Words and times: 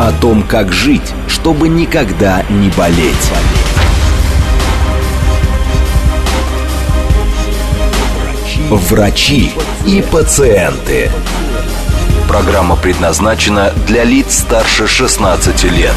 О 0.00 0.12
том, 0.12 0.42
как 0.42 0.72
жить, 0.72 1.12
чтобы 1.28 1.68
никогда 1.68 2.42
не 2.48 2.70
болеть. 2.70 3.30
Врачи 8.70 9.52
и 9.86 10.00
пациенты. 10.10 11.10
Программа 12.26 12.76
предназначена 12.76 13.74
для 13.86 14.04
лиц 14.04 14.38
старше 14.38 14.86
16 14.86 15.64
лет. 15.64 15.92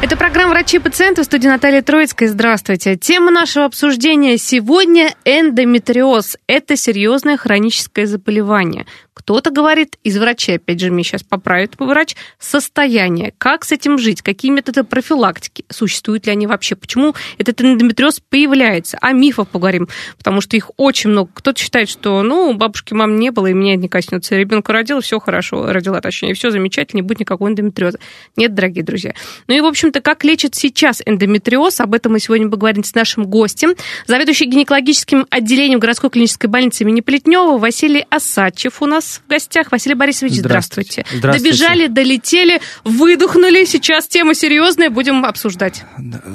Это 0.00 0.16
программа 0.16 0.50
«Врачи 0.50 0.76
и 0.76 0.80
пациенты» 0.80 1.22
в 1.22 1.24
студии 1.24 1.48
Наталья 1.48 1.82
Троицкая. 1.82 2.28
Здравствуйте. 2.28 2.94
Тема 2.94 3.32
нашего 3.32 3.64
обсуждения 3.64 4.38
сегодня– 4.38 5.12
эндометриоз. 5.24 6.36
Это 6.46 6.76
серьезное 6.76 7.36
хроническое 7.36 8.06
заболевание. 8.06 8.86
Кто-то 9.18 9.50
говорит 9.50 9.98
из 10.04 10.16
врачей, 10.16 10.56
опять 10.56 10.78
же, 10.78 10.92
мне 10.92 11.02
сейчас 11.02 11.24
поправит 11.24 11.74
врач, 11.78 12.14
состояние. 12.38 13.34
Как 13.36 13.64
с 13.64 13.72
этим 13.72 13.98
жить? 13.98 14.22
Какие 14.22 14.52
методы 14.52 14.84
профилактики? 14.84 15.64
Существуют 15.68 16.26
ли 16.26 16.32
они 16.32 16.46
вообще? 16.46 16.76
Почему 16.76 17.14
этот 17.36 17.60
эндометриоз 17.60 18.20
появляется? 18.20 18.96
О 19.00 19.12
мифах 19.12 19.48
поговорим, 19.48 19.88
потому 20.16 20.40
что 20.40 20.56
их 20.56 20.70
очень 20.76 21.10
много. 21.10 21.30
Кто-то 21.34 21.60
считает, 21.60 21.88
что, 21.88 22.22
ну, 22.22 22.54
бабушки, 22.54 22.94
мам 22.94 23.16
не 23.16 23.30
было, 23.30 23.48
и 23.48 23.52
меня 23.52 23.72
это 23.72 23.82
не 23.82 23.88
коснется. 23.88 24.36
Ребенка 24.36 24.72
родила, 24.72 25.00
все 25.00 25.18
хорошо, 25.18 25.72
родила, 25.72 26.00
точнее, 26.00 26.34
все 26.34 26.50
замечательно, 26.50 26.98
не 26.98 27.02
будет 27.02 27.18
никакого 27.18 27.48
эндометриоза. 27.48 27.98
Нет, 28.36 28.54
дорогие 28.54 28.84
друзья. 28.84 29.14
Ну 29.48 29.54
и, 29.56 29.60
в 29.60 29.66
общем-то, 29.66 30.00
как 30.00 30.22
лечат 30.22 30.54
сейчас 30.54 31.02
эндометриоз? 31.04 31.80
Об 31.80 31.94
этом 31.94 32.12
мы 32.12 32.20
сегодня 32.20 32.48
поговорим 32.48 32.84
с 32.84 32.94
нашим 32.94 33.24
гостем. 33.24 33.74
Заведующий 34.06 34.44
гинекологическим 34.44 35.26
отделением 35.28 35.80
городской 35.80 36.08
клинической 36.08 36.48
больницы 36.48 36.84
имени 36.84 37.00
Плетнева 37.00 37.58
Василий 37.58 38.06
Осадчев 38.10 38.80
у 38.80 38.86
нас 38.86 39.07
в 39.16 39.28
гостях. 39.28 39.72
Василий 39.72 39.94
Борисович, 39.94 40.34
здравствуйте. 40.38 41.04
здравствуйте. 41.12 41.50
Добежали, 41.50 41.86
долетели, 41.86 42.60
выдохнули. 42.84 43.64
Сейчас 43.64 44.06
тема 44.06 44.34
серьезная, 44.34 44.90
будем 44.90 45.24
обсуждать. 45.24 45.84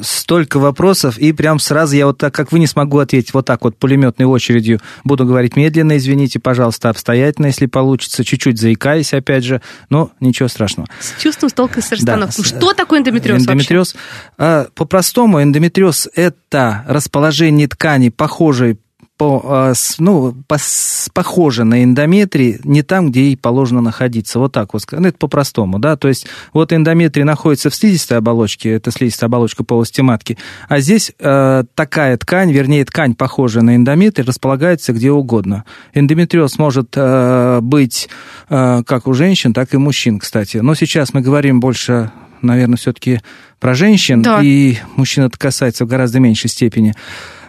Столько 0.02 0.60
вопросов, 0.60 1.18
и 1.18 1.32
прям 1.32 1.60
сразу 1.60 1.96
я 1.96 2.08
вот 2.08 2.18
так, 2.18 2.34
как 2.34 2.52
вы 2.52 2.60
не 2.60 2.68
смогу 2.68 3.00
ответить, 3.00 3.34
вот 3.34 3.46
так 3.46 3.64
вот 3.64 3.78
пулеметной 3.78 4.26
очередью 4.26 4.80
буду 5.04 5.26
говорить 5.26 5.56
медленно, 5.56 5.98
извините, 5.98 6.40
пожалуйста, 6.40 6.90
обстоятельно, 6.90 7.48
если 7.48 7.66
получится, 7.66 8.24
чуть-чуть 8.24 8.60
заикаясь, 8.60 9.14
опять 9.14 9.44
же, 9.44 9.62
но 9.90 10.12
ничего 10.20 10.48
страшного. 10.48 10.88
С 11.00 11.22
чувством, 11.22 11.50
с 11.50 11.54
толкой, 11.54 11.84
с 11.84 11.92
расстановкой. 11.92 12.44
Да. 12.44 12.50
Что 12.50 12.74
такое 12.74 13.00
эндометриоз 13.00 13.42
Эндометриоз, 13.42 13.96
а, 14.38 14.68
по-простому, 14.76 15.42
эндометриоз– 15.42 16.10
это 16.16 16.84
расположение 16.88 17.68
ткани, 17.68 18.10
похожей 18.10 18.78
по, 19.18 19.42
а, 19.46 19.74
ну, 20.00 20.34
по, 20.48 20.58
похоже 21.14 21.64
на 21.64 21.84
эндометрий, 21.84 22.60
не 22.64 22.82
там, 22.82 23.12
где 23.12 23.26
ей 23.26 23.38
положено 23.38 23.82
находиться. 23.82 24.40
Вот 24.40 24.52
так 24.52 24.74
вот. 24.74 24.84
Ну, 24.92 25.08
это 25.08 25.18
по-простому, 25.18 25.80
да. 25.80 25.96
То 25.96 26.08
есть 26.08 26.28
вот 26.52 26.74
эндометрий 26.74 27.24
находится 27.24 27.70
в 27.70 27.76
слизистой 27.76 28.18
оболочке, 28.18 28.72
это 28.72 28.92
слизистая 28.92 29.28
оболочка 29.28 29.64
полости 29.64 30.02
матки, 30.02 30.38
а 30.68 30.80
здесь 30.80 31.12
э, 31.20 31.64
такая 31.76 32.18
ткань, 32.18 32.52
вернее, 32.52 32.86
ткань, 32.86 33.16
похожая 33.16 33.64
на 33.64 33.76
эндометрий, 33.76 34.26
располагается 34.26 34.94
где 34.94 35.12
угодно. 35.12 35.64
Эндометриоз 35.94 36.58
может 36.58 36.94
э, 36.96 37.60
быть 37.62 38.10
э, 38.50 38.84
как 38.86 39.08
у 39.08 39.14
женщин, 39.14 39.54
так 39.54 39.74
и 39.74 39.78
у 39.78 39.80
мужчин, 39.80 40.20
кстати. 40.20 40.58
Но 40.58 40.74
сейчас 40.76 41.14
мы 41.14 41.22
говорим 41.22 41.60
больше 41.60 42.12
наверное, 42.42 42.78
все-таки 42.78 43.22
про 43.60 43.74
женщин, 43.74 44.22
да. 44.22 44.42
и 44.44 44.76
мужчин 44.98 45.24
это 45.24 45.38
касается 45.38 45.86
в 45.86 45.88
гораздо 45.88 46.20
меньшей 46.20 46.50
степени. 46.50 46.94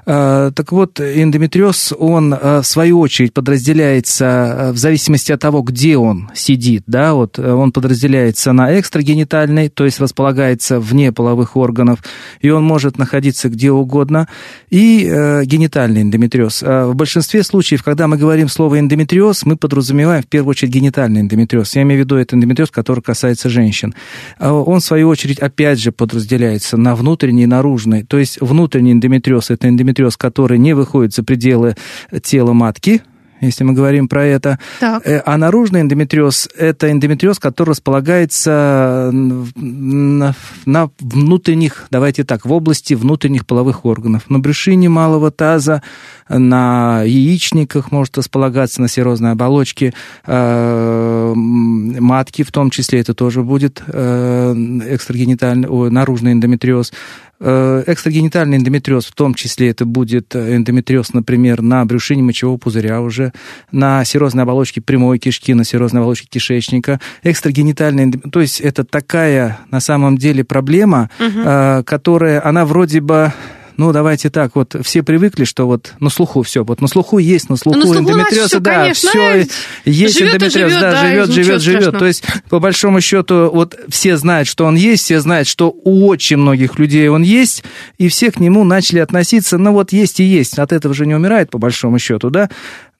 Э, 0.06 0.50
так 0.54 0.72
вот, 0.72 1.00
эндометриоз, 1.00 1.94
он 1.98 2.34
э, 2.34 2.60
в 2.60 2.66
свою 2.66 3.00
очередь 3.00 3.32
подразделяется 3.32 4.24
э, 4.24 4.72
в 4.72 4.76
зависимости 4.76 5.32
от 5.32 5.40
того, 5.40 5.62
где 5.62 5.96
он 5.96 6.30
сидит, 6.34 6.82
да, 6.86 7.14
вот 7.14 7.38
он 7.38 7.72
подразделяется 7.72 8.52
на 8.52 8.78
экстрагенитальный, 8.78 9.68
то 9.68 9.84
есть 9.84 10.00
располагается 10.00 10.78
вне 10.78 11.12
половых 11.12 11.56
органов, 11.56 12.00
и 12.40 12.50
он 12.50 12.64
может 12.64 12.98
находиться 12.98 13.48
где 13.48 13.70
угодно, 13.70 14.28
и 14.70 15.04
генитальный 15.44 16.02
эндометриоз. 16.02 16.62
В 16.62 16.94
большинстве 16.94 17.42
случаев, 17.42 17.82
когда 17.82 18.06
мы 18.06 18.16
говорим 18.16 18.48
слово 18.48 18.78
эндометриоз, 18.80 19.44
мы 19.44 19.56
подразумеваем 19.56 20.22
в 20.22 20.26
первую 20.26 20.50
очередь 20.50 20.72
генитальный 20.72 21.20
эндометриоз. 21.20 21.74
Я 21.76 21.82
имею 21.82 22.02
в 22.02 22.04
виду 22.04 22.16
это 22.16 22.36
эндометриоз, 22.36 22.70
который 22.70 23.00
касается 23.00 23.48
женщин. 23.48 23.94
Он, 24.38 24.80
в 24.80 24.84
свою 24.84 25.08
очередь, 25.08 25.38
опять 25.38 25.78
же 25.78 25.92
подразделяется 25.92 26.76
на 26.76 26.94
внутренний 26.94 27.44
и 27.44 27.46
наружный. 27.46 28.02
То 28.04 28.18
есть 28.18 28.40
внутренний 28.40 28.92
эндометриоз– 28.92 29.50
это 29.50 29.68
эндометриоз 29.68 29.93
эндометриоз, 29.94 30.16
который 30.16 30.58
не 30.58 30.74
выходит 30.74 31.14
за 31.14 31.22
пределы 31.22 31.76
тела 32.22 32.52
матки, 32.52 33.02
если 33.40 33.64
мы 33.64 33.74
говорим 33.74 34.08
про 34.08 34.24
это. 34.24 34.58
Так. 34.80 35.06
Э, 35.06 35.22
а 35.24 35.36
наружный 35.36 35.82
эндометриоз– 35.82 36.48
это 36.56 36.90
эндометриоз, 36.90 37.38
который 37.38 37.70
располагается 37.70 39.10
на, 39.12 40.34
на 40.64 40.90
внутренних, 40.98 41.86
давайте 41.90 42.24
так, 42.24 42.46
в 42.46 42.52
области 42.52 42.94
внутренних 42.94 43.44
половых 43.44 43.84
органов. 43.84 44.30
На 44.30 44.38
брюшине 44.38 44.88
малого 44.88 45.30
таза, 45.30 45.82
на 46.28 47.02
яичниках 47.02 47.92
может 47.92 48.16
располагаться, 48.16 48.80
на 48.80 48.88
серозной 48.88 49.32
оболочке 49.32 49.92
э, 50.26 51.32
матки 51.34 52.42
в 52.44 52.52
том 52.52 52.70
числе, 52.70 53.00
это 53.00 53.14
тоже 53.14 53.42
будет 53.42 53.82
э, 53.86 54.54
экстрагенитальный, 54.88 55.68
о, 55.68 55.90
наружный 55.90 56.32
эндометриоз. 56.32 56.92
Э, 57.40 57.82
экстрагенитальный 57.86 58.56
эндометриоз, 58.56 59.06
в 59.06 59.12
том 59.12 59.34
числе 59.34 59.70
это 59.70 59.84
будет 59.84 60.34
эндометриоз, 60.34 61.12
например, 61.12 61.62
на 61.62 61.84
брюшине 61.84 62.22
мочевого 62.22 62.56
пузыря 62.56 63.00
уже, 63.00 63.32
на 63.72 64.04
серозной 64.04 64.44
оболочке 64.44 64.80
прямой 64.80 65.18
кишки, 65.18 65.52
на 65.54 65.64
серозной 65.64 66.00
оболочке 66.00 66.28
кишечника. 66.30 67.00
Экстрагенитальный 67.22 68.04
эндометриоз, 68.04 68.32
то 68.32 68.40
есть 68.40 68.60
это 68.60 68.84
такая 68.84 69.58
на 69.70 69.80
самом 69.80 70.16
деле 70.16 70.44
проблема, 70.44 71.10
угу. 71.18 71.84
которая, 71.84 72.46
она 72.46 72.64
вроде 72.64 73.00
бы 73.00 73.32
ну, 73.76 73.92
давайте 73.92 74.30
так, 74.30 74.54
вот 74.54 74.76
все 74.82 75.02
привыкли, 75.02 75.44
что 75.44 75.66
вот 75.66 75.94
на 75.98 76.10
слуху 76.10 76.42
все, 76.42 76.64
вот 76.64 76.80
на 76.80 76.86
слуху 76.86 77.18
есть, 77.18 77.50
на 77.50 77.56
слуху, 77.56 77.78
ну, 77.78 77.86
на 77.86 77.92
слуху 77.92 78.10
эндометриоз, 78.10 78.46
все, 78.46 78.60
да, 78.60 78.74
конечно, 78.74 79.10
все 79.10 79.46
есть 79.84 80.18
живет 80.18 80.34
эндометриоз, 80.34 80.70
живет, 80.70 80.80
да, 80.80 80.92
да, 80.92 81.08
живет, 81.08 81.30
живет, 81.30 81.62
живет. 81.62 81.82
Страшного. 81.82 81.98
То 81.98 82.06
есть, 82.06 82.24
по 82.48 82.60
большому 82.60 83.00
счету, 83.00 83.50
вот 83.52 83.76
все 83.88 84.16
знают, 84.16 84.46
что 84.46 84.64
он 84.64 84.76
есть, 84.76 85.04
все 85.04 85.20
знают, 85.20 85.48
что 85.48 85.70
у 85.70 86.06
очень 86.06 86.36
многих 86.36 86.78
людей 86.78 87.08
он 87.08 87.22
есть, 87.22 87.64
и 87.98 88.08
все 88.08 88.30
к 88.30 88.38
нему 88.38 88.64
начали 88.64 89.00
относиться, 89.00 89.58
ну 89.58 89.72
вот 89.72 89.92
есть 89.92 90.20
и 90.20 90.24
есть, 90.24 90.58
от 90.58 90.72
этого 90.72 90.94
же 90.94 91.06
не 91.06 91.14
умирает, 91.14 91.50
по 91.50 91.58
большому 91.58 91.98
счету, 91.98 92.30
да. 92.30 92.48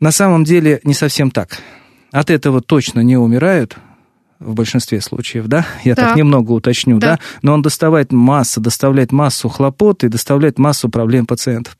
На 0.01 0.11
самом 0.11 0.45
деле 0.45 0.81
не 0.85 0.95
совсем 0.95 1.31
так. 1.31 1.59
От 2.11 2.31
этого 2.31 2.61
точно 2.61 3.01
не 3.01 3.17
умирают, 3.17 3.77
в 4.41 4.55
большинстве 4.55 5.01
случаев, 5.01 5.47
да, 5.47 5.67
я 5.85 5.95
так, 5.95 6.09
так 6.09 6.17
немного 6.17 6.53
уточню, 6.53 6.99
да. 6.99 7.13
да, 7.13 7.19
но 7.43 7.55
он 7.55 7.63
доставляет 7.63 8.13
массу, 8.13 8.61
доставляет 8.61 9.13
массу 9.13 9.49
хлопот 9.49 10.05
и 10.05 10.09
доставляет 10.09 10.59
массу 10.59 10.89
проблем 10.89 11.27
пациентов. 11.27 11.77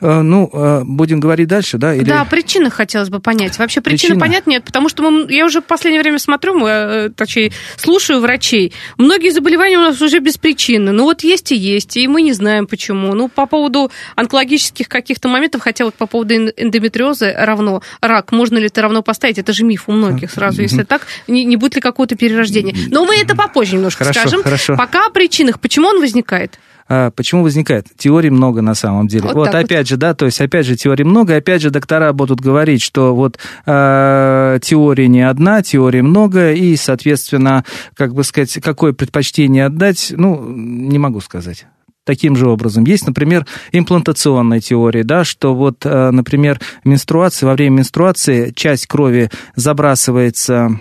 Э, 0.00 0.22
ну, 0.22 0.50
э, 0.52 0.82
будем 0.84 1.20
говорить 1.20 1.48
дальше, 1.48 1.78
да? 1.78 1.94
Или... 1.94 2.04
Да, 2.04 2.24
причины 2.24 2.70
хотелось 2.70 3.10
бы 3.10 3.20
понять. 3.20 3.58
Вообще 3.58 3.80
причины 3.80 4.14
Причина? 4.14 4.20
понять 4.20 4.46
нет, 4.46 4.64
потому 4.64 4.88
что 4.88 5.08
мы, 5.08 5.32
я 5.32 5.44
уже 5.44 5.60
в 5.60 5.64
последнее 5.64 6.02
время 6.02 6.18
смотрю, 6.18 6.54
мы, 6.54 6.68
э, 6.68 7.10
точнее, 7.14 7.52
слушаю 7.76 8.20
врачей. 8.20 8.72
Многие 8.96 9.30
заболевания 9.30 9.78
у 9.78 9.82
нас 9.82 10.00
уже 10.00 10.20
без 10.20 10.38
причины. 10.38 10.92
Ну 10.92 11.04
вот 11.04 11.22
есть 11.22 11.52
и 11.52 11.56
есть, 11.56 11.96
и 11.96 12.08
мы 12.08 12.22
не 12.22 12.32
знаем 12.32 12.66
почему. 12.66 13.14
Ну, 13.14 13.28
по 13.28 13.46
поводу 13.46 13.90
онкологических 14.16 14.88
каких-то 14.88 15.28
моментов, 15.28 15.62
хотя 15.62 15.84
вот 15.84 15.94
по 15.94 16.06
поводу 16.06 16.34
эндометриоза 16.34 17.34
равно 17.36 17.82
рак, 18.00 18.32
можно 18.32 18.58
ли 18.58 18.66
это 18.66 18.82
равно 18.82 19.02
поставить? 19.02 19.38
Это 19.38 19.52
же 19.52 19.64
миф 19.64 19.84
у 19.88 19.92
многих 19.92 20.30
сразу. 20.30 20.62
Если 20.62 20.82
так, 20.82 21.06
не, 21.26 21.44
не 21.44 21.56
будет 21.56 21.76
ли 21.76 21.80
какого-то 21.80 22.16
перерождения? 22.16 22.74
Но 22.88 23.04
мы 23.04 23.16
это 23.16 23.36
попозже 23.36 23.76
немножко 23.76 24.04
хорошо, 24.04 24.20
скажем. 24.20 24.42
Хорошо. 24.42 24.76
Пока 24.76 25.06
о 25.06 25.10
причинах. 25.10 25.60
Почему 25.60 25.88
он 25.88 26.00
возникает? 26.00 26.58
А, 26.92 27.12
почему 27.12 27.44
возникает? 27.44 27.86
Теорий 27.96 28.30
много 28.30 28.62
на 28.62 28.74
самом 28.74 29.06
деле. 29.06 29.28
Вот, 29.28 29.34
вот 29.34 29.54
опять 29.54 29.78
вот. 29.78 29.88
же, 29.88 29.96
да, 29.96 30.12
то 30.12 30.26
есть 30.26 30.40
опять 30.40 30.66
же 30.66 30.74
теорий 30.74 31.04
много, 31.04 31.34
и 31.34 31.36
опять 31.36 31.62
же 31.62 31.70
доктора 31.70 32.12
будут 32.12 32.40
говорить, 32.40 32.82
что 32.82 33.14
вот 33.14 33.38
э, 33.64 34.58
теория 34.60 35.06
не 35.06 35.22
одна, 35.22 35.62
теорий 35.62 36.02
много, 36.02 36.52
и, 36.52 36.74
соответственно, 36.74 37.64
как 37.94 38.12
бы 38.12 38.24
сказать, 38.24 38.52
какое 38.60 38.92
предпочтение 38.92 39.66
отдать, 39.66 40.12
ну, 40.16 40.44
не 40.52 40.98
могу 40.98 41.20
сказать 41.20 41.66
таким 42.02 42.34
же 42.34 42.48
образом. 42.48 42.82
Есть, 42.82 43.06
например, 43.06 43.46
имплантационная 43.70 44.58
теория, 44.58 45.04
да, 45.04 45.22
что 45.22 45.54
вот, 45.54 45.86
э, 45.86 46.10
например, 46.10 46.58
менструация, 46.82 47.46
во 47.46 47.52
время 47.52 47.76
менструации 47.76 48.50
часть 48.50 48.88
крови 48.88 49.30
забрасывается 49.54 50.80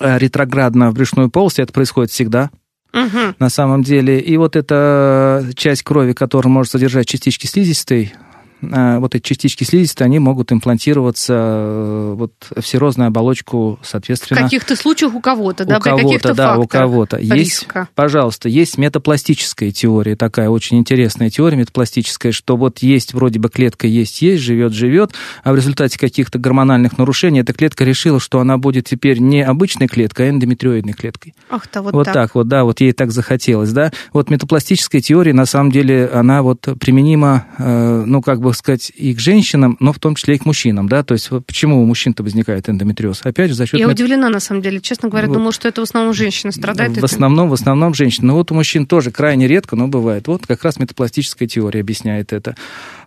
ретроградно 0.00 0.90
в 0.90 0.94
брюшную 0.94 1.30
полость, 1.30 1.58
это 1.58 1.70
происходит 1.70 2.10
всегда, 2.10 2.50
На 2.92 3.48
самом 3.48 3.82
деле. 3.82 4.20
И 4.20 4.36
вот 4.36 4.56
эта 4.56 5.44
часть 5.54 5.82
крови, 5.82 6.12
которая 6.12 6.52
может 6.52 6.72
содержать 6.72 7.06
частички 7.06 7.46
слизистой, 7.46 8.14
вот 8.62 9.14
эти 9.14 9.22
частички 9.22 9.64
слизистой, 9.64 10.06
они 10.06 10.18
могут 10.18 10.52
имплантироваться 10.52 11.34
э, 11.36 12.14
вот, 12.16 12.32
в 12.54 12.62
серозную 12.66 13.08
оболочку, 13.08 13.78
В 13.82 13.86
соответственно. 13.86 14.42
каких-то 14.42 14.76
случаях 14.76 15.14
у 15.14 15.20
кого-то, 15.20 15.64
да, 15.64 15.78
у 15.78 15.80
при 15.80 15.90
кого-то, 15.90 16.06
каких-то 16.06 16.34
да, 16.34 16.58
у 16.58 16.66
кого-то. 16.66 17.18
Есть, 17.18 17.66
пожалуйста, 17.94 18.48
есть 18.48 18.78
метапластическая 18.78 19.72
теория, 19.72 20.14
такая 20.16 20.48
очень 20.48 20.78
интересная 20.78 21.28
теория 21.28 21.56
метапластическая, 21.56 22.32
что 22.32 22.56
вот 22.56 22.78
есть 22.78 23.14
вроде 23.14 23.40
бы 23.40 23.48
клетка 23.48 23.86
есть, 23.86 24.22
есть, 24.22 24.42
живет, 24.42 24.72
живет, 24.72 25.12
а 25.42 25.52
в 25.52 25.56
результате 25.56 25.98
каких-то 25.98 26.38
гормональных 26.38 26.98
нарушений 26.98 27.40
эта 27.40 27.52
клетка 27.52 27.84
решила, 27.84 28.20
что 28.20 28.38
она 28.40 28.58
будет 28.58 28.86
теперь 28.86 29.18
не 29.18 29.42
обычной 29.42 29.88
клеткой, 29.88 30.28
а 30.28 30.30
эндометриоидной 30.30 30.92
клеткой. 30.92 31.34
Ах-то 31.50 31.82
вот, 31.82 31.92
Вот, 31.92 32.04
так. 32.04 32.14
так. 32.14 32.34
вот, 32.34 32.48
да, 32.48 32.64
вот 32.64 32.80
ей 32.80 32.92
так 32.92 33.10
захотелось, 33.10 33.72
да. 33.72 33.90
Вот 34.12 34.30
метапластическая 34.30 35.00
теория, 35.00 35.32
на 35.32 35.46
самом 35.46 35.72
деле, 35.72 36.06
она 36.12 36.42
вот 36.42 36.68
применима, 36.78 37.46
э, 37.58 38.04
ну, 38.06 38.22
как 38.22 38.40
бы 38.40 38.51
сказать, 38.56 38.92
и 38.96 39.14
к 39.14 39.18
женщинам, 39.20 39.76
но 39.80 39.92
в 39.92 39.98
том 39.98 40.14
числе 40.14 40.34
и 40.36 40.38
к 40.38 40.44
мужчинам, 40.46 40.88
да. 40.88 41.02
То 41.02 41.14
есть 41.14 41.28
почему 41.46 41.82
у 41.82 41.86
мужчин-то 41.86 42.22
возникает 42.22 42.68
эндометриоз? 42.68 43.20
Опять 43.24 43.50
же, 43.50 43.54
за 43.56 43.66
счет 43.66 43.78
Я 43.80 43.86
мет- 43.86 43.94
удивлена, 43.94 44.28
на 44.28 44.40
самом 44.40 44.62
деле. 44.62 44.80
Честно 44.80 45.08
говоря, 45.08 45.28
Вот. 45.28 45.34
думала, 45.34 45.52
что 45.52 45.68
это 45.68 45.80
в 45.80 45.84
основном 45.84 46.14
женщины 46.14 46.52
страдают. 46.52 46.94
в 46.94 46.96
этим. 46.98 47.04
основном, 47.04 47.48
в 47.48 47.52
основном 47.52 47.94
женщины. 47.94 48.28
Но 48.28 48.34
вот 48.34 48.50
у 48.50 48.54
мужчин 48.54 48.86
тоже 48.86 49.10
крайне 49.10 49.46
редко, 49.48 49.76
но 49.76 49.88
бывает. 49.88 50.26
Вот 50.28 50.46
как 50.46 50.62
раз 50.64 50.78
метапластическая 50.78 51.48
теория 51.48 51.80
объясняет 51.80 52.32
это. 52.32 52.56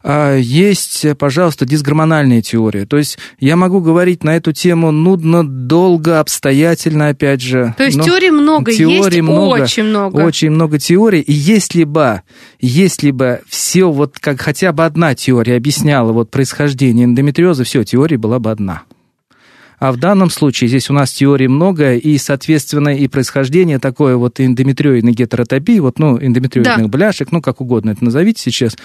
А 0.08 0.36
Есть, 0.38 1.04
пожалуйста, 1.18 1.66
дисгормональные 1.66 2.44
теории. 2.44 2.86
То 2.86 2.98
есть 2.98 3.18
я 3.40 3.56
могу 3.56 3.82
говорить 3.82 4.24
на 4.24 4.36
эту 4.36 4.52
тему 4.52 4.92
нудно, 4.92 5.44
долго, 5.44 6.20
обстоятельно, 6.20 7.08
опять 7.08 7.42
же. 7.42 7.74
То 7.76 7.86
есть 7.86 7.98
но 7.98 8.04
теорий 8.04 8.30
много, 8.30 8.72
теорий 8.72 8.98
есть 8.98 9.22
много, 9.22 9.64
очень 9.64 9.84
много. 9.86 10.22
Очень 10.22 10.52
много 10.52 10.78
теорий. 10.78 11.22
И 11.22 11.34
если 11.34 11.86
бы, 11.86 12.22
если 12.60 13.10
бы 13.10 13.42
все, 13.48 13.92
вот 13.92 14.20
как 14.20 14.40
хотя 14.42 14.72
бы 14.74 14.86
одна 14.86 15.16
теория 15.16 15.56
объясняла 15.56 16.12
вот 16.12 16.30
происхождение 16.30 17.06
эндометриоза, 17.06 17.64
все, 17.64 17.84
теория 17.84 18.20
была 18.20 18.38
бы 18.38 18.52
одна. 18.52 18.84
А 19.80 19.92
в 19.92 19.98
данном 19.98 20.30
случае 20.30 20.68
здесь 20.68 20.90
у 20.92 20.94
нас 20.94 21.12
теорий 21.12 21.48
много, 21.48 21.96
и, 21.96 22.18
соответственно, 22.20 22.90
и 22.90 23.08
происхождение 23.08 23.80
такое 23.80 24.18
вот 24.18 24.40
эндометриоидной 24.40 25.14
гетеротопии, 25.14 25.80
вот, 25.80 25.98
ну, 25.98 26.18
эндометриоидных 26.18 26.86
Да. 26.86 26.88
бляшек, 26.88 27.32
ну, 27.32 27.42
как 27.42 27.60
угодно 27.60 27.90
это 27.90 28.06
назовите 28.06 28.42
сейчас, 28.42 28.78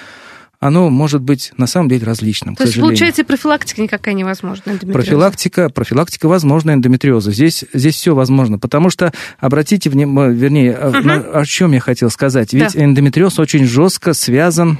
оно 0.60 0.90
может 0.90 1.22
быть 1.22 1.52
на 1.56 1.66
самом 1.66 1.88
деле 1.88 2.04
различным, 2.06 2.54
То 2.54 2.64
есть, 2.64 2.74
сожалению. 2.74 2.90
получается, 2.98 3.24
профилактика 3.24 3.80
никакая 3.82 4.14
невозможна. 4.14 4.62
эндометриоза. 4.72 4.92
Профилактика, 4.92 5.70
профилактика 5.70 6.28
возможна 6.28 6.72
эндометриоза. 6.72 7.32
Здесь, 7.32 7.64
здесь 7.72 7.94
все 7.94 8.14
возможно. 8.14 8.58
Потому 8.58 8.90
что, 8.90 9.12
обратите 9.38 9.88
внимание, 9.88 10.34
вернее, 10.36 10.74
а, 10.76 10.90
Мгм. 10.90 11.06
на- 11.06 11.14
о 11.40 11.44
чем 11.46 11.72
я 11.72 11.80
хотел 11.80 12.10
сказать. 12.10 12.52
Ведь 12.52 12.74
Да. 12.74 12.84
эндометриоз 12.84 13.38
очень 13.38 13.64
жестко 13.64 14.12
связан 14.12 14.78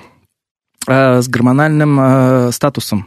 а, 0.87 1.21
с 1.23 1.29
гормональным 1.29 1.99
а, 2.01 2.51
статусом 2.53 3.07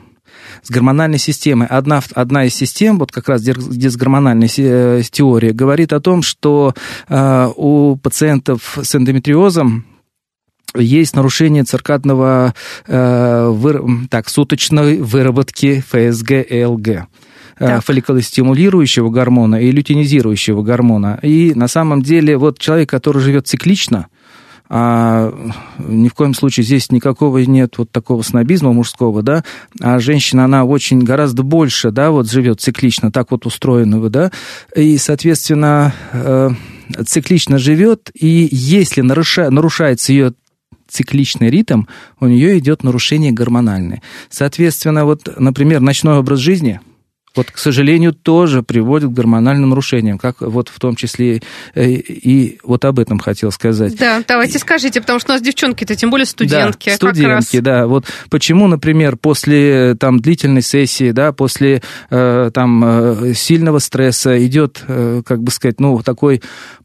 с 0.61 0.69
гормональной 0.69 1.17
системой. 1.17 1.67
Одна, 1.67 2.01
одна 2.15 2.45
из 2.45 2.53
систем, 2.55 2.99
вот 2.99 3.11
как 3.11 3.27
раз 3.29 3.41
дис- 3.41 3.69
дисгормональная 3.69 4.49
э, 4.57 5.01
теория, 5.11 5.51
говорит 5.51 5.91
о 5.93 5.99
том, 5.99 6.21
что 6.21 6.73
а, 7.09 7.49
у 7.55 7.97
пациентов 7.97 8.77
с 8.81 8.95
эндометриозом 8.95 9.85
есть 10.75 11.15
нарушение 11.15 11.63
циркадного 11.63 12.53
э, 12.87 13.47
выр- 13.53 14.07
так, 14.09 14.29
суточной 14.29 15.01
выработки 15.01 15.83
ФСГ 15.87 16.31
и 16.49 16.63
ЛГ 16.65 16.87
э, 16.87 17.05
Так. 17.59 17.85
фолликулостимулирующего 17.85 19.09
гормона 19.09 19.57
и 19.61 19.71
лютинизирующего 19.71 20.61
гормона. 20.63 21.19
И 21.21 21.53
на 21.53 21.67
самом 21.67 22.01
деле 22.01 22.37
вот 22.37 22.59
человек, 22.59 22.89
который 22.89 23.21
живет 23.21 23.47
циклично, 23.47 24.07
а 24.69 25.31
ни 25.77 26.07
в 26.07 26.13
коем 26.15 26.33
случае 26.33 26.63
здесь 26.63 26.89
никакого 26.91 27.37
нет 27.39 27.77
вот 27.77 27.91
такого 27.91 28.23
снобизма 28.23 28.73
мужского, 28.73 29.21
да, 29.21 29.43
а 29.79 29.99
женщина, 29.99 30.45
она 30.45 30.63
очень 30.63 31.03
гораздо 31.03 31.43
больше, 31.43 31.91
да, 31.91 32.09
вот 32.09 32.31
живет 32.31 32.59
циклично, 32.59 33.11
так 33.11 33.29
вот 33.29 33.45
устроенного, 33.45 34.09
да, 34.09 34.31
и, 34.75 34.97
соответственно, 34.97 35.93
э, 36.13 36.49
циклично 37.05 37.59
живет, 37.59 38.09
и 38.19 38.47
если 38.51 39.01
наруша- 39.01 39.51
нарушается 39.51 40.11
ее 40.11 40.33
цикличный 40.87 41.49
ритм, 41.49 41.83
у 42.19 42.27
нее 42.27 42.57
идет 42.59 42.83
нарушение 42.83 43.31
гормональное. 43.31 44.01
Соответственно, 44.29 45.05
вот, 45.05 45.27
например, 45.37 45.79
ночной 45.79 46.17
образ 46.17 46.39
жизни, 46.39 46.79
вот, 47.35 47.49
к 47.49 47.57
сожалению, 47.57 48.13
тоже 48.13 48.61
приводит 48.61 49.09
к 49.09 49.13
гормональным 49.13 49.69
нарушениям, 49.69 50.19
как 50.19 50.41
вот 50.41 50.69
в 50.69 50.79
том 50.79 50.95
числе 50.95 51.41
э, 51.73 51.89
и 51.89 52.59
вот 52.63 52.85
об 52.85 52.99
этом 52.99 53.17
хотел 53.17 53.51
сказать. 53.51 53.97
Да, 53.97 54.23
давайте 54.27 54.59
скажите, 54.59 55.01
потому 55.01 55.19
что 55.19 55.31
у 55.31 55.33
нас 55.33 55.41
девчонки-то, 55.41 55.95
тем 55.95 56.11
более 56.11 56.27
студентки. 56.27 56.89
Да, 56.89 56.95
студентки, 56.95 57.59
да. 57.59 57.87
Вот 57.87 58.05
почему, 58.29 58.67
например, 58.67 59.17
после 59.17 59.95
там 59.95 60.19
длительной 60.19 60.61
сессии, 60.61 61.09
да, 61.09 61.31
после 61.31 61.81
э, 62.11 62.51
там 62.53 62.83
э, 62.85 63.33
сильного 63.33 63.79
стресса 63.79 64.45
идет, 64.45 64.83
как 64.85 65.41
бы 65.41 65.51
сказать, 65.51 65.79
ну 65.79 66.03
такой 66.03 66.41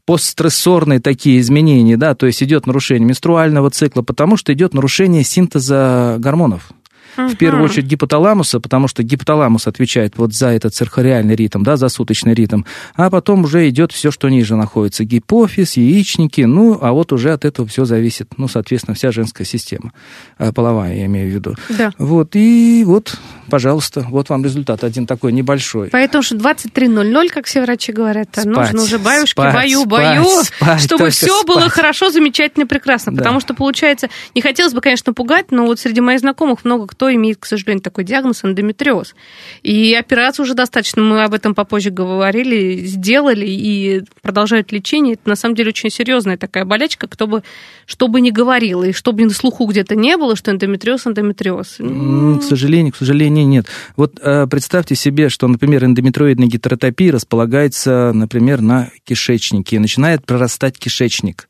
постстрессорные 0.09 0.99
такие 0.99 1.39
изменения, 1.39 1.95
да, 1.95 2.15
то 2.15 2.25
есть 2.25 2.41
идет 2.41 2.65
нарушение 2.65 3.05
менструального 3.05 3.69
цикла, 3.69 4.01
потому 4.01 4.37
что 4.37 4.51
идет 4.51 4.73
нарушение 4.73 5.23
синтеза 5.23 6.15
гормонов. 6.17 6.71
В 7.17 7.35
первую 7.35 7.63
очередь 7.63 7.85
гипоталамуса, 7.85 8.59
потому 8.59 8.87
что 8.87 9.03
гипоталамус 9.03 9.67
отвечает 9.67 10.17
вот 10.17 10.33
за 10.33 10.47
этот 10.49 10.73
цирхориальный 10.73 11.35
ритм, 11.35 11.63
да, 11.63 11.77
за 11.77 11.89
суточный 11.89 12.33
ритм, 12.33 12.63
а 12.95 13.09
потом 13.09 13.43
уже 13.43 13.67
идет 13.69 13.91
все, 13.91 14.11
что 14.11 14.29
ниже 14.29 14.55
находится, 14.55 15.03
гипофиз, 15.03 15.77
яичники, 15.77 16.41
ну, 16.41 16.77
а 16.81 16.91
вот 16.91 17.11
уже 17.11 17.31
от 17.31 17.45
этого 17.45 17.67
все 17.67 17.85
зависит, 17.85 18.29
ну, 18.37 18.47
соответственно, 18.47 18.95
вся 18.95 19.11
женская 19.11 19.45
система, 19.45 19.93
э, 20.37 20.51
половая, 20.51 20.95
я 20.95 21.05
имею 21.05 21.31
в 21.31 21.33
виду. 21.33 21.55
Да. 21.69 21.91
Вот, 21.97 22.35
и 22.35 22.83
вот, 22.85 23.17
пожалуйста, 23.49 24.05
вот 24.09 24.29
вам 24.29 24.43
результат, 24.43 24.83
один 24.83 25.05
такой 25.05 25.31
небольшой. 25.31 25.89
Поэтому 25.91 26.23
что 26.23 26.35
23.00, 26.35 27.29
как 27.29 27.45
все 27.45 27.61
врачи 27.61 27.91
говорят, 27.91 28.29
а 28.37 28.41
Спать, 28.41 28.55
нужно 28.55 28.81
уже 28.83 28.99
баюшки, 28.99 29.31
спать, 29.31 29.53
баю, 29.53 29.85
баю, 29.85 30.25
спать, 30.43 30.81
чтобы 30.81 31.09
все 31.09 31.43
было 31.43 31.61
спать. 31.61 31.71
хорошо, 31.71 32.09
замечательно, 32.09 32.67
прекрасно. 32.67 33.13
Да. 33.13 33.19
Потому 33.19 33.39
что, 33.39 33.53
получается, 33.53 34.09
не 34.35 34.41
хотелось 34.41 34.73
бы, 34.73 34.81
конечно, 34.81 35.13
пугать, 35.13 35.51
но 35.51 35.65
вот 35.65 35.79
среди 35.79 36.01
моих 36.01 36.19
знакомых 36.19 36.65
много 36.65 36.87
кто 36.87 36.98
имеет, 37.13 37.37
к 37.37 37.45
сожалению, 37.45 37.83
такой 37.83 38.03
диагноз 38.03 38.43
эндометриоз. 38.43 39.15
И 39.63 39.93
операцию 39.93 40.43
уже 40.43 40.53
достаточно, 40.53 41.01
мы 41.01 41.23
об 41.23 41.33
этом 41.33 41.53
попозже 41.53 41.89
говорили, 41.89 42.85
сделали 42.85 43.45
и 43.45 44.03
продолжают 44.21 44.71
лечение. 44.71 45.13
Это 45.13 45.29
на 45.29 45.35
самом 45.35 45.55
деле 45.55 45.69
очень 45.69 45.89
серьезная 45.89 46.37
такая 46.37 46.65
болячка, 46.65 47.07
кто 47.07 47.27
бы, 47.27 47.43
что 47.85 48.07
бы 48.07 48.21
ни 48.21 48.31
говорил, 48.31 48.83
и 48.83 48.91
чтобы 48.91 49.25
на 49.25 49.31
слуху 49.31 49.65
где-то 49.65 49.95
не 49.95 50.17
было, 50.17 50.35
что 50.35 50.51
эндометриоз, 50.51 51.07
эндометриоз. 51.07 51.77
К 51.77 52.43
сожалению, 52.43 52.93
к 52.93 52.95
сожалению, 52.95 53.47
нет. 53.47 53.65
Вот 53.95 54.19
э, 54.21 54.47
представьте 54.47 54.95
себе, 54.95 55.29
что, 55.29 55.47
например, 55.47 55.85
эндометриоидная 55.85 56.47
гетеротопия 56.47 57.11
располагается, 57.11 58.11
например, 58.13 58.61
на 58.61 58.89
кишечнике, 59.03 59.75
и 59.75 59.79
начинает 59.79 60.25
прорастать 60.25 60.77
кишечник. 60.77 61.48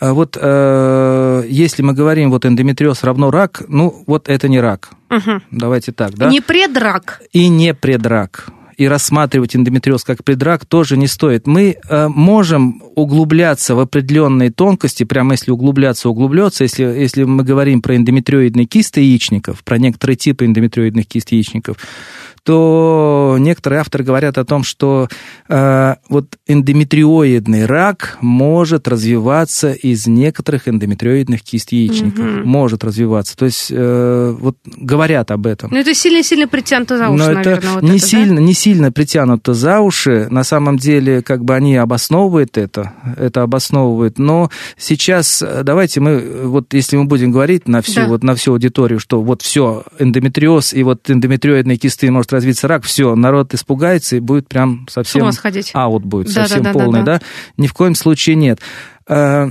А 0.00 0.12
вот 0.12 0.38
э, 0.40 1.42
если 1.48 1.82
мы 1.82 1.92
говорим, 1.92 2.30
вот 2.30 2.46
эндометриоз 2.46 3.02
равно 3.02 3.30
рак, 3.30 3.62
ну, 3.68 4.04
вот 4.06 4.28
это 4.28 4.48
не 4.48 4.60
рак. 4.60 4.90
Мгм. 5.10 5.42
Давайте 5.50 5.92
так, 5.92 6.14
да? 6.14 6.28
Не 6.28 6.40
предрак. 6.40 7.22
и 7.32 7.48
не 7.48 7.74
предрак. 7.74 8.46
И 8.78 8.86
рассматривать 8.86 9.56
эндометриоз 9.56 10.04
как 10.04 10.22
предрак 10.22 10.64
тоже 10.64 10.96
не 10.96 11.08
стоит. 11.08 11.48
Мы 11.48 11.76
э, 11.88 12.08
можем 12.08 12.80
углубляться 12.94 13.74
в 13.74 13.80
определенные 13.80 14.52
тонкости, 14.52 15.02
прямо 15.02 15.32
если 15.32 15.50
углубляться, 15.50 16.08
углубляться, 16.08 16.62
если, 16.62 16.84
если 16.84 17.24
мы 17.24 17.42
говорим 17.42 17.82
про 17.82 17.96
эндометриоидные 17.96 18.66
кисты 18.66 19.00
яичников, 19.00 19.64
про 19.64 19.78
некоторые 19.78 20.16
типы 20.16 20.46
эндометриоидных 20.46 21.08
кист 21.08 21.32
яичников, 21.32 21.76
то 22.44 23.36
некоторые 23.40 23.80
авторы 23.80 24.04
говорят 24.04 24.38
о 24.38 24.44
том, 24.44 24.62
что 24.62 25.08
э, 25.48 25.94
вот 26.08 26.38
эндометриоидный 26.46 27.66
рак 27.66 28.16
может 28.20 28.88
развиваться 28.88 29.72
из 29.72 30.06
некоторых 30.06 30.68
эндометриоидных 30.68 31.42
кист 31.42 31.72
яичников. 31.72 32.24
Мгм. 32.24 32.48
Может 32.48 32.84
развиваться. 32.84 33.36
То 33.36 33.44
есть 33.44 33.70
э, 33.70 34.36
вот 34.38 34.56
говорят 34.64 35.30
об 35.32 35.46
этом. 35.46 35.72
Ну, 35.72 35.78
это 35.78 35.92
сильно-сильно 35.94 36.46
притянуто 36.46 36.96
за 36.96 37.08
уши, 37.08 37.18
Но 37.18 37.32
наверное. 37.32 37.58
это 37.58 37.68
вот 37.68 37.82
не, 37.82 37.96
это, 37.96 38.00
да? 38.00 38.06
сильно, 38.06 38.38
не 38.38 38.54
сильно 38.54 38.67
притянуто 38.74 39.54
за 39.54 39.80
уши. 39.80 40.26
На 40.30 40.44
самом 40.44 40.76
деле, 40.76 41.22
как 41.22 41.44
бы 41.44 41.54
они 41.54 41.76
обосновывают 41.76 42.56
это, 42.58 42.92
это 43.16 43.42
обосновывают. 43.42 44.18
Но 44.18 44.50
сейчас 44.76 45.42
э, 45.42 45.62
давайте 45.62 46.00
мы, 46.00 46.10
э, 46.10 46.46
вот 46.46 46.74
если 46.74 46.96
мы 46.96 47.04
будем 47.04 47.30
говорить 47.32 47.68
на 47.68 47.82
всю, 47.82 48.00
Да. 48.02 48.06
вот, 48.08 48.22
на 48.22 48.34
всю 48.34 48.52
аудиторию, 48.52 48.98
что 49.00 49.22
вот 49.22 49.42
все, 49.42 49.84
эндометриоз 49.98 50.74
и 50.74 50.82
вот 50.82 51.08
эндометриоидные 51.10 51.76
кисты 51.78 52.10
может 52.10 52.32
развиться 52.32 52.68
рак, 52.68 52.84
все, 52.84 53.14
народ 53.14 53.54
испугается 53.54 54.16
и 54.16 54.20
будет 54.20 54.48
прям 54.48 54.86
С 54.88 54.94
совсем 54.94 55.30
сходить. 55.32 55.70
аут 55.74 56.04
будет, 56.04 56.26
Да, 56.28 56.42
совсем 56.46 56.62
да, 56.62 56.72
да, 56.72 56.78
полный, 56.78 57.02
да, 57.04 57.18
да, 57.18 57.26
Ни 57.56 57.66
в 57.66 57.72
коем 57.74 57.94
случае 57.94 58.36
нет. 58.36 58.60
Э, 59.08 59.50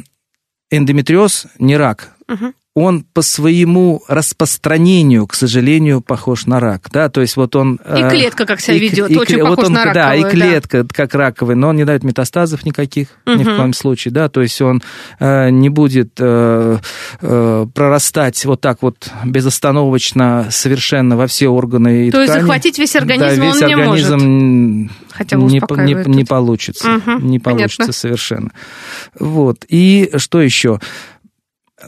Эндометриоз 0.70 1.48
не 1.60 1.78
рак. 1.78 2.14
Мгм. 2.28 2.54
Он 2.78 3.04
по 3.12 3.24
своему 3.24 4.04
распространению, 4.08 5.26
к 5.26 5.34
сожалению, 5.34 6.00
похож 6.02 6.46
на 6.46 6.60
рак, 6.60 6.90
да, 6.92 7.10
то 7.10 7.22
есть 7.22 7.36
вот 7.36 7.56
он... 7.56 7.78
И 7.78 8.02
э, 8.02 8.10
клетка, 8.12 8.46
как 8.46 8.60
себя 8.62 8.76
и, 8.76 8.80
ведет, 8.80 9.10
и, 9.10 9.18
очень 9.18 9.42
вот 9.42 9.56
похож 9.56 9.66
он, 9.66 9.74
на 9.74 9.86
раковую. 9.86 10.22
Да, 10.22 10.30
и 10.30 10.32
клетка 10.32 10.84
да. 10.84 10.90
как 10.94 11.16
раковый, 11.16 11.56
но 11.56 11.70
он 11.70 11.76
не 11.76 11.86
дает 11.86 12.04
метастазов 12.04 12.66
никаких 12.66 13.08
угу. 13.26 13.36
ни 13.36 13.44
в 13.44 13.58
коем 13.58 13.74
случае, 13.74 14.12
да, 14.12 14.30
то 14.30 14.44
есть 14.44 14.62
он 14.62 14.84
э, 15.20 15.50
не 15.50 15.70
будет 15.70 16.12
э, 16.20 16.78
э, 17.20 17.66
прорастать 17.74 18.46
вот 18.46 18.62
так 18.62 18.84
вот 18.84 19.10
безостановочно 19.26 20.46
совершенно 20.52 21.18
во 21.18 21.26
все 21.26 21.48
органы 21.48 22.06
и 22.06 22.12
То 22.12 22.18
ткани. 22.18 22.28
есть 22.28 22.42
захватить 22.42 22.78
весь 22.78 22.96
организм 22.96 23.40
да, 23.40 23.48
весь 23.48 23.54
он 23.56 23.68
не 23.68 23.74
организм 23.74 24.14
может? 24.14 24.92
Хотя 25.14 25.38
бы 25.40 25.46
не, 25.46 25.60
не, 25.60 26.16
не 26.16 26.26
получится, 26.26 26.98
угу, 26.98 27.26
не 27.26 27.40
получится 27.40 27.78
понятно. 27.78 27.94
совершенно. 27.94 28.52
Вот, 29.20 29.66
и 29.68 30.12
что 30.18 30.42
еще? 30.42 30.80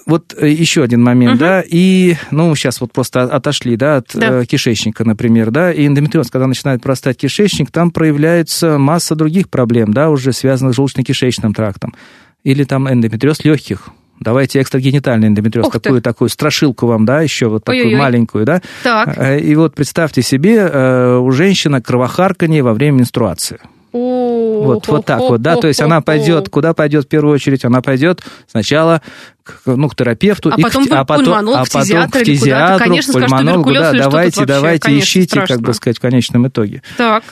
Вот 0.05 0.33
э, 0.37 0.49
еще 0.49 0.83
один 0.83 1.01
момент, 1.03 1.33
Мгм. 1.33 1.39
да, 1.39 1.63
и, 1.67 2.15
ну, 2.31 2.53
сейчас 2.55 2.81
вот 2.81 2.91
просто 2.91 3.23
отошли, 3.23 3.75
да, 3.75 3.97
от 3.97 4.11
Да. 4.13 4.41
э, 4.41 4.45
кишечника, 4.45 5.03
например, 5.05 5.51
да, 5.51 5.71
и 5.71 5.85
эндометриоз, 5.87 6.29
когда 6.31 6.47
начинает 6.47 6.81
простать 6.81 7.17
кишечник, 7.17 7.71
там 7.71 7.91
проявляется 7.91 8.77
масса 8.77 9.15
других 9.15 9.49
проблем, 9.49 9.93
да, 9.93 10.09
уже 10.09 10.33
связанных 10.33 10.75
с 10.75 10.77
желудочно-кишечным 10.79 11.53
трактом, 11.53 11.93
или 12.43 12.63
там 12.63 12.91
эндометриоз 12.91 13.43
легких. 13.45 13.89
Давайте 14.19 14.61
экстрагенитальный 14.61 15.29
эндометриоз, 15.29 15.67
Ух 15.67 15.73
ты. 15.73 15.79
такую 15.79 16.01
такую 16.01 16.29
страшилку 16.29 16.87
вам, 16.87 17.05
да, 17.05 17.21
еще 17.21 17.47
вот 17.47 17.63
такую 17.63 17.83
Ой-ой-ой. 17.85 17.99
маленькую, 17.99 18.45
да. 18.45 18.61
Так. 18.83 19.17
Э, 19.17 19.39
И 19.39 19.55
вот 19.55 19.75
представьте 19.75 20.21
себе, 20.21 20.65
у 21.19 21.31
женщины 21.31 21.81
кровохарканье 21.81 22.61
во 22.61 22.73
время 22.73 22.97
менструации. 22.99 23.59
Вот, 23.91 24.87
вот 24.87 25.05
так 25.05 25.19
вот, 25.19 25.41
да, 25.41 25.55
то 25.55 25.67
есть 25.67 25.81
она 25.81 26.01
пойдет, 26.01 26.49
куда 26.49 26.73
пойдет 26.73 27.05
в 27.05 27.07
первую 27.07 27.33
очередь? 27.35 27.65
Она 27.65 27.81
пойдет 27.81 28.21
сначала 28.47 29.01
к, 29.43 29.61
ну, 29.65 29.89
к 29.89 29.95
терапевту, 29.95 30.51
А 30.51 30.55
и 30.57 30.61
к 30.61 30.65
потом 30.67 30.83
те- 30.85 30.89
в 30.91 30.93
а 30.93 31.05
потом, 31.05 31.33
а 31.33 31.37
потом 31.37 31.45
к 31.45 31.47
или 31.47 31.95
куда-то. 31.97 32.19
фтизиатру, 32.19 32.77
Конечно, 32.85 33.13
скажут, 33.13 33.29
пульмонологу, 33.29 33.73
да, 33.73 33.91
давайте, 33.93 34.45
давайте 34.45 34.99
ищите, 34.99 35.35
как 35.37 35.45
страшно. 35.45 35.65
бы 35.65 35.73
сказать, 35.73 35.97
в 35.97 36.01
конечном 36.01 36.47
итоге. 36.47 36.83
Так. 36.97 37.23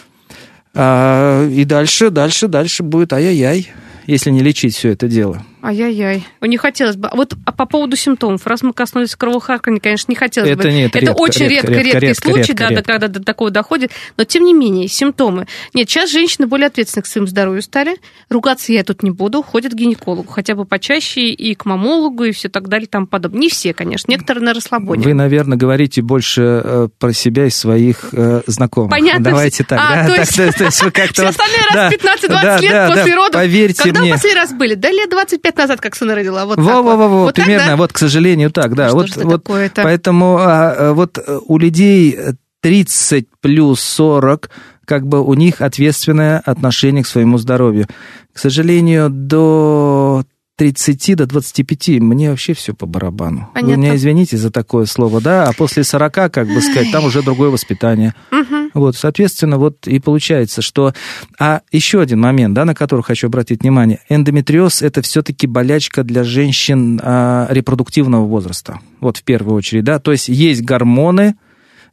А, 0.73 1.47
и 1.47 1.63
дальше, 1.63 2.09
дальше, 2.09 2.47
дальше 2.47 2.83
будет 2.83 3.13
ай-яй-яй, 3.13 3.71
если 4.05 4.29
не 4.31 4.41
лечить 4.41 4.75
все 4.75 4.89
это 4.89 5.07
дело. 5.07 5.43
Ай-яй-яй. 5.61 6.25
Не 6.41 6.57
хотелось 6.57 6.95
бы. 6.95 7.09
Вот 7.13 7.33
а 7.45 7.51
по 7.51 7.65
поводу 7.65 7.95
симптомов. 7.95 8.45
Раз 8.45 8.61
мы 8.61 8.73
коснулись 8.73 9.15
кровохаркания, 9.15 9.79
конечно, 9.79 10.11
не 10.11 10.15
хотелось 10.15 10.51
Это 10.51 10.63
бы. 10.63 10.71
нет, 10.71 10.95
это 10.95 10.99
редко, 10.99 11.19
очень 11.19 11.47
редко, 11.47 11.67
редко, 11.67 11.71
редко, 11.71 11.83
редкий 11.83 12.07
редко, 12.07 12.27
случай, 12.27 12.51
редко, 12.51 12.55
да, 12.55 12.69
редко. 12.69 12.83
да, 12.83 12.93
когда 12.93 13.07
до 13.07 13.23
такого 13.23 13.49
доходит. 13.49 13.91
Но 14.17 14.23
тем 14.23 14.45
не 14.45 14.53
менее, 14.53 14.87
симптомы. 14.87 15.47
Нет, 15.73 15.89
сейчас 15.89 16.11
женщины 16.11 16.45
более 16.47 16.67
ответственны 16.67 17.03
к 17.03 17.07
своему 17.07 17.27
здоровью 17.27 17.63
стали. 17.63 17.97
Ругаться 18.29 18.71
я 18.71 18.83
тут 18.83 19.01
не 19.01 19.09
буду. 19.09 19.41
Ходят 19.41 19.73
к 19.73 19.75
гинекологу. 19.75 20.31
Хотя 20.31 20.53
бы 20.53 20.65
почаще 20.65 21.21
и 21.21 21.55
к 21.55 21.65
мамологу, 21.65 22.23
и 22.25 22.31
все 22.31 22.49
так 22.49 22.67
далее, 22.67 22.85
и 22.85 22.89
тому 22.89 23.07
подобное. 23.07 23.41
Не 23.41 23.49
все, 23.49 23.73
конечно. 23.73 24.11
Некоторые 24.11 24.45
на 24.45 24.53
расслабоне. 24.53 25.03
Вы, 25.03 25.13
наверное, 25.15 25.57
говорите 25.57 26.01
больше 26.03 26.61
э, 26.63 26.87
про 26.99 27.13
себя 27.13 27.47
и 27.47 27.49
своих 27.49 28.09
э, 28.13 28.41
знакомых. 28.45 28.91
Понятно. 28.91 29.23
Давайте 29.23 29.63
так, 29.63 29.79
А, 29.81 29.95
да, 29.95 30.07
то 30.07 30.15
так, 30.15 30.19
есть- 30.19 30.35
то 30.35 30.43
есть- 30.43 30.57
то 30.57 30.63
есть 30.65 30.83
вы 30.83 30.91
как-то... 30.91 31.13
Все 31.13 31.27
остальные 31.27 31.61
раз 31.73 31.73
да, 31.73 31.89
15-20 31.89 32.27
да, 32.29 32.59
лет 32.59 32.71
да, 32.71 32.87
после 32.89 33.11
да, 33.11 33.15
родов. 33.15 33.33
Поверьте 33.33 33.83
Когда 33.83 34.01
вы 34.01 34.09
последний 34.11 34.39
раз 34.39 34.53
были? 34.53 34.75
Да 34.75 34.91
лет 34.91 35.09
25 35.09 35.56
назад, 35.57 35.81
как 35.81 35.95
сына 35.95 36.15
родила. 36.15 36.45
Вот 36.45 36.55
так 36.55 36.65
Во, 36.65 36.81
во, 36.81 36.81
вот. 36.81 36.97
во, 36.97 37.07
во, 37.07 37.23
Вот 37.23 37.35
так, 37.35 37.45
примерно, 37.45 37.71
да? 37.71 37.75
вот, 37.75 37.93
к 37.93 37.97
сожалению, 37.97 38.51
так, 38.51 38.75
да. 38.75 38.89
Что 38.89 38.97
вот, 38.97 39.15
вот, 39.15 39.43
такое-то? 39.43 39.83
Поэтому 39.83 40.37
а, 40.37 40.71
а, 40.71 40.93
вот 40.93 41.17
э, 41.17 41.39
у 41.45 41.57
людей 41.57 42.17
30 42.61 43.27
плюс 43.41 43.81
40, 43.81 44.49
как 44.85 45.07
бы 45.07 45.23
у 45.23 45.33
них 45.33 45.61
ответственное 45.61 46.39
отношение 46.39 47.03
к 47.03 47.07
своему 47.07 47.37
здоровью. 47.37 47.87
К 48.33 48.39
сожалению, 48.39 49.09
до 49.09 50.23
30 50.57 51.15
до 51.15 51.27
25 51.27 51.99
мне 51.99 52.31
вообще 52.31 52.53
все 52.53 52.73
по 52.73 52.87
барабану. 52.87 53.49
Вы 53.53 53.61
Понятно. 53.61 53.81
меня 53.81 53.95
извините 53.95 54.37
за 54.37 54.49
такое 54.49 54.85
слово, 54.85 55.21
да, 55.21 55.47
а 55.47 55.53
после 55.53 55.83
40, 55.83 56.13
как 56.13 56.47
бы 56.47 56.59
сказать, 56.61 56.91
там 56.91 57.05
уже 57.05 57.21
другое 57.21 57.51
воспитание. 57.51 58.15
Мгм. 58.31 58.71
Вот, 58.73 58.95
соответственно, 58.95 59.57
вот 59.57 59.87
и 59.87 59.99
получается, 59.99 60.63
что... 60.63 60.93
А 61.39 61.61
еще 61.71 62.01
один 62.01 62.21
момент, 62.21 62.55
да, 62.55 62.65
на 62.65 62.73
который 62.73 63.01
хочу 63.01 63.27
обратить 63.27 63.61
внимание. 63.61 63.99
Эндометриоз– 64.09 64.81
это 64.83 65.03
все-таки 65.03 65.45
болячка 65.45 66.03
для 66.03 66.23
женщин 66.23 66.99
а, 67.03 67.47
репродуктивного 67.51 68.25
возраста. 68.25 68.79
Вот 68.99 69.17
в 69.17 69.23
первую 69.23 69.55
очередь, 69.55 69.83
да. 69.83 69.99
То 69.99 70.11
есть 70.11 70.27
есть 70.27 70.63
гормоны, 70.63 71.35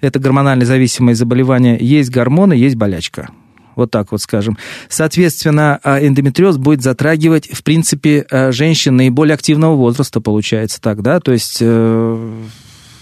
это 0.01 0.19
гормонально 0.19 0.65
зависимые 0.65 1.15
заболевания, 1.17 1.77
есть 1.79 2.11
гормоны, 2.11 2.55
есть 2.55 2.77
болячка. 2.77 3.29
Вот 3.77 3.91
так 3.91 4.13
вот 4.13 4.21
скажем. 4.21 4.57
Соответственно, 4.89 5.81
а, 5.83 5.99
эндометриоз 6.05 6.57
будет 6.57 6.83
затрагивать, 6.83 7.49
в 7.53 7.63
принципе, 7.63 8.27
а, 8.31 8.53
женщин 8.53 8.97
наиболее 8.97 9.35
активного 9.35 9.75
возраста, 9.77 10.21
получается 10.21 10.81
так, 10.81 11.03
да, 11.03 11.21
то 11.21 11.33
есть... 11.33 11.59
э, 11.61 12.43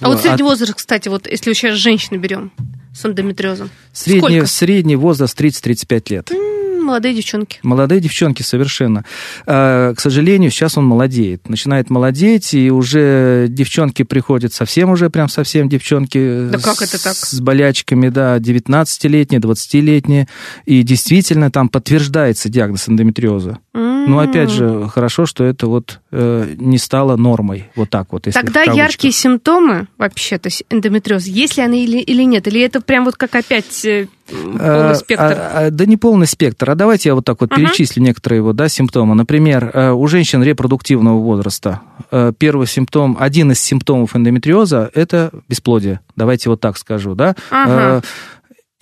А 0.01 0.07
вот 0.09 0.17
от- 0.17 0.23
средний 0.23 0.43
возраст, 0.45 0.75
кстати, 0.75 1.09
вот 1.09 1.27
если 1.31 1.53
сейчас 1.53 1.77
женщины 1.77 2.17
берем 2.19 2.51
с 2.95 3.05
эндометриозом. 3.07 3.71
Средний, 3.93 4.21
Сколько? 4.21 4.47
средний 4.47 4.97
возраст 4.97 5.39
30-35 5.41 6.11
лет. 6.11 6.31
М, 6.33 6.72
Молодые 6.83 7.15
девчонки. 7.15 7.59
Молодые 7.63 8.01
девчонки 8.01 8.43
совершенно. 8.43 9.05
А, 9.47 9.95
К 9.95 10.01
сожалению, 10.01 10.51
сейчас 10.51 10.77
он 10.79 10.85
молодеет. 10.85 11.49
Начинает 11.49 11.91
молодеть, 11.91 12.55
и 12.55 12.71
уже 12.71 13.47
девчонки 13.49 14.03
приходят 14.03 14.53
совсем 14.53 14.91
уже, 14.91 15.11
прям 15.11 15.29
совсем 15.29 15.69
девчонки 15.69 16.49
Да 16.51 16.59
как 16.59 16.77
с, 16.77 16.83
это 16.83 17.03
так? 17.03 17.15
с 17.15 17.41
болячками, 17.41 18.09
да, 18.09 18.37
19-летние, 18.39 19.41
20-летние. 19.41 20.29
И 20.65 20.83
действительно 20.83 21.51
там 21.51 21.69
подтверждается 21.69 22.49
диагноз 22.49 22.89
эндометриоза. 22.89 23.59
Но 23.75 24.19
опять 24.19 24.51
же, 24.51 24.89
хорошо, 24.89 25.25
что 25.25 25.45
это 25.45 25.67
вот 25.67 26.01
э, 26.11 26.55
не 26.59 26.77
стало 26.77 27.17
нормой. 27.17 27.71
Вот 27.75 27.89
так 27.89 28.13
вот. 28.13 28.27
Если 28.27 28.39
Тогда 28.39 28.63
яркие 28.65 29.13
симптомы 29.13 29.87
вообще, 29.97 30.39
то 30.39 30.49
есть 30.49 30.65
эндометриоз, 30.69 31.25
есть 31.25 31.57
ли 31.57 31.63
они 31.63 31.85
или, 31.85 31.99
или 31.99 32.23
нет? 32.23 32.47
Или 32.49 32.61
это 32.61 32.83
прям 32.83 33.07
вот 33.07 33.17
как 33.17 33.35
опять 33.35 33.85
э, 33.87 34.09
А, 34.31 34.81
полный 34.81 34.95
спектр? 34.97 35.25
а, 35.25 35.51
а, 35.55 35.71
да 35.71 35.87
не 35.87 35.97
полный 35.97 36.27
спектр. 36.27 36.71
А 36.71 36.75
давайте 36.75 37.09
я 37.09 37.15
вот 37.15 37.25
так 37.25 37.41
вот 37.41 37.51
Ага. 37.51 37.63
перечислю 37.63 38.03
некоторые 38.03 38.43
вот, 38.43 38.57
да, 38.57 38.69
симптомы. 38.69 39.15
Например, 39.15 39.71
э, 39.73 39.91
у 39.93 40.07
женщин 40.07 40.43
репродуктивного 40.43 41.19
возраста 41.19 41.81
э, 42.11 42.33
первый 42.37 42.67
симптом, 42.67 43.17
один 43.19 43.53
из 43.53 43.61
симптомов 43.61 44.15
эндометриоза– 44.15 44.91
это 44.95 45.31
бесплодие. 45.49 46.01
Давайте 46.15 46.51
вот 46.51 46.61
так 46.61 46.77
скажу, 46.77 47.15
да. 47.15 47.35
Ага. 47.51 48.03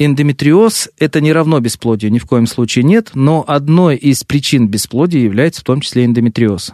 Э, 0.00 0.04
Эндометриоз– 0.04 0.88
это 0.98 1.20
не 1.20 1.32
равно 1.32 1.60
бесплодию, 1.60 2.10
ни 2.10 2.18
в 2.18 2.26
коем 2.26 2.46
случае 2.46 2.84
нет, 2.84 3.10
но 3.14 3.44
одной 3.46 3.96
из 3.96 4.24
причин 4.24 4.68
бесплодия 4.68 5.20
является 5.20 5.60
в 5.60 5.64
том 5.64 5.80
числе 5.80 6.04
эндометриоз. 6.04 6.72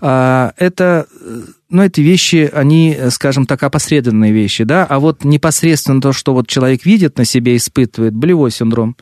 А, 0.00 0.52
Это, 0.56 1.06
э, 1.20 1.40
ну, 1.70 1.82
эти 1.82 2.00
вещи, 2.00 2.50
они, 2.52 2.94
э, 2.96 3.10
скажем 3.10 3.46
так, 3.46 3.62
опосредованные 3.62 4.32
вещи, 4.32 4.64
да, 4.64 4.84
а 4.84 5.00
вот 5.00 5.24
непосредственно 5.24 6.00
то, 6.00 6.12
что 6.12 6.34
вот 6.34 6.46
человек 6.46 6.84
видит 6.84 7.18
на 7.18 7.24
себе, 7.24 7.56
испытывает, 7.56 8.14
болевой 8.14 8.50
синдром, 8.50 8.96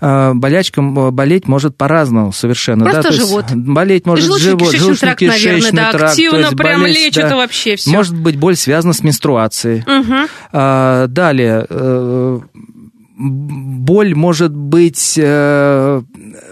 а, 0.00 0.34
болячка 0.34 0.80
м, 0.80 1.14
болеть 1.14 1.46
может 1.46 1.76
по-разному 1.76 2.32
совершенно. 2.32 2.84
Просто 2.84 3.02
да, 3.02 3.08
то 3.08 3.14
есть 3.14 3.28
живот. 3.28 3.44
Болеть 3.54 4.04
может 4.04 4.28
Желудочно-кишечный 4.28 4.78
живот, 4.78 4.98
тракт, 4.98 5.20
наверное, 5.20 5.70
да, 5.70 5.90
тракт, 5.92 5.98
то 5.98 6.06
активно 6.06 6.36
есть 6.38 6.56
прям 6.56 6.80
болеть, 6.80 6.96
лечит 6.96 7.28
да. 7.28 7.36
вообще 7.36 7.76
все. 7.76 7.90
Может 7.90 8.18
быть, 8.18 8.36
боль 8.36 8.56
связана 8.56 8.94
с 8.94 9.02
менструацией. 9.04 9.84
Мгм. 9.86 10.26
А, 10.50 11.06
Далее, 11.06 11.66
э, 11.70 12.40
боль 13.22 14.14
может 14.14 14.54
быть 14.54 15.14
э, 15.16 16.02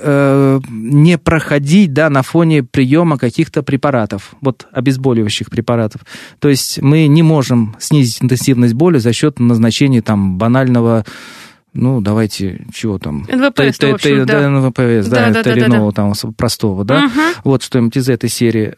э, 0.02 0.60
не 0.70 1.18
проходить 1.18 1.92
да, 1.92 2.10
на 2.10 2.22
фоне 2.22 2.62
приема 2.62 3.18
каких-то 3.18 3.62
препаратов, 3.62 4.34
вот 4.40 4.66
обезболивающих 4.72 5.50
препаратов. 5.50 6.02
То 6.38 6.48
есть 6.48 6.80
мы 6.80 7.06
не 7.06 7.22
можем 7.22 7.76
снизить 7.78 8.22
интенсивность 8.22 8.74
боли 8.74 8.98
за 8.98 9.12
счет 9.12 9.40
назначения 9.40 10.02
там 10.02 10.38
банального 10.38 11.04
ну, 11.72 12.00
давайте, 12.00 12.66
чего 12.74 12.98
там? 12.98 13.28
НВПС, 13.28 13.78
Т- 13.78 13.96
т- 13.96 14.24
да. 14.24 14.50
НВПС, 14.50 15.06
да, 15.06 15.28
Да, 15.28 15.30
да, 15.30 15.30
да, 15.30 15.42
да, 15.44 15.54
Теленола 15.54 15.92
там 15.92 16.12
простого, 16.36 16.84
да? 16.84 17.02
Мгм. 17.02 17.20
Вот 17.44 17.62
что-нибудь 17.62 17.96
из 17.96 18.08
этой 18.08 18.28
серии. 18.28 18.74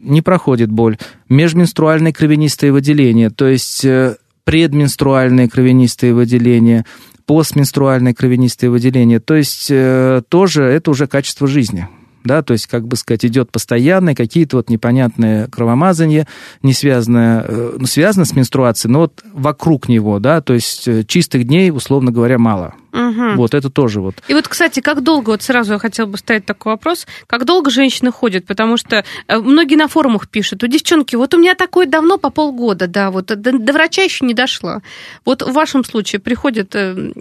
Не 0.00 0.20
проходит 0.20 0.70
боль. 0.70 0.98
Межменструальное 1.30 2.12
кровянистое 2.12 2.70
выделение, 2.70 3.30
то 3.30 3.46
есть 3.46 3.82
э, 3.86 4.16
предменструальное 4.44 5.48
кровянистое 5.48 6.12
выделение, 6.12 6.84
постменструальное 7.26 8.14
кровянистое 8.14 8.70
выделение. 8.70 9.20
То 9.20 9.34
есть 9.34 9.68
э, 9.70 10.22
тоже 10.28 10.64
это 10.64 10.90
уже 10.90 11.06
качество 11.06 11.46
жизни. 11.46 11.88
Да, 12.24 12.42
то 12.42 12.52
есть, 12.54 12.66
как 12.68 12.88
бы 12.88 12.96
сказать, 12.96 13.26
идет 13.26 13.52
постоянные 13.52 14.14
какие-то 14.14 14.56
вот 14.56 14.70
непонятные 14.70 15.46
кровомазания, 15.48 16.26
не 16.62 16.72
связанные, 16.72 17.44
э, 17.46 17.76
ну, 17.78 17.86
связано 17.86 18.24
с 18.24 18.34
менструацией, 18.34 18.90
но 18.92 19.00
вот 19.00 19.22
вокруг 19.34 19.90
него, 19.90 20.18
да, 20.20 20.40
то 20.40 20.54
есть 20.54 20.88
э, 20.88 21.04
чистых 21.04 21.44
дней, 21.46 21.70
условно 21.70 22.12
говоря, 22.12 22.38
мало. 22.38 22.74
Мгм. 22.94 23.36
Вот 23.36 23.54
это 23.54 23.70
тоже 23.70 24.00
вот. 24.00 24.14
И 24.28 24.34
вот, 24.34 24.46
кстати, 24.46 24.78
как 24.78 25.02
долго, 25.02 25.30
вот 25.30 25.42
сразу 25.42 25.72
я 25.72 25.78
хотела 25.80 26.06
бы 26.06 26.16
ставить 26.16 26.46
такой 26.46 26.72
вопрос, 26.72 27.08
как 27.26 27.44
долго 27.44 27.70
женщины 27.70 28.12
ходят? 28.12 28.46
Потому 28.46 28.76
что 28.76 29.04
э, 29.26 29.38
многие 29.38 29.74
на 29.74 29.88
форумах 29.88 30.28
пишут, 30.28 30.62
у 30.62 30.68
девчонки, 30.68 31.16
вот 31.16 31.34
у 31.34 31.38
меня 31.38 31.56
такое 31.56 31.86
давно, 31.86 32.18
по 32.18 32.30
полгода, 32.30 32.86
да, 32.86 33.10
вот 33.10 33.26
до, 33.26 33.36
до 33.36 33.72
врача 33.72 34.02
еще 34.02 34.24
не 34.24 34.32
дошла. 34.32 34.80
Вот 35.24 35.42
в 35.42 35.52
вашем 35.52 35.84
случае 35.84 36.20
приходят, 36.20 36.76
э, 36.76 37.12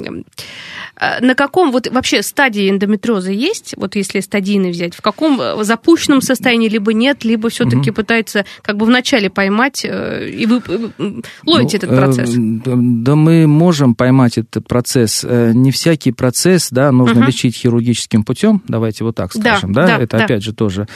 э, 0.95 1.25
на 1.25 1.33
каком, 1.33 1.71
вот 1.71 1.87
вообще 1.87 2.21
стадии 2.21 2.69
эндометриоза 2.69 3.31
есть, 3.31 3.73
вот 3.75 3.95
если 3.95 4.19
стадийный 4.19 4.69
взять, 4.69 4.93
в 4.93 5.01
каком 5.01 5.41
э, 5.41 5.63
запущенном 5.63 6.21
состоянии, 6.21 6.69
либо 6.69 6.93
нет, 6.93 7.23
либо 7.23 7.49
все-таки 7.49 7.89
пытается 7.89 8.45
как 8.61 8.77
бы 8.77 8.85
вначале 8.85 9.31
поймать, 9.31 9.83
э, 9.85 10.29
и 10.29 10.45
вы 10.45 10.61
э, 10.67 11.21
ловите 11.47 11.79
Ну, 11.81 11.87
этот 11.87 11.89
процесс? 11.89 12.29
э, 12.29 12.33
да 12.37 13.15
мы 13.15 13.47
можем 13.47 13.95
поймать 13.95 14.37
этот 14.37 14.67
процесс. 14.67 15.25
Не 15.63 15.71
всякий 15.71 16.11
процесс, 16.11 16.67
да, 16.71 16.91
нужно 16.91 17.21
Мгм. 17.21 17.27
лечить 17.27 17.55
хирургическим 17.55 18.25
путем, 18.25 18.61
давайте 18.67 19.05
вот 19.05 19.15
так 19.15 19.31
Да, 19.33 19.39
скажем, 19.39 19.71
да, 19.71 19.87
да, 19.87 19.97
это 19.97 20.17
да. 20.17 20.25
опять 20.25 20.43
же 20.43 20.53
тоже 20.53 20.87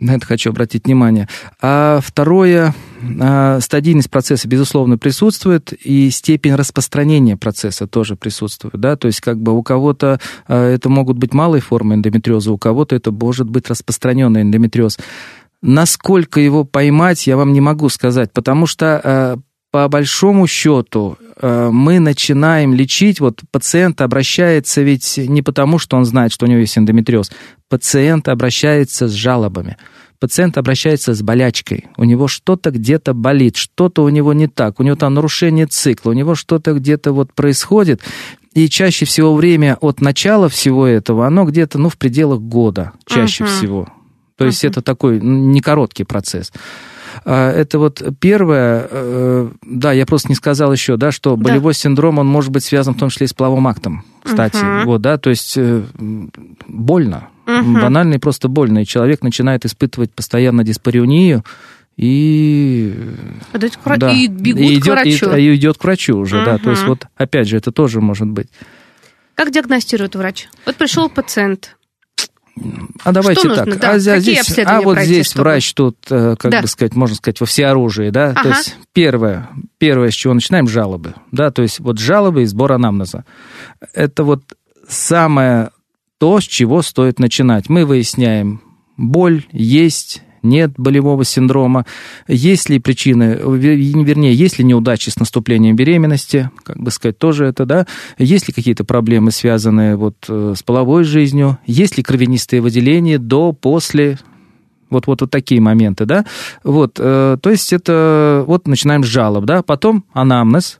на 0.00 0.14
это 0.14 0.26
хочу 0.26 0.50
обратить 0.50 0.86
внимание. 0.86 1.28
А 1.60 2.00
второе, 2.02 2.74
а, 3.20 3.60
стадийность 3.60 4.10
процесса, 4.10 4.48
безусловно, 4.48 4.96
присутствует, 4.98 5.72
и 5.72 6.10
степень 6.10 6.54
распространения 6.54 7.36
процесса 7.36 7.86
тоже 7.86 8.16
присутствует, 8.16 8.80
да, 8.80 8.96
то 8.96 9.06
есть 9.06 9.20
как 9.20 9.38
бы 9.40 9.52
у 9.52 9.62
кого-то 9.62 10.18
а, 10.48 10.68
это 10.68 10.88
могут 10.88 11.18
быть 11.18 11.34
малые 11.34 11.60
формы 11.60 11.94
эндометриоза, 11.94 12.50
у 12.50 12.58
кого-то 12.58 12.96
это 12.96 13.12
может 13.12 13.48
быть 13.48 13.68
распространенный 13.68 14.42
эндометриоз. 14.42 14.98
Насколько 15.62 16.40
его 16.40 16.64
поймать, 16.64 17.26
я 17.26 17.36
вам 17.36 17.52
не 17.52 17.60
могу 17.60 17.90
сказать, 17.90 18.32
потому 18.32 18.66
что 18.66 19.00
э, 19.04 19.36
по 19.70 19.88
большому 19.88 20.46
счету 20.46 21.16
э, 21.36 21.70
мы 21.72 22.00
начинаем 22.00 22.74
лечить, 22.74 23.20
вот 23.20 23.40
пациент 23.50 24.00
обращается 24.00 24.82
ведь 24.82 25.16
не 25.16 25.42
потому, 25.42 25.78
что 25.78 25.96
он 25.96 26.04
знает, 26.04 26.32
что 26.32 26.46
у 26.46 26.48
него 26.48 26.60
есть 26.60 26.76
эндометриоз, 26.76 27.30
пациент 27.68 28.28
обращается 28.28 29.08
с 29.08 29.12
жалобами. 29.12 29.76
Пациент 30.18 30.58
обращается 30.58 31.14
с 31.14 31.22
болячкой, 31.22 31.86
у 31.96 32.04
него 32.04 32.28
что-то 32.28 32.70
где-то 32.72 33.14
болит, 33.14 33.56
что-то 33.56 34.02
у 34.04 34.10
него 34.10 34.34
не 34.34 34.48
так, 34.48 34.78
у 34.78 34.82
него 34.82 34.94
там 34.94 35.14
нарушение 35.14 35.66
цикла, 35.66 36.10
у 36.10 36.12
него 36.12 36.34
что-то 36.34 36.74
где-то 36.74 37.12
вот 37.12 37.32
происходит, 37.32 38.02
и 38.52 38.68
чаще 38.68 39.06
всего 39.06 39.34
время 39.34 39.78
от 39.80 40.02
начала 40.02 40.50
всего 40.50 40.86
этого, 40.86 41.26
оно 41.26 41.44
где-то, 41.44 41.78
ну, 41.78 41.88
в 41.88 41.96
пределах 41.96 42.40
года, 42.40 42.92
чаще 43.06 43.44
Мгм. 43.44 43.52
всего. 43.52 43.88
То 44.36 44.44
есть 44.46 44.64
это 44.64 44.82
такой 44.82 45.18
м, 45.18 45.52
не 45.52 45.60
короткий 45.60 46.04
процесс. 46.04 46.52
А, 47.24 47.50
Это 47.52 47.78
вот 47.78 48.02
первое, 48.18 48.86
э, 48.90 49.48
да, 49.62 49.92
я 49.92 50.06
просто 50.06 50.28
не 50.28 50.34
сказал 50.34 50.72
еще, 50.72 50.96
да, 50.96 51.10
что 51.12 51.36
Да. 51.36 51.42
болевой 51.44 51.74
синдром, 51.74 52.18
он 52.18 52.26
может 52.26 52.50
быть 52.50 52.64
связан 52.64 52.94
в 52.94 52.98
том 52.98 53.10
числе 53.10 53.26
и 53.26 53.28
с 53.28 53.34
половым 53.34 53.68
актом, 53.68 54.04
кстати, 54.22 54.56
Мгм. 54.64 54.84
вот, 54.86 55.00
да, 55.02 55.18
то 55.18 55.30
есть 55.30 55.54
э, 55.56 55.82
больно, 56.66 57.28
Мгм. 57.46 57.80
банально 57.80 58.14
и 58.14 58.18
просто 58.18 58.48
больно, 58.48 58.80
и 58.80 58.86
человек 58.86 59.22
начинает 59.22 59.64
испытывать 59.66 60.12
постоянно 60.12 60.64
диспарионию, 60.64 61.44
и... 61.96 62.94
К 63.52 63.56
вра- 63.86 63.98
да, 63.98 64.10
И 64.12 64.26
бегут 64.26 64.60
и 64.62 64.76
к 64.76 64.82
идет, 64.82 64.94
врачу. 64.94 65.30
И, 65.36 65.42
и 65.42 65.54
идет 65.56 65.76
к 65.76 65.84
врачу 65.84 66.16
уже, 66.16 66.42
да, 66.44 66.56
то 66.58 66.70
есть 66.70 66.86
вот, 66.86 67.06
опять 67.16 67.48
же, 67.48 67.56
это 67.58 67.72
тоже 67.72 68.00
может 68.00 68.28
быть. 68.28 68.48
Как 69.34 69.50
диагностирует 69.50 70.16
врач? 70.16 70.48
Вот 70.66 70.76
пришел 70.76 71.08
пациент. 71.10 71.76
А 73.04 73.12
давайте 73.12 73.48
нужно, 73.48 73.64
так. 73.64 73.80
да, 73.80 73.90
а, 73.92 73.98
здесь, 73.98 74.58
а 74.58 74.80
вот 74.82 74.94
пройти, 74.94 75.12
здесь 75.14 75.26
чтобы- 75.30 75.42
врач 75.44 75.72
тут, 75.72 75.96
э, 76.10 76.36
как 76.38 76.50
Да. 76.50 76.60
бы 76.62 76.66
сказать, 76.68 76.94
можно 76.94 77.16
сказать, 77.16 77.40
во 77.40 77.46
всеоружии, 77.46 78.10
да. 78.10 78.34
То 78.34 78.40
Ага. 78.40 78.48
есть 78.50 78.76
первое, 78.92 79.48
первое, 79.78 80.10
с 80.10 80.14
чего 80.14 80.34
начинаем, 80.34 80.68
жалобы, 80.68 81.14
да, 81.32 81.50
то 81.50 81.62
есть 81.62 81.80
вот 81.80 81.98
жалобы 81.98 82.42
и 82.42 82.46
сбор 82.46 82.72
анамнеза. 82.72 83.24
Это 83.94 84.24
вот 84.24 84.42
самое 84.88 85.70
то, 86.18 86.40
с 86.40 86.44
чего 86.44 86.82
стоит 86.82 87.18
начинать. 87.18 87.68
Мы 87.70 87.86
выясняем, 87.86 88.60
боль 88.98 89.44
есть, 89.52 90.22
нет 90.42 90.72
болевого 90.76 91.24
синдрома, 91.24 91.86
есть 92.28 92.68
ли 92.68 92.78
причины, 92.78 93.38
вер- 93.42 94.04
вернее, 94.04 94.34
есть 94.34 94.58
ли 94.58 94.64
неудачи 94.64 95.10
с 95.10 95.18
наступлением 95.18 95.76
беременности, 95.76 96.50
как 96.62 96.78
бы 96.78 96.90
сказать, 96.90 97.18
тоже 97.18 97.46
это, 97.46 97.66
да, 97.66 97.86
есть 98.18 98.48
ли 98.48 98.54
какие-то 98.54 98.84
проблемы, 98.84 99.30
связанные 99.30 99.96
вот 99.96 100.16
э, 100.28 100.54
с 100.56 100.62
половой 100.62 101.04
жизнью, 101.04 101.58
есть 101.66 101.96
ли 101.96 102.02
кровянистые 102.02 102.60
выделения 102.60 103.18
до, 103.18 103.52
после, 103.52 104.18
вот, 104.88 105.06
вот, 105.06 105.20
вот 105.20 105.30
такие 105.30 105.60
моменты, 105.60 106.04
да, 106.04 106.24
вот, 106.64 106.96
э, 106.98 107.36
то 107.40 107.50
есть 107.50 107.72
это, 107.72 108.44
вот 108.46 108.66
начинаем 108.66 109.04
с 109.04 109.06
жалоб, 109.06 109.44
да, 109.44 109.62
потом 109.62 110.04
анамнез, 110.12 110.78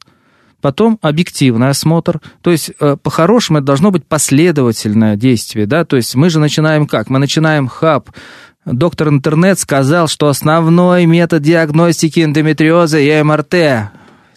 потом 0.61 0.99
объективный 1.03 1.71
осмотр. 1.71 2.21
То 2.43 2.51
есть, 2.51 2.71
э, 2.81 2.97
по-хорошему, 3.03 3.59
это 3.59 3.67
должно 3.67 3.91
быть 3.91 4.05
последовательное 4.05 5.17
действие, 5.17 5.67
да, 5.67 5.85
то 5.85 5.97
есть 5.97 6.15
мы 6.15 6.31
же 6.31 6.39
начинаем 6.39 6.87
как? 6.87 7.09
Мы 7.09 7.19
начинаем 7.19 7.69
хаб. 7.69 8.11
Доктор 8.67 9.09
интернет 9.09 9.59
сказал, 9.59 10.07
что 10.07 10.29
основной 10.29 11.07
метод 11.07 11.43
диагностики 11.43 12.23
эндометриоза 12.23 12.99
и 12.99 13.23
МРТ. 13.23 13.55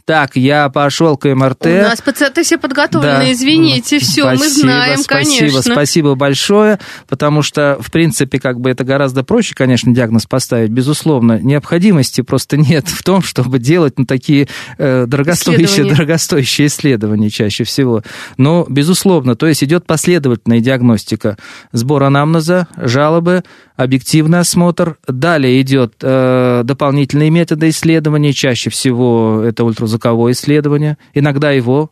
Так, 0.05 0.35
я 0.35 0.67
пошел 0.67 1.15
к 1.15 1.33
МРТ. 1.33 1.65
У 1.65 1.69
нас 1.69 2.01
пациенты 2.01 2.43
все 2.43 2.57
подготовлены, 2.57 3.19
Да. 3.19 3.31
извините, 3.31 3.99
все, 3.99 4.31
мы 4.31 4.35
Спасибо, 4.37 4.59
знаем, 4.67 4.97
спасибо, 4.97 5.39
конечно. 5.39 5.61
Спасибо 5.61 6.15
большое, 6.15 6.79
потому 7.07 7.41
что, 7.41 7.77
в 7.79 7.89
принципе, 7.89 8.37
как 8.37 8.59
бы 8.59 8.69
это 8.69 8.83
гораздо 8.83 9.23
проще, 9.23 9.55
конечно, 9.55 9.95
диагноз 9.95 10.25
поставить, 10.25 10.71
безусловно. 10.71 11.39
Необходимости 11.39 12.19
просто 12.19 12.57
нет 12.57 12.89
в 12.89 13.01
том, 13.01 13.21
чтобы 13.21 13.59
делать 13.59 13.93
ну, 13.97 14.03
такие 14.03 14.49
э, 14.77 15.05
дорогостоящие, 15.07 15.67
Исследования. 15.67 15.95
дорогостоящие 15.95 16.67
исследования 16.67 17.29
чаще 17.29 17.63
всего. 17.63 18.03
Но, 18.35 18.65
безусловно, 18.67 19.37
то 19.37 19.47
есть 19.47 19.63
идет 19.63 19.85
последовательная 19.85 20.59
диагностика. 20.59 21.37
Сбор 21.71 22.03
анамнеза, 22.03 22.67
жалобы, 22.75 23.45
объективный 23.75 24.39
осмотр. 24.39 24.97
Далее 25.07 25.61
идет 25.61 25.95
э, 26.01 26.61
дополнительные 26.63 27.29
методы 27.29 27.69
исследования, 27.69 28.33
чаще 28.33 28.69
всего 28.69 29.41
это 29.45 29.63
ультразвуковое 29.63 30.33
исследование. 30.33 30.97
Иногда 31.13 31.51
его 31.51 31.91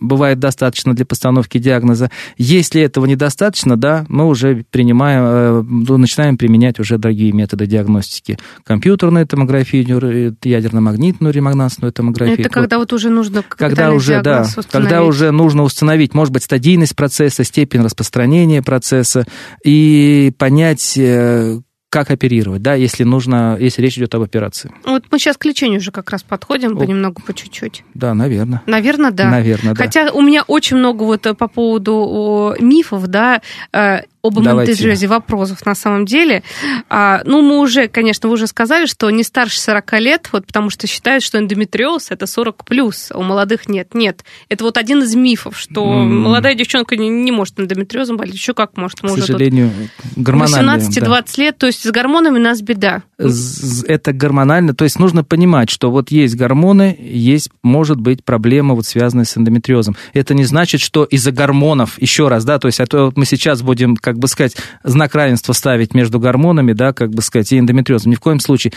бывает 0.00 0.38
достаточно 0.38 0.94
для 0.94 1.06
постановки 1.06 1.58
диагноза. 1.58 2.10
Если 2.36 2.82
этого 2.82 3.06
недостаточно, 3.06 3.76
да, 3.76 4.04
мы 4.08 4.26
уже 4.26 4.64
принимаем, 4.70 5.22
э, 5.24 5.62
ну, 5.62 5.96
начинаем 5.96 6.36
применять 6.36 6.80
уже 6.80 6.98
другие 6.98 7.32
методы 7.32 7.66
диагностики. 7.66 8.38
Компьютерную 8.64 9.26
томографию, 9.26 9.84
нюро- 9.84 10.34
ядерно-магнитную 10.42 11.32
ремагнитную 11.32 11.92
томографию. 11.92 12.40
Это 12.40 12.48
когда 12.48 12.78
вот 12.78 12.92
уже 12.92 13.10
нужно 13.10 13.42
когда 13.48 13.92
уже, 13.92 14.22
да, 14.22 14.44
диагноз 14.44 14.54
когда 14.70 15.02
установить. 15.02 15.08
уже 15.08 15.30
нужно 15.30 15.62
установить, 15.62 16.14
может 16.14 16.32
быть, 16.32 16.42
стадийность 16.42 16.96
процесса, 16.96 17.44
степень 17.44 17.82
распространения 17.82 18.62
процесса 18.62 19.26
и 19.64 20.32
понять, 20.38 20.94
э, 20.96 21.60
как 21.92 22.10
оперировать, 22.10 22.62
да, 22.62 22.72
если 22.72 23.04
нужно, 23.04 23.58
если 23.60 23.82
речь 23.82 23.98
идет 23.98 24.14
об 24.14 24.22
операции. 24.22 24.72
Вот 24.86 25.04
мы 25.10 25.18
сейчас 25.18 25.36
к 25.36 25.44
лечению 25.44 25.78
уже 25.78 25.90
как 25.90 26.08
раз 26.08 26.22
подходим 26.22 26.74
О. 26.74 26.80
понемногу, 26.80 27.20
по 27.20 27.34
чуть-чуть. 27.34 27.84
Да, 27.92 28.14
наверное. 28.14 28.62
Наверное, 28.64 29.10
да. 29.10 29.28
Наверное, 29.28 29.74
да. 29.74 29.84
Хотя 29.84 30.10
у 30.10 30.22
меня 30.22 30.42
очень 30.42 30.78
много 30.78 31.02
вот 31.02 31.26
э, 31.26 31.34
по 31.34 31.48
поводу 31.48 32.56
мифов, 32.58 33.08
да, 33.08 33.42
э, 33.74 34.04
об 34.22 34.38
эндометриозе 34.38 35.06
вопросов 35.08 35.66
на 35.66 35.74
самом 35.74 36.06
деле. 36.06 36.42
А, 36.88 37.22
ну, 37.24 37.42
мы 37.42 37.58
уже, 37.58 37.88
конечно, 37.88 38.28
вы 38.28 38.34
уже 38.34 38.46
сказали, 38.46 38.86
что 38.86 39.10
не 39.10 39.22
старше 39.24 39.60
40 39.60 39.92
лет, 40.00 40.28
вот 40.32 40.46
потому 40.46 40.70
что 40.70 40.86
считают, 40.86 41.24
что 41.24 41.38
эндометриоз 41.38 42.10
это 42.10 42.26
40 42.26 42.64
плюс, 42.64 43.08
а 43.10 43.18
у 43.18 43.22
молодых 43.22 43.68
нет. 43.68 43.94
Нет. 43.94 44.24
Это 44.48 44.64
вот 44.64 44.76
один 44.76 45.02
из 45.02 45.14
мифов, 45.14 45.58
что 45.58 45.84
М. 45.84 46.22
молодая 46.22 46.54
девчонка 46.54 46.96
не, 46.96 47.08
не 47.08 47.32
может 47.32 47.58
эндометриозом 47.58 48.16
болеть. 48.16 48.34
Еще 48.34 48.54
как 48.54 48.76
может? 48.76 49.02
Мы 49.02 49.08
К 49.08 49.12
уже 49.12 49.22
сожалению, 49.22 49.70
гормональные. 50.16 50.78
да. 51.00 51.20
18-20 51.20 51.38
лет, 51.38 51.58
то 51.58 51.66
есть 51.66 51.82
с 51.82 51.90
гормонами 51.90 52.38
у 52.38 52.42
нас 52.42 52.60
беда. 52.62 53.02
Это 53.18 54.12
гормонально, 54.12 54.74
то 54.74 54.84
есть 54.84 54.98
нужно 54.98 55.24
понимать, 55.24 55.70
что 55.70 55.90
вот 55.90 56.10
есть 56.10 56.36
гормоны, 56.36 56.96
есть, 57.00 57.50
может 57.62 58.00
быть, 58.00 58.24
проблема 58.24 58.74
вот 58.74 58.86
связанная 58.86 59.24
с 59.24 59.36
эндометриозом. 59.36 59.96
Это 60.12 60.34
не 60.34 60.44
значит, 60.44 60.80
что 60.80 61.04
из-за 61.04 61.32
гормонов, 61.32 62.00
еще 62.00 62.28
раз, 62.28 62.44
да, 62.44 62.58
то 62.58 62.66
есть 62.68 62.80
а 62.80 62.86
то 62.86 63.12
мы 63.16 63.24
сейчас 63.26 63.62
будем, 63.62 63.96
как 63.96 64.11
бы 64.18 64.28
сказать, 64.28 64.56
знак 64.84 65.14
равенства 65.14 65.52
ставить 65.52 65.94
между 65.94 66.18
гормонами, 66.18 66.72
да, 66.72 66.92
как 66.92 67.10
бы 67.10 67.22
сказать, 67.22 67.52
и 67.52 67.58
эндометриозом. 67.58 68.10
Ни 68.10 68.16
в 68.16 68.20
коем 68.20 68.40
случае. 68.40 68.72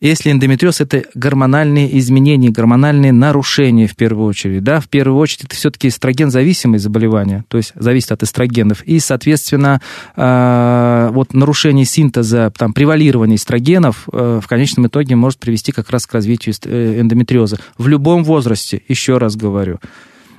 Если 0.00 0.30
эндометриоз– 0.30 0.80
это 0.80 1.02
гормональные 1.14 1.98
изменения, 1.98 2.50
гормональные 2.50 3.10
нарушения 3.10 3.88
в 3.88 3.96
первую 3.96 4.28
очередь. 4.28 4.62
Да? 4.62 4.78
В 4.78 4.88
первую 4.88 5.18
очередь 5.18 5.46
это 5.46 5.56
все-таки 5.56 5.88
эстроген-зависимые 5.88 6.78
заболевания, 6.78 7.44
то 7.48 7.56
есть 7.56 7.72
зависит 7.74 8.12
от 8.12 8.22
эстрогенов. 8.22 8.84
И, 8.84 9.00
соответственно, 9.00 9.80
э, 10.14 11.08
вот 11.12 11.34
нарушение 11.34 11.84
синтеза, 11.84 12.52
там, 12.56 12.74
превалирование 12.74 13.36
эстрогенов 13.36 14.08
э, 14.12 14.40
в 14.40 14.46
конечном 14.46 14.86
итоге 14.86 15.16
может 15.16 15.40
привести 15.40 15.72
как 15.72 15.90
раз 15.90 16.06
к 16.06 16.14
развитию 16.14 16.54
э, 16.64 17.00
эндометриоза. 17.00 17.58
В 17.76 17.88
любом 17.88 18.22
возрасте, 18.22 18.80
еще 18.86 19.18
раз 19.18 19.34
говорю. 19.34 19.80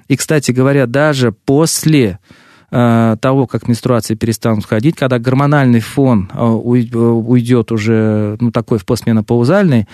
И, 0.07 0.15
кстати 0.15 0.51
говоря, 0.51 0.87
даже 0.87 1.33
после 1.33 2.19
того, 2.69 3.47
как 3.47 3.67
менструации 3.67 4.15
перестанут 4.15 4.65
ходить, 4.65 4.95
когда 4.95 5.19
гормональный 5.19 5.79
фон 5.79 6.29
э, 6.33 6.37
э, 6.37 6.41
уйдет 6.43 7.71
уже, 7.71 8.37
ну, 8.39 8.51
такой 8.51 8.77
в 8.77 8.85
постменопаузальный, 8.85 9.87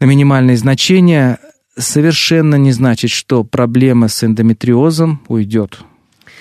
на 0.00 0.04
минимальные 0.04 0.56
значения, 0.56 1.38
совершенно 1.76 2.54
не 2.56 2.72
значит, 2.72 3.10
что 3.10 3.44
проблема 3.44 4.08
с 4.08 4.24
эндометриозом 4.24 5.20
уйдет. 5.28 5.80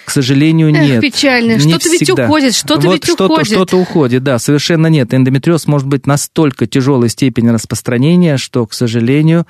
К 0.05 0.11
сожалению, 0.11 0.73
Эх, 0.73 0.81
нет. 0.81 1.01
печально. 1.01 1.59
Что-то 1.59 1.89
ведь 1.89 2.09
уходит, 2.09 2.55
что-то 2.55 2.87
вот 2.87 2.93
ведь 2.93 3.05
что-то, 3.05 3.25
уходит. 3.25 3.47
Что-то 3.47 3.77
уходит, 3.77 4.23
да, 4.23 4.37
совершенно 4.37 4.87
нет. 4.87 5.13
Эндометриоз 5.13 5.65
может 5.67 5.87
быть 5.87 6.05
настолько 6.05 6.67
тяжелой 6.67 7.09
степени 7.09 7.49
распространения, 7.49 8.37
что, 8.37 8.65
к 8.67 8.73
сожалению, 8.73 9.47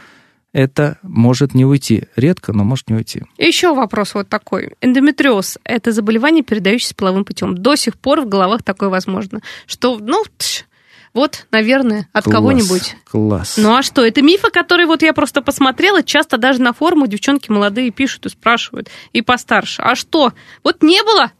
это 0.54 1.00
может 1.02 1.54
не 1.54 1.66
уйти. 1.66 2.06
Редко, 2.16 2.54
но 2.54 2.63
может 2.63 2.89
не 2.89 2.96
уйти. 2.96 3.24
Еще 3.38 3.74
вопрос 3.74 4.13
вот 4.13 4.30
такой. 4.30 4.76
Эндометриоз– 4.82 5.58
это 5.63 5.92
заболевание, 5.92 6.44
передающееся 6.44 6.96
половым 6.96 7.26
путем. 7.26 7.58
До 7.58 7.76
сих 7.76 7.98
пор 7.98 8.22
в 8.22 8.30
головах 8.30 8.63
такое 8.63 8.89
возможно. 8.89 9.42
Что, 9.66 9.98
ну, 10.00 10.24
тш, 10.38 10.66
вот, 11.13 11.48
наверное, 11.52 12.08
от 12.13 12.24
Класс, 12.24 12.36
кого-нибудь. 12.36 12.96
Класс. 13.06 13.58
Ну 13.58 13.76
а 13.76 13.84
что, 13.84 14.06
это 14.06 14.22
мифы, 14.22 14.50
которые 14.50 14.88
вот 14.88 15.02
я 15.02 15.13
просто 15.13 15.42
посмотрела, 15.42 16.02
часто 16.04 16.38
даже 16.38 16.62
на 16.62 16.74
форуму 16.74 17.08
девчонки 17.08 17.52
молодые 17.52 17.92
пишут 17.92 18.26
и 18.26 18.30
спрашивают, 18.30 18.89
и 19.12 19.22
постарше. 19.22 19.82
А 19.82 19.96
что? 19.96 20.34
Вот 20.63 20.82
не 20.82 21.02
было, 21.04 21.32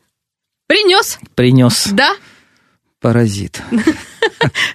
принес, 0.68 1.20
Принес 1.36 1.88
да? 1.92 2.16
Паразит. 3.04 3.62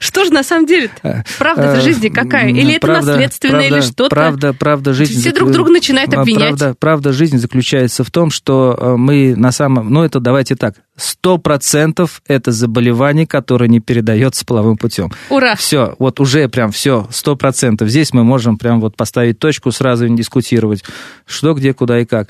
Что 0.00 0.24
же 0.24 0.32
на 0.32 0.42
самом 0.42 0.66
деле 0.66 0.90
Правда 1.38 1.62
Э, 1.62 1.72
это 1.72 1.80
жизни 1.80 2.08
какая? 2.08 2.50
Или 2.50 2.74
это 2.74 2.86
правда- 2.86 3.12
наследственно, 3.12 3.60
или 3.60 3.80
что-то? 3.80 4.10
Правда, 4.10 4.52
правда, 4.52 4.92
жизнь... 4.92 5.18
Все 5.18 5.32
друг 5.32 5.50
друга 5.50 5.70
начинают 5.70 6.12
обвинять. 6.12 6.78
Правда, 6.78 7.12
жизни 7.12 7.38
заключается 7.38 8.04
в 8.04 8.10
том, 8.10 8.30
что 8.30 8.76
э, 8.78 8.96
мы 8.96 9.34
на 9.34 9.50
самом... 9.50 9.90
Ну, 9.90 10.02
это 10.02 10.20
давайте 10.20 10.56
так. 10.56 10.74
Сто 10.96 11.38
процентов 11.38 12.22
это 12.28 12.52
заболевание, 12.52 13.26
которое 13.26 13.68
не 13.68 13.80
передается 13.80 14.44
половым 14.44 14.76
путем. 14.76 15.10
Ура! 15.30 15.54
Все, 15.54 15.94
вот 15.98 16.20
уже 16.20 16.48
прям 16.48 16.70
все, 16.70 17.08
сто 17.10 17.34
процентов. 17.34 17.88
Здесь 17.88 18.12
мы 18.12 18.24
можем 18.24 18.58
прям 18.58 18.80
вот 18.80 18.94
поставить 18.94 19.38
точку, 19.38 19.72
сразу 19.72 20.06
не 20.06 20.18
дискутировать, 20.18 20.84
что, 21.26 21.54
где, 21.54 21.72
куда 21.72 21.98
и 21.98 22.04
как. 22.04 22.28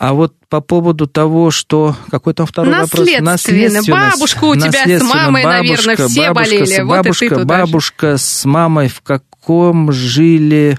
А 0.00 0.14
вот 0.14 0.32
по 0.48 0.62
поводу 0.62 1.06
того, 1.06 1.50
что... 1.50 1.94
Какой 2.10 2.32
там 2.32 2.46
второй 2.46 2.72
вопрос? 2.72 3.06
Наследственно. 3.20 3.82
Бабушка 4.10 4.44
у 4.44 4.54
тебя 4.56 4.98
с 4.98 5.02
мамой, 5.02 5.44
наверное, 5.44 5.76
Бабушка, 5.96 6.08
все 6.08 6.28
бабушка, 6.32 6.34
болели. 6.54 6.64
с- 6.64 6.78
Вот 6.84 6.88
Бабушка, 6.96 7.38
же. 7.38 7.44
бабушка 7.44 8.16
с 8.16 8.44
мамой 8.46 8.88
в 8.88 9.02
каком 9.02 9.92
жили... 9.92 10.78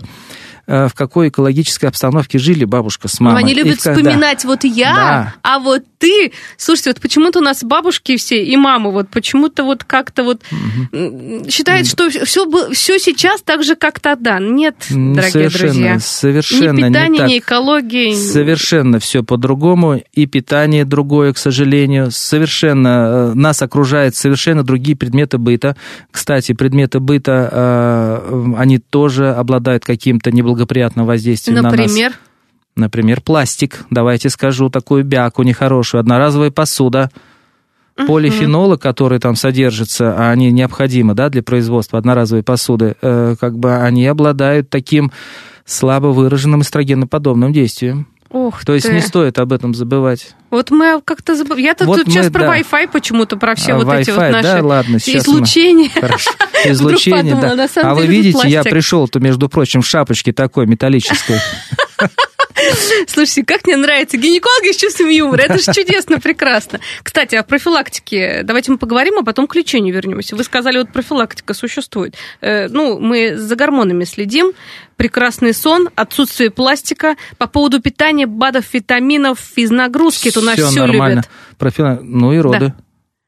э, 0.71 0.87
В 0.87 0.93
какой 0.93 1.29
экологической 1.29 1.85
обстановке 1.87 2.39
жили 2.39 2.65
бабушка 2.65 3.07
с 3.07 3.19
мамой? 3.19 3.41
Они 3.43 3.51
И 3.51 3.55
любят 3.55 3.79
в- 3.79 3.83
да. 3.83 3.93
вспоминать, 3.93 4.45
вот 4.45 4.63
я, 4.63 4.93
Да. 4.93 5.33
а 5.43 5.59
вот 5.59 5.83
ты. 5.97 6.31
Слушайте, 6.57 6.91
вот 6.91 7.01
почему-то 7.01 7.39
у 7.39 7.41
нас 7.43 7.63
бабушки 7.63 8.15
все 8.17 8.43
и 8.43 8.55
мамы, 8.57 8.91
вот 8.91 9.09
почему-то 9.09 9.63
вот 9.63 9.83
как-то 9.83 10.23
вот 10.23 10.41
м, 10.91 11.47
считают, 11.49 11.87
что 11.87 12.09
все, 12.09 12.45
все 12.71 12.99
сейчас 12.99 13.41
так 13.41 13.63
же, 13.63 13.75
как 13.75 13.99
тогда. 13.99 14.39
Нет, 14.39 14.75
дорогие 14.89 15.21
совершенно, 15.31 15.63
друзья. 15.73 15.99
Совершенно 15.99 16.79
ни 16.79 16.87
питание, 16.87 17.09
не 17.09 17.17
так. 17.19 17.27
ни 17.29 17.39
экология. 17.39 18.15
Совершенно 18.15 18.99
все 18.99 19.23
по-другому, 19.23 20.01
и 20.13 20.25
питание 20.25 20.85
другое, 20.85 21.33
к 21.33 21.37
сожалению. 21.37 22.11
Совершенно 22.11 23.31
э, 23.31 23.33
нас 23.35 23.61
окружает 23.61 24.15
совершенно 24.15 24.63
другие 24.63 24.95
предметы 24.97 25.37
быта. 25.37 25.75
Кстати, 26.11 26.53
предметы 26.53 26.99
быта, 26.99 27.49
э, 27.51 28.45
они 28.57 28.79
тоже 28.79 29.31
обладают 29.31 29.85
каким-то 29.85 30.31
неблагоприятным 30.31 30.60
воздействием 31.05 31.55
на 31.57 31.63
нас. 31.63 31.71
Например, 31.71 32.13
Например, 32.75 33.21
пластик. 33.21 33.85
Давайте 33.89 34.29
скажу 34.29 34.69
такую 34.69 35.03
бяку 35.03 35.43
нехорошую. 35.43 35.99
Одноразовая 35.99 36.51
посуда. 36.51 37.11
Полифенолы, 38.07 38.77
которые 38.77 39.19
там 39.19 39.35
содержатся, 39.35 40.15
а 40.17 40.31
они 40.31 40.51
необходимы 40.51 41.13
да, 41.13 41.29
для 41.29 41.43
производства 41.43 41.99
одноразовой 41.99 42.41
посуды, 42.41 42.95
э, 43.01 43.35
как 43.39 43.59
бы 43.59 43.75
они 43.75 44.07
обладают 44.07 44.69
таким 44.69 45.11
слабо 45.65 46.07
выраженным 46.07 46.61
эстрогеноподобным 46.61 47.53
действием. 47.53 48.07
Ух 48.33 48.63
То 48.63 48.73
есть 48.73 48.87
ты. 48.87 48.93
не 48.93 49.01
стоит 49.01 49.37
об 49.39 49.51
этом 49.51 49.73
забывать. 49.73 50.35
Вот 50.51 50.71
мы 50.71 51.01
как-то 51.03 51.35
забыли. 51.35 51.61
Я 51.61 51.75
тут 51.75 51.87
Вот 51.87 51.97
тут 51.97 52.07
сейчас 52.07 52.27
мы, 52.27 52.31
про 52.31 52.41
да. 52.41 52.57
Wi-Fi 52.59 52.89
почему-то, 52.89 53.35
про 53.35 53.55
все 53.55 53.73
А, 53.73 53.77
вот 53.77 53.93
эти 53.93 54.09
вот 54.09 54.19
наши 54.19 54.43
да, 54.43 54.59
ладно, 54.63 54.99
сейчас 54.99 55.27
мы-. 55.27 55.89
Хорошо. 55.89 56.31
Вдруг 56.63 56.73
Излучение, 56.73 57.35
подумала, 57.35 57.55
да. 57.57 57.67
А 57.81 57.93
вы 57.93 58.07
видите, 58.07 58.47
я 58.47 58.63
пришел-то, 58.63 59.19
между 59.19 59.49
прочим, 59.49 59.81
в 59.81 59.87
шапочке 59.87 60.31
такой 60.31 60.65
металлической. 60.65 61.39
Слушайте, 63.07 63.43
как 63.45 63.65
мне 63.65 63.75
нравится 63.77 64.17
гинекологи 64.17 64.71
с 64.73 64.77
чувством 64.77 65.09
юмора. 65.09 65.41
Это 65.41 65.57
же 65.57 65.71
чудесно, 65.73 66.19
прекрасно. 66.19 66.79
Кстати, 67.03 67.35
о 67.35 67.43
профилактике. 67.43 68.41
Давайте 68.43 68.71
мы 68.71 68.77
поговорим, 68.77 69.15
а 69.19 69.23
потом 69.23 69.47
к 69.47 69.55
лечению 69.55 69.93
вернемся. 69.95 70.35
Вы 70.35 70.43
сказали, 70.43 70.77
вот 70.77 70.91
профилактика 70.91 71.53
существует. 71.53 72.15
Э, 72.41 72.67
Ну, 72.67 72.99
мы 72.99 73.35
за 73.37 73.55
гормонами 73.55 74.03
следим. 74.05 74.53
Прекрасный 74.97 75.53
сон, 75.53 75.89
отсутствие 75.95 76.51
пластика. 76.51 77.15
По 77.37 77.47
поводу 77.47 77.81
питания, 77.81 78.27
БАДов, 78.27 78.65
витаминов, 78.73 79.39
физнагрузки. 79.39 80.29
Это 80.29 80.39
у 80.39 80.43
нас 80.43 80.55
Всё 80.55 80.67
все 80.67 80.79
нормально. 80.85 81.21
любят. 81.21 81.29
Профила- 81.57 81.99
Ну 82.01 82.33
и 82.33 82.37
роды. 82.37 82.73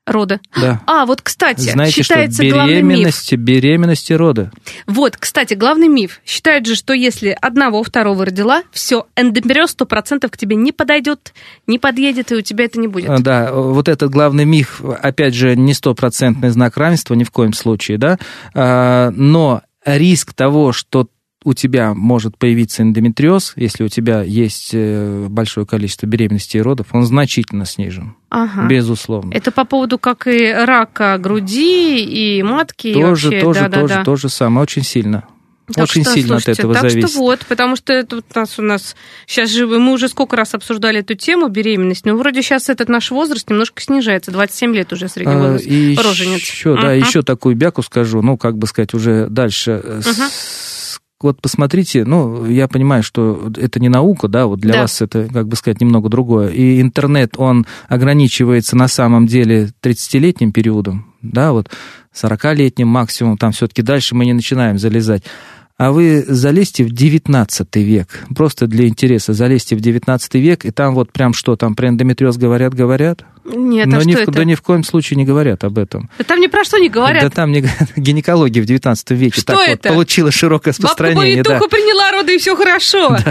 Роды. 0.05 0.41
Да. 0.59 0.81
А, 0.85 1.05
вот, 1.05 1.21
кстати, 1.21 1.61
Знаете, 1.61 1.93
что 1.93 2.03
считается 2.03 2.43
главный 2.45 2.81
миф. 2.81 2.83
беременность, 2.97 3.33
беременность 3.33 4.11
и 4.11 4.15
роды. 4.15 4.51
Вот, 4.85 5.15
кстати, 5.15 5.53
главный 5.53 5.87
миф. 5.87 6.19
Считают 6.25 6.65
же, 6.65 6.75
что 6.75 6.93
если 6.93 7.37
одного, 7.41 7.83
второго 7.83 8.25
родила, 8.25 8.63
все, 8.71 9.07
эндометриоз 9.15 9.75
100% 9.77 10.27
к 10.29 10.37
тебе 10.37 10.57
не 10.57 10.73
подойдет, 10.73 11.33
не 11.67 11.79
подъедет, 11.79 12.31
и 12.33 12.35
у 12.35 12.41
тебя 12.41 12.65
это 12.65 12.79
не 12.79 12.87
будет. 12.87 13.09
А, 13.09 13.19
Да, 13.19 13.51
вот 13.53 13.87
этот 13.87 14.11
главный 14.11 14.43
миф, 14.43 14.81
опять 15.01 15.35
же, 15.35 15.55
не 15.55 15.73
стопроцентный 15.73 16.49
знак 16.49 16.75
равенства 16.75 17.13
ни 17.13 17.23
в 17.23 17.31
коем 17.31 17.53
случае, 17.53 17.97
да, 17.97 18.17
А, 18.53 19.09
но 19.11 19.61
риск 19.85 20.33
того, 20.33 20.71
что 20.73 21.07
у 21.43 21.53
тебя 21.53 21.93
может 21.93 22.37
появиться 22.37 22.83
эндометриоз, 22.83 23.53
если 23.55 23.83
у 23.83 23.87
тебя 23.87 24.21
есть 24.23 24.71
э, 24.73 25.27
большое 25.29 25.65
количество 25.65 26.05
беременностей 26.05 26.59
и 26.59 26.63
родов, 26.63 26.87
он 26.91 27.03
значительно 27.05 27.65
снижен, 27.65 28.15
Ага. 28.29 28.67
безусловно. 28.67 29.33
Это 29.33 29.51
по 29.51 29.65
поводу 29.65 29.97
как 29.99 30.27
и 30.27 30.51
рака 30.51 31.17
груди, 31.17 32.03
и 32.03 32.43
матки, 32.43 32.87
и 32.87 32.93
тоже, 32.93 33.27
вообще, 33.27 33.41
тоже, 33.41 33.59
да-да-да. 33.61 33.81
тоже, 33.87 34.01
то 34.05 34.15
же 34.15 34.29
самое, 34.29 34.63
очень 34.63 34.83
сильно. 34.83 35.23
Так 35.73 35.85
очень 35.85 36.03
что, 36.03 36.11
сильно 36.13 36.27
слушайте, 36.39 36.51
от 36.51 36.59
этого 36.59 36.73
так 36.73 36.91
зависит. 36.91 37.09
что 37.11 37.19
вот, 37.19 37.39
потому 37.47 37.77
что 37.77 37.93
это 37.93 38.17
у 38.17 38.21
нас, 38.35 38.59
у 38.59 38.61
нас 38.61 38.95
сейчас 39.25 39.49
же 39.49 39.65
мы 39.65 39.93
уже 39.93 40.09
сколько 40.09 40.35
раз 40.35 40.53
обсуждали 40.53 40.99
эту 40.99 41.15
тему 41.15 41.47
беременность, 41.47 42.05
но 42.05 42.17
вроде 42.17 42.41
сейчас 42.41 42.67
этот 42.67 42.89
наш 42.89 43.11
возраст 43.11 43.49
немножко 43.49 43.81
снижается, 43.81 44.31
27 44.31 44.75
лет 44.75 44.91
уже 44.91 45.07
средний 45.07 45.33
А, 45.35 45.37
возраст 45.39 45.65
И 45.65 45.95
рожениц. 45.95 46.41
еще, 46.41 46.75
да, 46.75 46.91
еще 46.91 47.21
такую 47.21 47.55
бяку 47.55 47.81
скажу, 47.81 48.21
ну, 48.21 48.37
как 48.37 48.57
бы 48.57 48.67
сказать, 48.67 48.93
уже 48.93 49.27
дальше. 49.29 49.81
Ага. 50.05 50.29
Вот 51.23 51.41
посмотрите, 51.41 52.05
ну, 52.05 52.45
я 52.45 52.67
понимаю, 52.67 53.01
что 53.01 53.49
это 53.57 53.79
не 53.79 53.89
наука, 53.89 54.27
да, 54.27 54.45
вот 54.45 54.59
для 54.59 54.73
Да. 54.73 54.81
вас 54.81 55.01
это, 55.01 55.27
как 55.31 55.47
бы 55.47 55.55
сказать, 55.55 55.81
немного 55.81 56.09
другое. 56.09 56.49
И 56.49 56.81
интернет, 56.81 57.35
он 57.37 57.65
ограничивается 57.87 58.75
на 58.75 58.87
самом 58.87 59.25
деле 59.25 59.71
30-летним 59.81 60.51
периодом, 60.51 61.05
да, 61.21 61.53
вот 61.53 61.69
40-летним 62.13 62.87
максимум, 62.87 63.37
там 63.37 63.53
все-таки 63.53 63.81
дальше 63.81 64.15
мы 64.15 64.25
не 64.25 64.33
начинаем 64.33 64.77
залезать. 64.77 65.23
А 65.77 65.91
вы 65.91 66.23
залезьте 66.27 66.83
в 66.83 66.91
19 66.91 67.75
век, 67.77 68.25
просто 68.35 68.67
для 68.67 68.87
интереса, 68.87 69.33
залезьте 69.33 69.75
в 69.75 69.81
19 69.81 70.35
век, 70.35 70.65
и 70.65 70.71
там 70.71 70.93
вот 70.93 71.11
прям 71.11 71.33
что, 71.33 71.55
там 71.55 71.75
про 71.75 71.87
эндометриоз 71.89 72.37
говорят, 72.37 72.75
говорят? 72.75 73.25
Нет, 73.43 73.87
Но 73.87 73.97
а 73.97 74.03
ни, 74.03 74.11
что 74.11 74.19
в, 74.19 74.23
это? 74.23 74.31
да 74.31 74.43
ни 74.43 74.53
в 74.53 74.61
коем 74.61 74.83
случае 74.83 75.17
не 75.17 75.25
говорят 75.25 75.63
об 75.63 75.79
этом. 75.79 76.09
Да 76.19 76.23
там 76.23 76.39
ни 76.39 76.47
про 76.47 76.63
что 76.63 76.77
не 76.77 76.89
говорят. 76.89 77.23
Да 77.23 77.29
там 77.31 77.51
не, 77.51 77.65
гинекология 77.95 78.61
в 78.61 78.65
19 78.65 79.11
веке 79.11 79.41
Что 79.41 79.53
так 79.53 79.67
это? 79.67 79.89
вот 79.89 79.95
получила 79.95 80.31
широкое 80.31 80.73
Бабка 80.73 80.83
распространение. 80.83 81.43
Да. 81.43 81.49
повитуху 81.49 81.69
приняла 81.71 82.11
роды, 82.11 82.35
и 82.35 82.37
все 82.37 82.55
хорошо. 82.55 83.17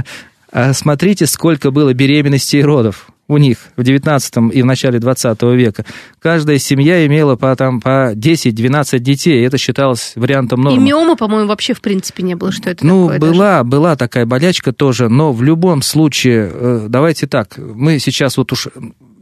А 0.55 0.75
смотрите, 0.75 1.25
сколько 1.25 1.71
было 1.71 1.95
беременностей 1.95 2.59
и 2.61 2.63
родов 2.63 3.07
у 3.29 3.39
них 3.39 3.59
в 3.77 3.83
19 3.83 4.53
и 4.53 4.63
в 4.63 4.67
начале 4.67 4.99
20 4.99 5.43
века. 5.55 5.85
Каждая 6.19 6.59
семья 6.59 7.07
имела 7.07 7.37
по, 7.37 7.55
там, 7.57 7.81
по 7.81 8.13
10-12 8.15 8.99
детей. 8.99 9.47
Это 9.47 9.57
считалось 9.59 10.13
вариантом 10.17 10.61
И 10.61 10.65
нормы. 10.65 10.83
миомы, 10.85 11.17
по-моему, 11.17 11.49
вообще 11.49 11.73
в 11.73 11.81
принципе 11.81 12.23
не 12.25 12.35
было, 12.35 12.53
что 12.53 12.69
это 12.71 12.85
Ну, 12.85 13.05
такое 13.07 13.21
даже. 13.21 13.33
была, 13.33 13.65
была 13.65 13.97
такая 13.97 14.27
болячка 14.27 14.73
тоже, 14.73 15.09
но 15.09 15.33
в 15.33 15.43
любом 15.43 15.83
случае, 15.83 16.51
э, 16.53 16.87
давайте 16.89 17.27
так, 17.27 17.57
мы 17.57 17.99
сейчас 18.01 18.37
вот 18.37 18.53
уж, 18.53 18.69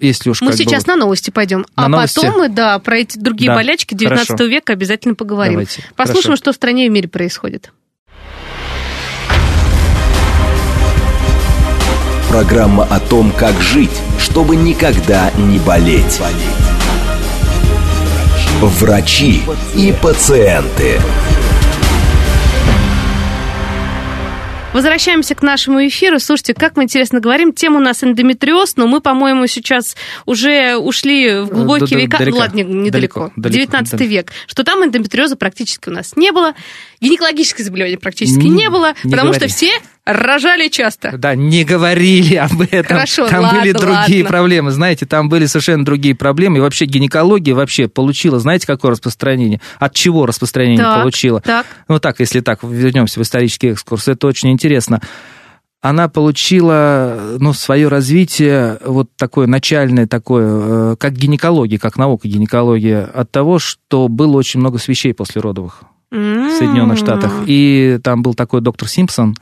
если 0.01 0.31
уж 0.31 0.41
Мы 0.41 0.49
бы 0.53 0.57
сейчас 0.57 0.85
вот- 0.85 0.89
на 0.89 0.97
новости 0.97 1.31
пойдем, 1.31 1.67
На 1.77 1.85
а 1.85 1.89
новости? 1.89 2.17
потом 2.21 2.39
мы, 2.39 2.49
да, 2.49 2.79
про 2.81 2.97
эти 2.99 3.19
другие 3.19 3.51
Да, 3.51 3.55
болячки 3.57 3.95
19 3.95 4.27
хорошо. 4.29 4.45
века 4.47 4.73
обязательно 4.73 5.15
поговорим. 5.15 5.53
Давайте, 5.55 5.85
Послушаем, 5.95 6.23
хорошо. 6.25 6.37
что 6.37 6.53
в 6.53 6.57
стране 6.57 6.87
и 6.87 6.89
в 6.89 6.93
мире 6.93 7.09
происходит. 7.09 7.71
Программа 12.31 12.85
о 12.85 13.01
том, 13.01 13.33
как 13.33 13.61
жить, 13.61 13.91
чтобы 14.19 14.55
никогда 14.55 15.33
не 15.37 15.59
болеть. 15.59 16.21
Врачи 18.61 19.43
и 19.75 19.93
пациенты. 20.01 21.01
Возвращаемся 24.73 25.35
к 25.35 25.43
нашему 25.43 25.85
эфиру. 25.89 26.21
Слушайте, 26.21 26.55
как 26.55 26.77
мы 26.77 26.85
интересно 26.85 27.19
говорим. 27.19 27.53
Тема 27.53 27.79
у 27.79 27.83
нас 27.83 28.05
эндометриоз, 28.05 28.77
но 28.77 28.87
мы, 28.87 29.01
по-моему, 29.01 29.49
сейчас 29.49 29.97
уже 30.27 30.77
ушли 30.77 31.41
в 31.41 31.49
глубокие 31.49 31.89
Д- 31.89 31.95
д- 31.97 32.01
века. 32.03 32.19
далеко. 32.19 32.39
Ладно, 32.39 32.61
недалеко. 32.61 33.21
Далеко, 33.21 33.33
далеко, 33.37 33.59
19 33.59 33.91
далеко. 33.99 34.05
век. 34.13 34.33
Что 34.47 34.63
там 34.63 34.85
эндометриоза 34.85 35.35
практически 35.35 35.89
у 35.89 35.93
нас 35.93 36.15
не 36.15 36.31
было. 36.31 36.55
гинекологических 37.01 37.65
заболеваний 37.65 37.97
практически 37.97 38.39
Не- 38.45 38.51
не 38.51 38.71
было, 38.71 38.95
не 39.03 39.11
потому 39.11 39.33
говори. 39.33 39.41
что 39.41 39.49
все 39.49 39.73
рожали 40.05 40.69
часто. 40.69 41.17
Да, 41.17 41.35
не 41.35 41.65
говорили 41.65 42.35
об 42.37 42.61
этом. 42.63 42.97
Хорошо, 42.97 43.29
там 43.29 43.43
ладно, 43.43 43.61
были 43.61 43.73
другие 43.73 44.23
ладно. 44.23 44.25
проблемы. 44.25 44.71
Знаете, 44.71 45.07
там 45.07 45.29
были 45.29 45.47
совершенно 45.47 45.85
другие 45.85 46.15
проблемы. 46.15 46.59
И 46.59 46.61
вообще 46.61 46.87
гинекология 46.87 47.55
вообще 47.55 47.89
получила, 47.89 48.39
знаете, 48.39 48.67
какое 48.67 48.93
распространение? 48.93 49.61
От 49.79 49.95
чего 49.95 50.27
распространение 50.27 50.85
Так, 50.85 51.01
получила? 51.01 51.41
так. 51.41 51.67
Ну 51.89 51.99
так, 51.99 52.21
если 52.21 52.41
так, 52.41 52.63
вернемся 52.63 53.21
в 53.21 53.23
исторический 53.23 53.69
экскурс, 53.69 54.09
это 54.09 54.27
очень 54.27 54.51
интересно. 54.51 55.01
Она 55.83 56.09
получила, 56.09 57.37
ну, 57.39 57.55
свое 57.55 57.89
развитие, 57.89 58.79
вот 58.85 59.09
такое 59.17 59.47
начальное, 59.47 60.07
такое, 60.07 60.93
э, 60.93 60.97
как 60.97 61.15
гинекология, 61.15 61.79
как 61.79 61.97
наука 61.97 62.29
гинекология, 62.29 63.05
от 63.05 63.31
того, 63.31 63.59
что 63.59 64.09
было 64.09 64.37
очень 64.37 64.61
много 64.61 64.77
свечей 64.79 65.15
после 65.15 65.41
родовых 65.41 65.83
в 66.11 66.51
Соединенных 66.59 66.99
Штатах. 66.99 67.33
И 67.47 67.99
там 68.03 68.23
был 68.23 68.35
такой 68.35 68.61
доктор 68.61 68.89
Симпсон, 68.89 69.37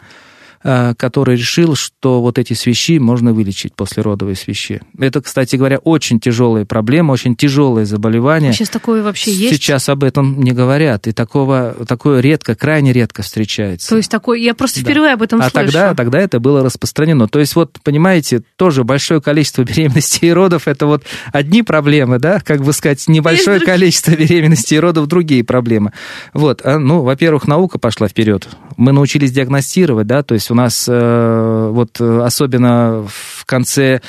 который 0.62 1.36
решил, 1.36 1.74
что 1.76 2.20
вот 2.20 2.38
эти 2.38 2.52
свищи 2.52 2.98
можно 2.98 3.32
вылечить, 3.32 3.74
послеродовые 3.74 4.36
свищи. 4.36 4.80
Это, 4.98 5.20
кстати 5.20 5.56
говоря, 5.56 5.78
очень 5.78 6.20
тяжелая 6.20 6.64
проблема, 6.64 7.12
очень 7.12 7.36
тяжелое 7.36 7.84
заболевание. 7.84 8.52
Сейчас 8.52 8.68
такое 8.70 9.02
вообще 9.02 9.32
есть? 9.32 9.54
Сейчас 9.54 9.88
об 9.88 10.04
этом 10.04 10.40
не 10.42 10.52
говорят, 10.52 11.06
и 11.06 11.12
такого, 11.12 11.74
такое 11.86 12.20
редко, 12.20 12.54
крайне 12.54 12.92
редко 12.92 13.22
встречается. 13.22 13.88
То 13.88 13.96
есть 13.96 14.10
такое, 14.10 14.38
я 14.38 14.54
просто 14.54 14.80
Да. 14.82 14.90
впервые 14.90 15.12
об 15.14 15.22
этом 15.22 15.40
а 15.40 15.50
слышу. 15.50 15.54
тогда, 15.54 15.94
тогда 15.94 16.18
это 16.18 16.40
было 16.40 16.62
распространено. 16.64 17.28
То 17.28 17.38
есть 17.38 17.54
вот, 17.54 17.78
понимаете, 17.82 18.42
тоже 18.56 18.84
большое 18.84 19.20
количество 19.20 19.62
беременностей 19.64 20.28
и 20.28 20.32
родов, 20.32 20.66
это 20.68 20.86
вот 20.86 21.04
одни 21.32 21.62
проблемы, 21.62 22.18
да, 22.18 22.40
как 22.40 22.62
бы 22.62 22.72
сказать, 22.72 23.06
небольшое 23.08 23.60
количество 23.60 24.10
беременностей 24.16 24.76
и 24.76 24.80
родов, 24.80 25.06
другие 25.06 25.44
проблемы. 25.44 25.92
Вот, 26.34 26.62
а, 26.64 26.78
ну, 26.78 27.02
во-первых, 27.02 27.46
наука 27.46 27.78
пошла 27.78 28.08
вперед. 28.08 28.48
Мы 28.78 28.92
научились 28.92 29.32
диагностировать, 29.32 30.06
да, 30.06 30.22
то 30.22 30.32
есть 30.34 30.50
у 30.50 30.54
нас 30.54 30.86
э, 30.88 31.68
вот 31.70 32.00
особенно 32.00 33.04
в 33.08 33.44
конце 33.44 34.00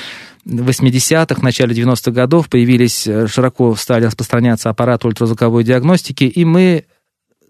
80-х, 0.46 1.42
начале 1.42 1.76
90-х 1.76 2.12
годов 2.12 2.50
появились, 2.50 3.08
э, 3.08 3.28
широко 3.28 3.76
стали 3.76 4.06
распространяться 4.06 4.70
аппараты 4.70 5.08
ультразвуковой 5.08 5.64
диагностики, 5.64 6.24
и 6.24 6.46
мы 6.46 6.86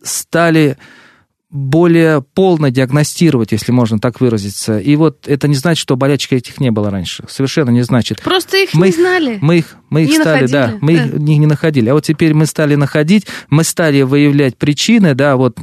стали 0.03 0.77
более 1.51 2.21
полно 2.21 2.69
диагностировать, 2.69 3.51
если 3.51 3.71
можно 3.71 3.99
так 3.99 4.21
выразиться. 4.21 4.77
И 4.77 4.95
вот 4.95 5.27
это 5.27 5.47
не 5.47 5.55
значит, 5.55 5.81
что 5.81 5.95
болячек 5.95 6.33
этих 6.33 6.59
не 6.59 6.69
было 6.69 6.91
раньше. 6.91 7.25
Совершенно 7.27 7.71
не 7.71 7.81
значит. 7.81 8.21
Просто 8.21 8.57
их 8.57 8.73
Мы 8.73 8.87
не 8.87 8.89
их- 8.91 8.95
знали. 8.99 9.39
Мы 9.41 9.57
их, 9.57 9.75
мы 9.89 10.03
их 10.03 10.09
Не 10.09 10.15
стали, 10.19 10.47
да, 10.47 10.67
находили, 10.67 10.79
мы 10.81 10.95
да. 10.95 11.05
их 11.05 11.13
не, 11.15 11.37
не 11.39 11.45
находили. 11.47 11.89
А 11.89 11.93
вот 11.95 12.03
теперь 12.03 12.33
мы 12.35 12.45
стали 12.45 12.75
находить, 12.75 13.25
мы 13.49 13.63
стали 13.63 14.03
выявлять 14.03 14.57
причины, 14.57 15.15
да, 15.15 15.37
вот 15.37 15.57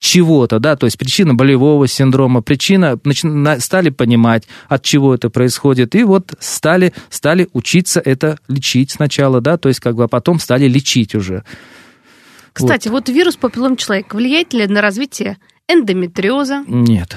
чего-то, 0.00 0.58
да, 0.58 0.76
то 0.76 0.86
есть 0.86 0.98
причина 0.98 1.34
болевого 1.34 1.86
синдрома, 1.86 2.40
причина, 2.40 2.98
начи- 3.04 3.28
на- 3.28 3.60
стали 3.60 3.90
понимать, 3.90 4.48
от 4.68 4.82
чего 4.82 5.14
это 5.14 5.28
происходит, 5.30 5.94
и 5.94 6.02
вот 6.04 6.32
стали, 6.40 6.92
стали 7.10 7.48
учиться 7.52 8.00
это 8.00 8.38
лечить 8.48 8.90
сначала, 8.90 9.40
да, 9.40 9.58
то 9.58 9.68
есть 9.68 9.78
как 9.80 9.94
бы, 9.94 10.04
а 10.04 10.08
потом 10.08 10.40
стали 10.40 10.66
лечить 10.66 11.14
уже. 11.14 11.44
Кстати, 12.52 12.88
вот, 12.88 13.08
вирус 13.08 13.36
папиллом 13.36 13.76
человека 13.76 14.16
влияет 14.16 14.54
ли 14.54 14.66
на 14.66 14.80
развитие 14.80 15.36
эндометриоза? 15.68 16.64
Нет, 16.66 17.16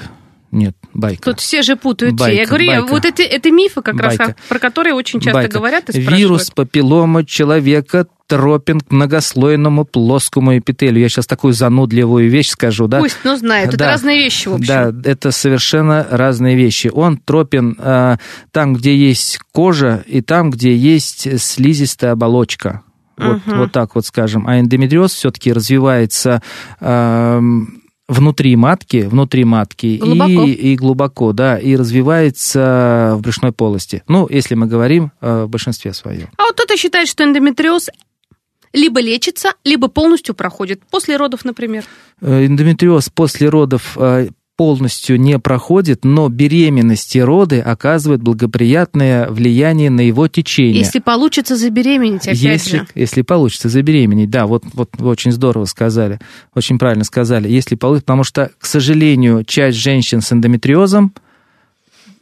нет, 0.54 0.74
байка. 0.94 1.22
Тут 1.22 1.40
все 1.40 1.62
же 1.62 1.76
путают 1.76 2.14
все. 2.18 2.28
Я 2.30 2.36
Байка, 2.38 2.48
говорю, 2.50 2.66
байка. 2.68 2.86
вот 2.90 3.04
эти, 3.04 3.22
это 3.22 3.50
мифы 3.50 3.82
как 3.82 4.00
раз, 4.00 4.16
Байка. 4.16 4.36
про 4.48 4.58
которые 4.58 4.94
очень 4.94 5.20
часто 5.20 5.34
Байка. 5.40 5.52
говорят 5.58 5.88
и 5.88 5.92
спрашивают. 5.92 6.18
Вирус 6.18 6.50
папиллома 6.50 7.24
человека 7.26 8.06
тропин 8.26 8.80
к 8.80 8.90
многослойному 8.90 9.84
плоскому 9.84 10.56
эпителию. 10.56 11.02
Я 11.02 11.08
сейчас 11.10 11.26
такую 11.26 11.52
занудливую 11.52 12.30
вещь 12.30 12.48
скажу, 12.48 12.86
да? 12.86 13.00
Пусть, 13.00 13.18
но 13.24 13.36
знает. 13.36 13.68
Это 13.68 13.76
Да. 13.76 13.86
разные 13.88 14.16
вещи, 14.18 14.48
в 14.48 14.54
общем. 14.54 14.66
Да, 14.66 14.92
это 15.10 15.30
совершенно 15.30 16.06
разные 16.10 16.56
вещи. 16.56 16.90
Он 16.94 17.18
тропен 17.18 17.76
э, 17.78 18.16
там, 18.50 18.74
где 18.74 18.96
есть 18.96 19.40
кожа, 19.52 20.02
и 20.06 20.22
там, 20.22 20.50
где 20.50 20.74
есть 20.74 21.38
слизистая 21.40 22.12
оболочка. 22.12 22.80
Вот, 23.18 23.46
Мгм. 23.46 23.58
вот 23.58 23.72
так 23.72 23.94
вот 23.94 24.06
скажем. 24.06 24.46
А 24.48 24.58
эндометриоз 24.58 25.12
все-таки 25.12 25.52
развивается 25.52 26.42
эм, 26.80 27.82
внутри 28.08 28.56
матки, 28.56 28.98
внутри 28.98 29.44
матки 29.44 29.96
Глубоко. 29.96 30.44
И, 30.44 30.52
и 30.52 30.76
глубоко, 30.76 31.32
да, 31.32 31.58
и 31.58 31.76
развивается 31.76 33.14
в 33.16 33.22
брюшной 33.22 33.52
полости. 33.52 34.02
Ну, 34.08 34.28
если 34.30 34.54
мы 34.54 34.66
говорим 34.66 35.12
э, 35.20 35.44
в 35.44 35.48
большинстве 35.48 35.94
своем. 35.94 36.28
А 36.36 36.44
вот 36.44 36.52
кто-то 36.54 36.76
считает, 36.76 37.08
что 37.08 37.24
эндометриоз 37.24 37.88
либо 38.72 39.00
лечится, 39.00 39.52
либо 39.64 39.88
полностью 39.88 40.34
проходит. 40.34 40.82
После 40.90 41.16
родов, 41.16 41.44
например. 41.44 41.84
Э, 42.20 42.46
Эндометриоз 42.46 43.08
после 43.08 43.48
родов 43.48 43.96
э, 43.96 44.28
полностью 44.56 45.20
не 45.20 45.38
проходит, 45.38 46.04
но 46.04 46.28
беременность 46.28 47.16
и 47.16 47.20
роды 47.20 47.60
оказывают 47.60 48.22
благоприятное 48.22 49.28
влияние 49.28 49.90
на 49.90 50.00
его 50.00 50.28
течение. 50.28 50.78
Если 50.78 51.00
получится 51.00 51.56
забеременеть, 51.56 52.28
опять 52.28 52.40
если, 52.40 52.78
же. 52.78 52.86
если 52.94 53.22
получится 53.22 53.68
забеременеть, 53.68 54.30
да, 54.30 54.46
вот, 54.46 54.64
вот 54.72 54.90
вы 54.96 55.08
очень 55.08 55.32
здорово 55.32 55.64
сказали, 55.64 56.20
очень 56.54 56.78
правильно 56.78 57.04
сказали, 57.04 57.48
если 57.48 57.74
получится, 57.74 58.06
потому 58.06 58.24
что, 58.24 58.50
к 58.58 58.66
сожалению, 58.66 59.44
часть 59.44 59.78
женщин 59.78 60.20
с 60.20 60.32
эндометриозом 60.32 61.12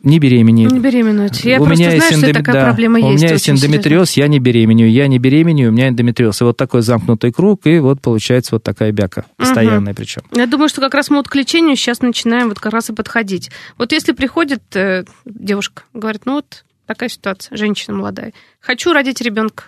не 0.02 0.18
беременеет. 0.18 0.72
Не 0.72 0.80
беременеют. 0.80 1.36
Я 1.44 1.60
у 1.60 1.64
просто 1.64 1.82
меня 1.82 1.96
знаю, 1.96 2.12
что 2.12 2.20
эндоме- 2.26 2.32
такая 2.32 2.54
да, 2.54 2.64
проблема 2.66 2.98
У 2.98 3.10
есть. 3.12 3.22
меня 3.22 3.32
есть 3.32 3.48
эндометриоз, 3.48 4.12
я 4.12 4.28
не 4.28 4.38
беременею, 4.38 4.90
я 4.90 5.06
не 5.06 5.18
беременею, 5.18 5.70
у 5.70 5.72
меня 5.72 5.88
эндометриоз. 5.88 6.40
И 6.40 6.44
вот 6.44 6.56
такой 6.56 6.82
замкнутый 6.82 7.32
круг, 7.32 7.66
и 7.66 7.78
вот 7.78 8.00
получается 8.00 8.54
вот 8.54 8.62
такая 8.62 8.92
бяка, 8.92 9.24
постоянная 9.36 9.94
причем. 9.94 10.22
Я 10.34 10.46
думаю, 10.46 10.68
что 10.68 10.80
как 10.80 10.94
раз 10.94 11.10
мы 11.10 11.16
вот 11.16 11.28
к 11.28 11.34
лечению 11.34 11.76
сейчас 11.76 12.00
начинаем 12.00 12.48
вот 12.48 12.58
как 12.60 12.72
раз 12.72 12.90
и 12.90 12.92
подходить. 12.92 13.50
Вот 13.78 13.92
если 13.92 14.12
приходит 14.12 14.62
э, 14.74 15.04
девушка, 15.24 15.84
говорит, 15.94 16.22
ну 16.24 16.34
вот 16.34 16.64
такая 16.86 17.08
ситуация, 17.08 17.56
женщина 17.56 17.96
молодая, 17.96 18.32
хочу 18.60 18.92
родить 18.92 19.20
ребенка. 19.20 19.64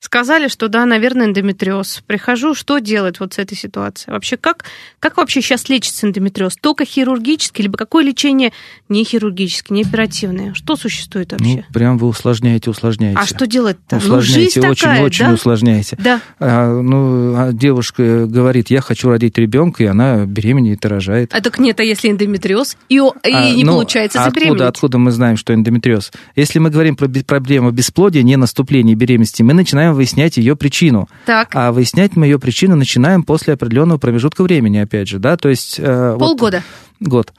Сказали, 0.00 0.48
что 0.48 0.68
да, 0.68 0.86
наверное, 0.86 1.26
эндометриоз. 1.26 2.02
Прихожу, 2.06 2.54
что 2.54 2.78
делать 2.78 3.20
вот 3.20 3.34
с 3.34 3.38
этой 3.38 3.54
ситуацией? 3.56 4.12
Вообще, 4.14 4.38
как, 4.38 4.64
как 4.98 5.18
вообще 5.18 5.42
сейчас 5.42 5.68
лечится 5.68 6.06
эндометриоз? 6.06 6.56
Только 6.56 6.86
хирургически, 6.86 7.60
либо 7.60 7.76
какое 7.76 8.02
лечение 8.02 8.52
не 8.88 9.04
хирургическое, 9.04 9.76
не 9.76 9.82
оперативное? 9.82 10.54
Что 10.54 10.76
существует 10.76 11.32
вообще? 11.32 11.64
Ну, 11.68 11.74
прям 11.74 11.98
вы 11.98 12.08
усложняете, 12.08 12.70
усложняете. 12.70 13.18
а 13.20 13.26
что 13.26 13.46
делать-то? 13.46 13.96
Ну, 13.96 14.02
Усложняете, 14.02 14.40
жизнь 14.54 14.66
очень, 14.66 14.80
такая, 14.80 15.02
очень 15.04 15.26
да? 15.26 15.32
усложняете. 15.34 15.96
Да. 16.00 16.20
А, 16.38 16.80
ну, 16.80 17.34
а 17.36 17.52
девушка 17.52 18.26
говорит, 18.26 18.70
я 18.70 18.80
хочу 18.80 19.10
родить 19.10 19.36
ребенка, 19.36 19.82
и 19.84 19.86
она 19.86 20.24
беременеет 20.24 20.82
и 20.82 20.88
рожает. 20.88 21.34
А 21.34 21.42
так 21.42 21.58
нет, 21.58 21.78
а 21.78 21.82
если 21.82 22.10
эндометриоз, 22.10 22.78
и, 22.88 22.94
и 22.96 23.00
А, 23.32 23.50
не 23.50 23.64
ну, 23.64 23.72
получается 23.72 24.18
а 24.18 24.24
откуда, 24.24 24.40
забеременеть? 24.40 24.68
откуда 24.70 24.96
мы 24.98 25.10
знаем, 25.10 25.36
что 25.36 25.52
эндометриоз? 25.52 26.10
Если 26.36 26.58
мы 26.58 26.70
говорим 26.70 26.96
про 26.96 27.06
проблему 27.26 27.70
бесплодия, 27.70 28.22
не 28.22 28.36
наступления 28.36 28.94
беременности, 28.94 29.42
мы 29.42 29.52
начинаем 29.52 29.89
выяснять 29.94 30.36
ее 30.36 30.56
причину. 30.56 31.08
Так, 31.26 31.50
А 31.54 31.72
выяснять 31.72 32.16
мы 32.16 32.26
ее 32.26 32.38
причину 32.38 32.76
начинаем 32.76 33.22
после 33.22 33.54
определенного 33.54 33.98
промежутка 33.98 34.42
времени, 34.42 34.78
опять 34.78 35.08
же, 35.08 35.18
да, 35.18 35.36
то 35.36 35.48
есть... 35.48 35.78
э, 35.78 36.10
вот- 36.12 36.18
полгода. 36.18 36.62
год. 37.00 37.32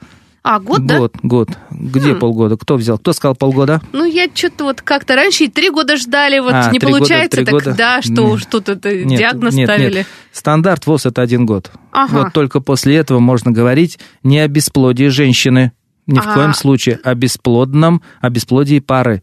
А, 0.44 0.58
год, 0.58 0.84
да? 0.84 0.98
Год, 0.98 1.14
год. 1.22 1.48
Где 1.70 2.14
Хм. 2.14 2.18
полгода? 2.18 2.56
Кто 2.56 2.74
взял? 2.74 2.98
Кто 2.98 3.12
сказал 3.12 3.36
полгода? 3.36 3.80
Ну, 3.92 4.04
я 4.04 4.26
что-то 4.34 4.64
вот 4.64 4.82
как-то 4.82 5.14
раньше 5.14 5.44
и 5.44 5.48
три 5.48 5.70
года 5.70 5.96
ждали, 5.96 6.40
вот 6.40 6.52
А, 6.52 6.68
не 6.72 6.80
года, 6.80 6.98
получается, 6.98 7.36
три 7.36 7.44
так 7.44 7.54
года? 7.54 7.74
да, 7.78 8.02
что 8.02 8.36
Нет. 8.36 8.68
это 8.68 8.92
Нет, 9.04 9.18
диагноз 9.20 9.54
нет, 9.54 9.68
ставили. 9.68 9.98
нет. 9.98 10.06
Стандарт 10.32 10.84
ВОЗ 10.86 11.06
это 11.06 11.22
один 11.22 11.46
год. 11.46 11.70
Ага. 11.92 12.24
Вот 12.24 12.32
только 12.32 12.58
после 12.58 12.96
этого 12.96 13.20
можно 13.20 13.52
говорить 13.52 14.00
не 14.24 14.40
о 14.40 14.48
бесплодии 14.48 15.06
женщины, 15.06 15.70
ни 16.08 16.18
в 16.18 16.26
А. 16.26 16.34
коем 16.34 16.54
случае, 16.54 16.98
о 17.04 17.14
бесплодном, 17.14 18.02
о 18.20 18.28
бесплодии 18.28 18.80
пары. 18.80 19.22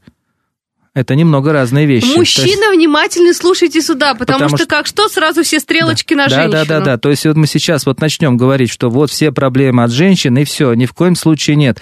Это 0.95 1.15
немного 1.15 1.53
разные 1.53 1.85
вещи. 1.85 2.13
То 2.13 2.19
есть- 2.19 2.37
Мужчина, 2.37 2.71
внимательно 2.71 3.33
слушайте 3.33 3.81
сюда, 3.81 4.13
потому, 4.15 4.39
Потому 4.39 4.49
что, 4.49 4.65
что- 4.65 4.67
как 4.67 4.87
что, 4.87 5.07
сразу 5.07 5.43
все 5.43 5.59
стрелочки 5.59 6.13
на 6.13 6.27
да, 6.27 6.35
женщину. 6.35 6.51
Да, 6.51 6.65
да, 6.65 6.79
да. 6.81 6.97
То 6.97 7.09
есть 7.09 7.25
вот 7.25 7.35
мы 7.35 7.47
сейчас 7.47 7.85
вот 7.85 8.01
начнем 8.01 8.37
говорить, 8.37 8.69
что 8.71 8.89
вот 8.89 9.11
все 9.11 9.31
проблемы 9.31 9.83
от 9.83 9.91
женщин, 9.91 10.37
и 10.37 10.43
все, 10.43 10.73
ни 10.73 10.85
в 10.85 10.93
коем 10.93 11.15
случае 11.15 11.55
нет. 11.55 11.79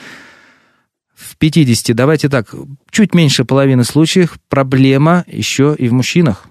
В 1.15 1.37
50, 1.37 1.95
давайте 1.95 2.29
так, 2.29 2.53
чуть 2.91 3.15
меньше 3.15 3.43
половины 3.43 3.83
случаев 3.83 4.37
проблема 4.49 5.23
еще 5.27 5.75
и 5.77 5.87
в 5.87 5.93
мужчинах. 5.93 6.45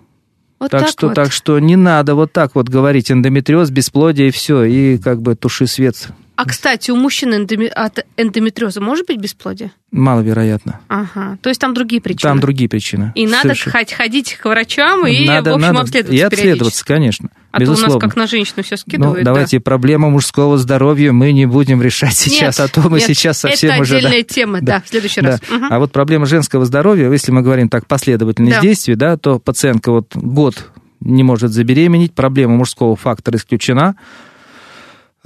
Вот 0.58 0.70
так, 0.70 0.80
так 0.82 0.90
что, 0.90 1.06
вот. 1.08 1.14
так 1.14 1.32
что 1.32 1.58
не 1.58 1.76
надо 1.76 2.14
вот 2.14 2.32
так 2.32 2.54
вот 2.54 2.68
говорить 2.68 3.12
эндометриоз, 3.12 3.70
бесплодие 3.70 4.28
и 4.28 4.30
все, 4.30 4.64
и 4.64 4.98
как 4.98 5.20
бы 5.20 5.36
туши 5.36 5.66
свет. 5.66 6.08
А, 6.36 6.44
кстати, 6.44 6.90
у 6.90 6.96
мужчин 6.96 7.32
эндоме- 7.32 7.68
от 7.68 8.04
эндометриоза 8.18 8.80
может 8.82 9.06
быть 9.06 9.18
бесплодие? 9.18 9.72
Маловероятно. 9.90 10.80
Ага. 10.88 11.38
То 11.40 11.48
есть 11.48 11.58
там 11.60 11.72
другие 11.72 12.02
причины. 12.02 12.30
Там 12.30 12.40
другие 12.40 12.68
причины. 12.68 13.12
И 13.14 13.26
надо 13.26 13.54
Совершенно. 13.54 13.86
ходить 13.96 14.34
к 14.34 14.44
врачам 14.44 15.06
и, 15.06 15.26
Надо- 15.26 15.52
в 15.52 15.54
общем, 15.54 15.68
надо- 15.68 15.80
обследоваться 15.80 16.14
И 16.14 16.20
обследоваться, 16.20 16.84
конечно. 16.84 17.30
А 17.52 17.56
то 17.58 17.62
у 17.64 17.66
безусловно. 17.66 17.94
нас 17.94 18.02
как 18.02 18.16
на 18.16 18.26
женщину 18.26 18.62
все 18.62 18.74
Ну, 18.74 18.78
скидывают. 18.78 19.18
да. 19.24 19.24
давайте 19.32 19.60
проблему 19.60 20.10
мужского 20.10 20.58
здоровья 20.58 21.12
мы 21.12 21.32
не 21.32 21.46
будем 21.46 21.80
решать 21.80 22.14
сейчас, 22.14 22.58
Нет, 22.58 22.68
а 22.70 22.72
то 22.82 22.86
мы 22.90 22.98
нет, 22.98 23.06
сейчас 23.08 23.38
совсем 23.38 23.70
это 23.70 23.80
уже... 23.80 23.92
да. 23.92 23.98
отдельная 23.98 24.22
тема, 24.22 24.58
да, 24.60 24.82
в 24.84 24.88
следующий 24.90 25.22
раз. 25.22 25.40
Да. 25.40 25.56
Мгм. 25.56 25.66
А 25.72 25.78
вот 25.78 25.90
проблема 25.92 26.26
женского 26.26 26.66
здоровья, 26.66 27.10
если 27.10 27.32
мы 27.32 27.40
говорим 27.40 27.70
так 27.70 27.86
последовательность 27.86 28.56
Да. 28.56 28.60
действий, 28.60 28.94
да, 28.94 29.16
то 29.16 29.38
пациентка 29.38 29.90
вот 29.90 30.14
год 30.14 30.70
не 31.00 31.22
может 31.22 31.50
забеременеть, 31.52 32.12
проблема 32.14 32.56
мужского 32.56 32.94
фактора 32.94 33.36
исключена. 33.38 33.96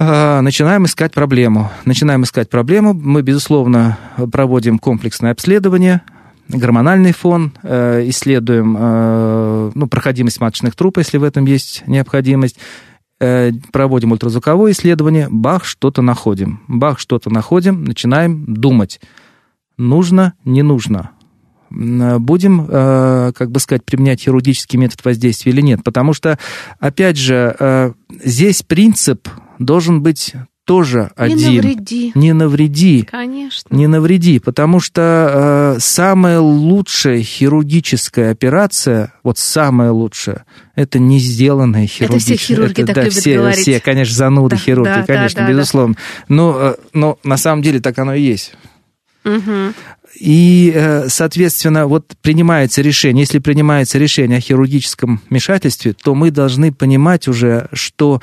А, 0.03 0.41
начинаем 0.41 0.85
искать 0.85 1.13
проблему. 1.13 1.69
Начинаем 1.85 2.23
искать 2.23 2.49
проблему. 2.49 2.93
Мы, 2.95 3.21
безусловно, 3.21 3.99
проводим 4.31 4.79
комплексное 4.79 5.31
обследование, 5.31 6.01
гормональный 6.47 7.11
фон, 7.11 7.53
э, 7.61 8.09
исследуем 8.09 8.75
э, 8.79 9.71
ну, 9.75 9.85
проходимость 9.85 10.41
маточных 10.41 10.75
труб, 10.75 10.97
если 10.97 11.19
в 11.19 11.23
этом 11.23 11.45
есть 11.45 11.83
необходимость, 11.85 12.57
э, 13.19 13.51
проводим 13.71 14.11
ультразвуковое 14.11 14.71
исследование, 14.71 15.27
бах, 15.29 15.65
что-то 15.65 16.01
находим. 16.01 16.61
Бах, 16.67 16.97
что-то 16.97 17.29
находим, 17.29 17.83
начинаем 17.83 18.51
думать. 18.51 19.01
Нужно, 19.77 20.33
не 20.43 20.63
нужно. 20.63 21.11
Будем, 21.69 22.65
как 22.67 23.49
бы 23.49 23.59
сказать, 23.61 23.85
применять 23.85 24.21
хирургический 24.21 24.77
метод 24.77 25.05
воздействия 25.05 25.53
или 25.53 25.61
нет. 25.61 25.81
Потому 25.85 26.11
что, 26.11 26.37
опять 26.79 27.15
же, 27.15 27.93
здесь 28.21 28.61
принцип 28.61 29.29
должен 29.65 30.01
быть 30.01 30.33
тоже 30.65 31.11
не 31.17 31.25
один. 31.25 31.55
навреди. 31.55 32.11
Не 32.15 32.33
навреди. 32.33 33.01
Конечно. 33.03 33.75
Не 33.75 33.87
навреди, 33.87 34.39
потому 34.39 34.79
что 34.79 35.75
э, 35.75 35.79
самая 35.79 36.39
лучшая 36.39 37.21
хирургическая 37.23 38.31
операция, 38.31 39.13
вот 39.23 39.37
самая 39.37 39.91
лучшая, 39.91 40.45
это 40.75 40.99
не 40.99 41.19
сделанная 41.19 41.87
хирургическая. 41.87 42.37
все 42.37 42.45
хирурги 42.45 42.83
так 42.83 42.95
да, 42.95 43.01
любят 43.03 43.17
все, 43.17 43.37
говорить. 43.37 43.59
все, 43.59 43.79
конечно, 43.79 44.15
зануды 44.15 44.55
Да, 44.55 44.61
хирурги, 44.61 44.89
да, 44.89 45.03
конечно, 45.05 45.41
да, 45.41 45.47
да, 45.47 45.51
безусловно. 45.51 45.95
Но, 46.29 46.57
э, 46.61 46.75
но 46.93 47.19
на 47.23 47.37
самом 47.37 47.63
деле 47.63 47.79
так 47.79 47.97
оно 47.99 48.13
и 48.13 48.21
есть. 48.21 48.53
Мгм. 49.23 49.73
И, 50.19 50.71
э, 50.75 51.07
соответственно, 51.09 51.87
вот 51.87 52.13
принимается 52.21 52.81
решение, 52.81 53.23
если 53.23 53.39
принимается 53.39 53.97
решение 53.97 54.37
о 54.37 54.41
хирургическом 54.41 55.21
вмешательстве, 55.29 55.93
то 55.93 56.13
мы 56.15 56.31
должны 56.31 56.71
понимать 56.71 57.27
уже, 57.27 57.67
что 57.73 58.21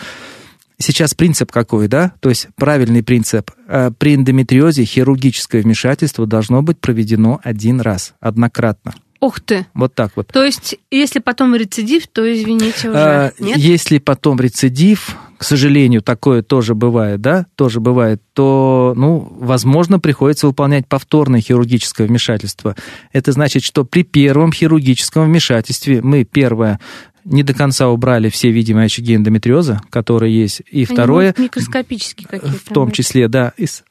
сейчас 0.79 1.15
принцип 1.15 1.51
какой, 1.53 1.89
да? 1.89 2.13
То 2.21 2.29
есть 2.29 2.49
правильный 2.57 3.03
принцип. 3.03 3.51
Э, 3.67 3.91
При 3.97 4.15
эндометриозе 4.15 4.85
хирургическое 4.85 5.63
вмешательство 5.63 6.27
должно 6.27 6.63
быть 6.63 6.79
проведено 6.79 7.41
один 7.43 7.81
раз, 7.81 8.15
однократно. 8.21 8.95
Ух 9.21 9.41
ты. 9.41 9.67
Вот 9.75 9.95
так 9.95 10.13
вот. 10.15 10.29
То 10.29 10.45
есть, 10.45 10.77
если 10.93 11.19
потом 11.19 11.57
рецидив, 11.57 12.07
то 12.07 12.33
извините 12.33 12.91
уже. 12.91 12.99
А, 12.99 13.33
Нет? 13.41 13.59
Если 13.59 13.99
потом 13.99 14.39
рецидив, 14.39 15.17
к 15.39 15.43
сожалению, 15.43 16.03
такое 16.03 16.43
тоже 16.43 16.77
бывает, 16.77 17.21
да, 17.21 17.47
тоже 17.57 17.81
бывает, 17.81 18.23
то, 18.33 18.93
ну, 18.97 19.29
возможно, 19.41 19.99
приходится 19.99 20.47
выполнять 20.47 20.87
повторное 20.87 21.41
хирургическое 21.41 22.07
вмешательство. 22.07 22.77
Это 23.13 23.33
значит, 23.33 23.65
что 23.65 23.85
при 23.85 24.05
первом 24.05 24.53
хирургическом 24.53 25.25
вмешательстве 25.25 26.01
мы, 26.01 26.23
первое, 26.23 26.79
не 27.25 27.43
до 27.43 27.55
конца 27.55 27.89
убрали 27.89 28.29
все 28.29 28.51
видимые 28.51 28.87
очаги 28.87 29.15
эндометриоза, 29.17 29.81
которые 29.91 30.35
есть, 30.41 30.63
и 30.71 30.79
Они 30.79 30.85
второе, 30.87 31.35
микроскопические 31.39 32.27
какие-то. 32.29 32.59
в 32.59 32.73
том 32.75 32.91
числе, 32.91 33.29
да, 33.29 33.53
и 33.57 33.67
с- 33.67 33.85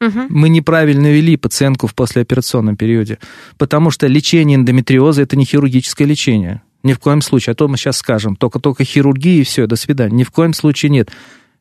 Мгм. 0.00 0.26
мы 0.30 0.48
неправильно 0.48 1.12
вели 1.12 1.36
пациентку 1.36 1.86
в 1.86 1.94
послеоперационном 1.94 2.76
периоде, 2.76 3.18
потому 3.56 3.90
что 3.90 4.06
лечение 4.08 4.56
эндометриоза– 4.56 5.22
это 5.22 5.36
не 5.36 5.44
хирургическое 5.44 6.06
лечение. 6.06 6.62
Ни 6.82 6.92
в 6.94 6.98
коем 6.98 7.22
случае. 7.22 7.52
А 7.52 7.54
то 7.54 7.68
мы 7.68 7.76
сейчас 7.76 7.98
скажем, 7.98 8.34
только-только 8.34 8.82
хирургия 8.82 9.40
и 9.40 9.44
все, 9.44 9.68
до 9.68 9.76
свидания. 9.76 10.16
Ни 10.16 10.24
в 10.24 10.32
коем 10.32 10.52
случае 10.52 10.90
нет. 10.90 11.10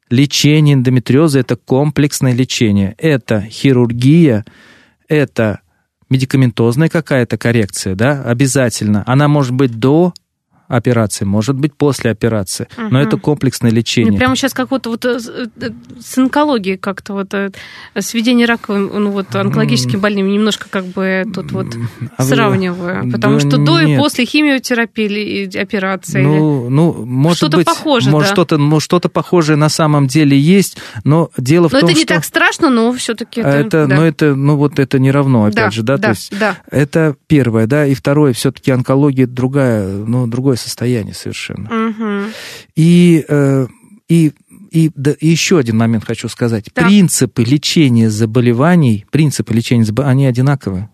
Лечение 0.10 0.74
эндометриоза– 0.74 1.40
это 1.42 1.56
комплексное 1.56 2.34
лечение. 2.34 2.96
Это 2.98 3.42
хирургия, 3.42 4.44
это 5.08 5.60
медикаментозная 6.10 6.90
какая-то 6.90 7.38
коррекция, 7.38 7.96
да, 7.96 8.24
обязательно. 8.24 9.04
Она 9.06 9.28
может 9.28 9.54
быть 9.54 9.80
до 9.80 10.14
операции, 10.76 11.26
может 11.26 11.56
быть 11.56 11.74
после 11.76 12.12
операции, 12.12 12.68
но 12.78 12.86
Мгм. 12.88 12.96
это 12.98 13.18
комплексное 13.18 13.72
Мне 13.72 13.80
лечение. 13.80 14.18
прямо 14.18 14.36
сейчас 14.36 14.54
как 14.54 14.72
вот, 14.72 14.88
вот 14.88 15.06
э, 15.06 15.20
с 15.20 15.28
э, 15.30 15.70
с 16.00 16.18
онкологией 16.18 16.78
как-то 16.78 17.14
вот 17.14 17.34
э, 17.34 17.52
сведение 18.00 18.48
раковым, 18.48 18.92
ну 18.94 19.12
вот 19.12 19.36
онкологическими 19.36 20.00
больными 20.00 20.30
немножко 20.32 20.68
как 20.70 20.86
бы 20.86 21.26
тут 21.34 21.52
вот 21.52 21.68
А 22.18 22.24
вы- 22.24 22.30
сравниваю, 22.30 23.12
потому 23.12 23.36
Да 23.40 23.40
что 23.48 23.58
до 23.58 23.80
и 23.82 23.98
после 23.98 24.26
химиотерапии 24.26 25.58
операции. 25.58 26.20
или- 26.22 26.28
Ну, 26.28 26.70
ну, 26.70 27.06
может 27.06 27.38
Что-то 27.38 27.58
быть, 27.58 27.66
похоже, 27.66 28.10
может, 28.10 28.30
да. 28.30 28.36
что-то, 28.36 28.58
ну, 28.58 28.80
что-то 28.80 29.10
похожее 29.10 29.56
на 29.58 29.70
самом 29.70 30.08
деле 30.08 30.38
есть, 30.40 30.78
но 31.04 31.30
дело 31.38 31.70
в 31.70 31.74
Но 31.74 31.82
том, 31.82 31.90
это 31.90 31.98
не 31.98 32.06
что 32.06 32.14
так 32.16 32.24
страшно, 32.26 32.70
но 32.70 32.92
все-таки 32.94 33.42
а 33.42 33.50
это, 33.50 33.68
это, 33.78 33.88
да. 33.88 33.96
ну, 33.96 34.02
это, 34.04 34.36
ну, 34.36 34.56
вот 34.58 34.80
это 34.80 35.00
не 35.00 35.12
равно, 35.12 35.44
опять 35.46 35.56
Да, 35.56 35.72
же, 35.72 35.84
да, 35.84 35.98
да, 35.98 36.04
то 36.04 36.10
есть 36.10 36.40
да. 36.40 36.58
это 36.72 37.16
первое, 37.28 37.68
да, 37.68 37.86
и 37.86 37.94
второе, 37.94 38.34
все-таки 38.34 38.72
онкология 38.72 39.28
другая, 39.28 39.88
ну, 39.88 40.28
другое 40.28 40.56
состояние 40.62 41.14
совершенно. 41.14 41.70
Мгм. 41.70 42.32
И, 42.76 43.26
э, 43.28 43.68
и, 44.08 44.32
и, 44.72 44.92
да, 44.96 45.12
и 45.12 45.28
еще 45.28 45.58
один 45.58 45.78
момент 45.78 46.06
хочу 46.06 46.30
сказать. 46.30 46.70
Так. 46.74 46.86
Принципы 46.86 47.44
лечения 47.44 48.10
заболеваний, 48.10 49.06
принципы 49.12 49.54
лечения 49.54 49.84
заболеваний, 49.84 50.12
они 50.12 50.26
одинаковые. 50.28 50.90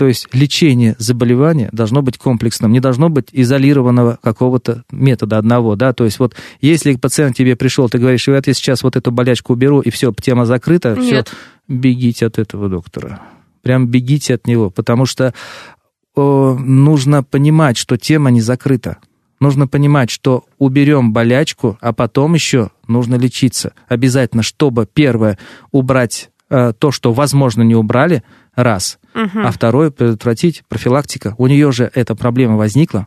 То 0.00 0.06
есть 0.06 0.28
лечение 0.32 0.96
заболевания 0.98 1.68
должно 1.72 2.00
быть 2.00 2.16
комплексным, 2.16 2.72
не 2.72 2.80
должно 2.80 3.10
быть 3.10 3.28
изолированного 3.32 4.18
какого-то 4.22 4.82
метода 4.90 5.36
одного, 5.36 5.76
да, 5.76 5.92
то 5.92 6.06
есть 6.06 6.18
вот 6.18 6.34
если 6.62 6.94
пациент 6.94 7.36
тебе 7.36 7.54
пришел, 7.54 7.86
ты 7.90 7.98
говоришь, 7.98 8.26
вот 8.26 8.46
я 8.46 8.54
сейчас 8.54 8.82
вот 8.82 8.96
эту 8.96 9.12
болячку 9.12 9.52
уберу, 9.52 9.82
и 9.82 9.90
все, 9.90 10.10
тема 10.14 10.46
закрыта, 10.46 10.96
все, 10.96 11.16
Нет. 11.16 11.32
бегите 11.68 12.24
от 12.24 12.38
этого 12.38 12.70
доктора. 12.70 13.20
Прям 13.60 13.88
бегите 13.88 14.36
от 14.36 14.46
него, 14.46 14.70
потому 14.70 15.04
что 15.04 15.34
о, 16.14 16.56
нужно 16.58 17.22
понимать, 17.22 17.76
что 17.76 17.98
тема 17.98 18.30
не 18.30 18.40
закрыта. 18.40 18.96
Нужно 19.40 19.66
понимать, 19.66 20.10
что 20.10 20.44
уберем 20.58 21.12
болячку, 21.12 21.78
а 21.80 21.92
потом 21.92 22.34
еще 22.34 22.70
нужно 22.86 23.14
лечиться. 23.16 23.72
Обязательно, 23.88 24.42
чтобы 24.42 24.86
первое 24.86 25.38
убрать 25.72 26.30
э, 26.50 26.72
то, 26.78 26.90
что 26.90 27.12
возможно 27.12 27.62
не 27.62 27.74
убрали, 27.74 28.22
раз, 28.54 28.98
Мгм. 29.14 29.46
а 29.46 29.50
второе 29.50 29.90
предотвратить 29.90 30.62
профилактика. 30.68 31.34
У 31.38 31.46
нее 31.46 31.72
же 31.72 31.90
эта 31.94 32.14
проблема 32.14 32.56
возникла, 32.56 33.06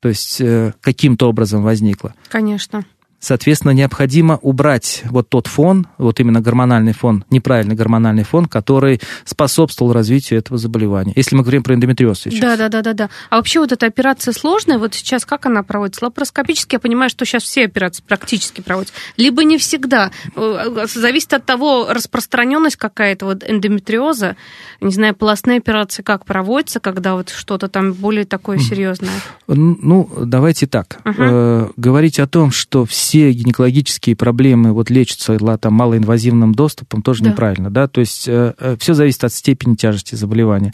то 0.00 0.08
есть 0.08 0.40
э, 0.40 0.72
каким-то 0.80 1.28
образом 1.28 1.62
возникла. 1.62 2.14
Конечно. 2.28 2.84
Соответственно, 3.20 3.72
необходимо 3.72 4.38
убрать 4.42 5.02
вот 5.06 5.28
тот 5.28 5.48
фон, 5.48 5.88
вот 5.98 6.20
именно 6.20 6.40
гормональный 6.40 6.92
фон, 6.92 7.24
неправильный 7.30 7.74
гормональный 7.74 8.22
фон, 8.22 8.46
который 8.46 9.00
способствовал 9.24 9.92
развитию 9.92 10.38
этого 10.38 10.56
заболевания. 10.56 11.12
Если 11.16 11.34
мы 11.34 11.42
говорим 11.42 11.64
про 11.64 11.74
эндометриоз 11.74 12.20
сейчас. 12.20 12.40
Да, 12.40 12.56
да, 12.56 12.68
да, 12.68 12.82
да, 12.82 12.92
да. 12.92 13.10
А 13.30 13.36
вообще 13.36 13.58
вот 13.58 13.72
эта 13.72 13.86
операция 13.86 14.32
сложная, 14.32 14.78
вот 14.78 14.94
сейчас 14.94 15.24
как 15.24 15.46
она 15.46 15.64
проводится? 15.64 16.04
Лапароскопически, 16.04 16.76
я 16.76 16.78
понимаю, 16.78 17.10
что 17.10 17.24
сейчас 17.24 17.42
все 17.42 17.64
операции 17.64 18.04
практически 18.06 18.60
проводятся. 18.60 18.94
Либо 19.16 19.42
не 19.42 19.58
всегда. 19.58 20.12
Э, 20.36 20.86
Зависит 20.86 21.32
от 21.34 21.44
того, 21.44 21.88
распространенность 21.90 22.76
какая-то 22.76 23.26
вот 23.26 23.42
эндометриоза, 23.44 24.36
не 24.80 24.92
знаю, 24.92 25.16
полостные 25.16 25.58
операции 25.58 26.02
как 26.02 26.24
проводятся, 26.24 26.78
когда 26.78 27.14
вот 27.14 27.30
что-то 27.30 27.68
там 27.68 27.94
более 27.94 28.26
такое 28.26 28.58
серьезное. 28.58 29.10
Ну, 29.48 30.08
давайте 30.24 30.68
так. 30.68 31.00
Э, 31.04 31.68
говорить 31.76 32.20
о 32.20 32.28
том, 32.28 32.52
что 32.52 32.84
все 32.84 33.07
гинекологические 33.16 34.16
проблемы 34.16 34.72
вот 34.72 34.90
лечатся 34.90 35.36
там, 35.58 35.74
малоинвазивным 35.74 36.54
доступом, 36.54 37.02
тоже 37.02 37.24
Да. 37.24 37.30
неправильно. 37.30 37.70
Да? 37.70 37.88
То 37.88 38.00
есть 38.00 38.22
все 38.22 38.94
зависит 38.94 39.24
от 39.24 39.32
степени 39.32 39.74
тяжести 39.74 40.14
заболевания. 40.14 40.72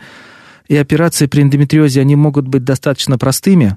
И 0.69 0.77
операции 0.77 1.27
при 1.27 1.43
эндометриозе, 1.43 2.01
они 2.01 2.17
могут 2.17 2.49
быть 2.49 2.65
достаточно 2.65 3.19
простыми, 3.19 3.77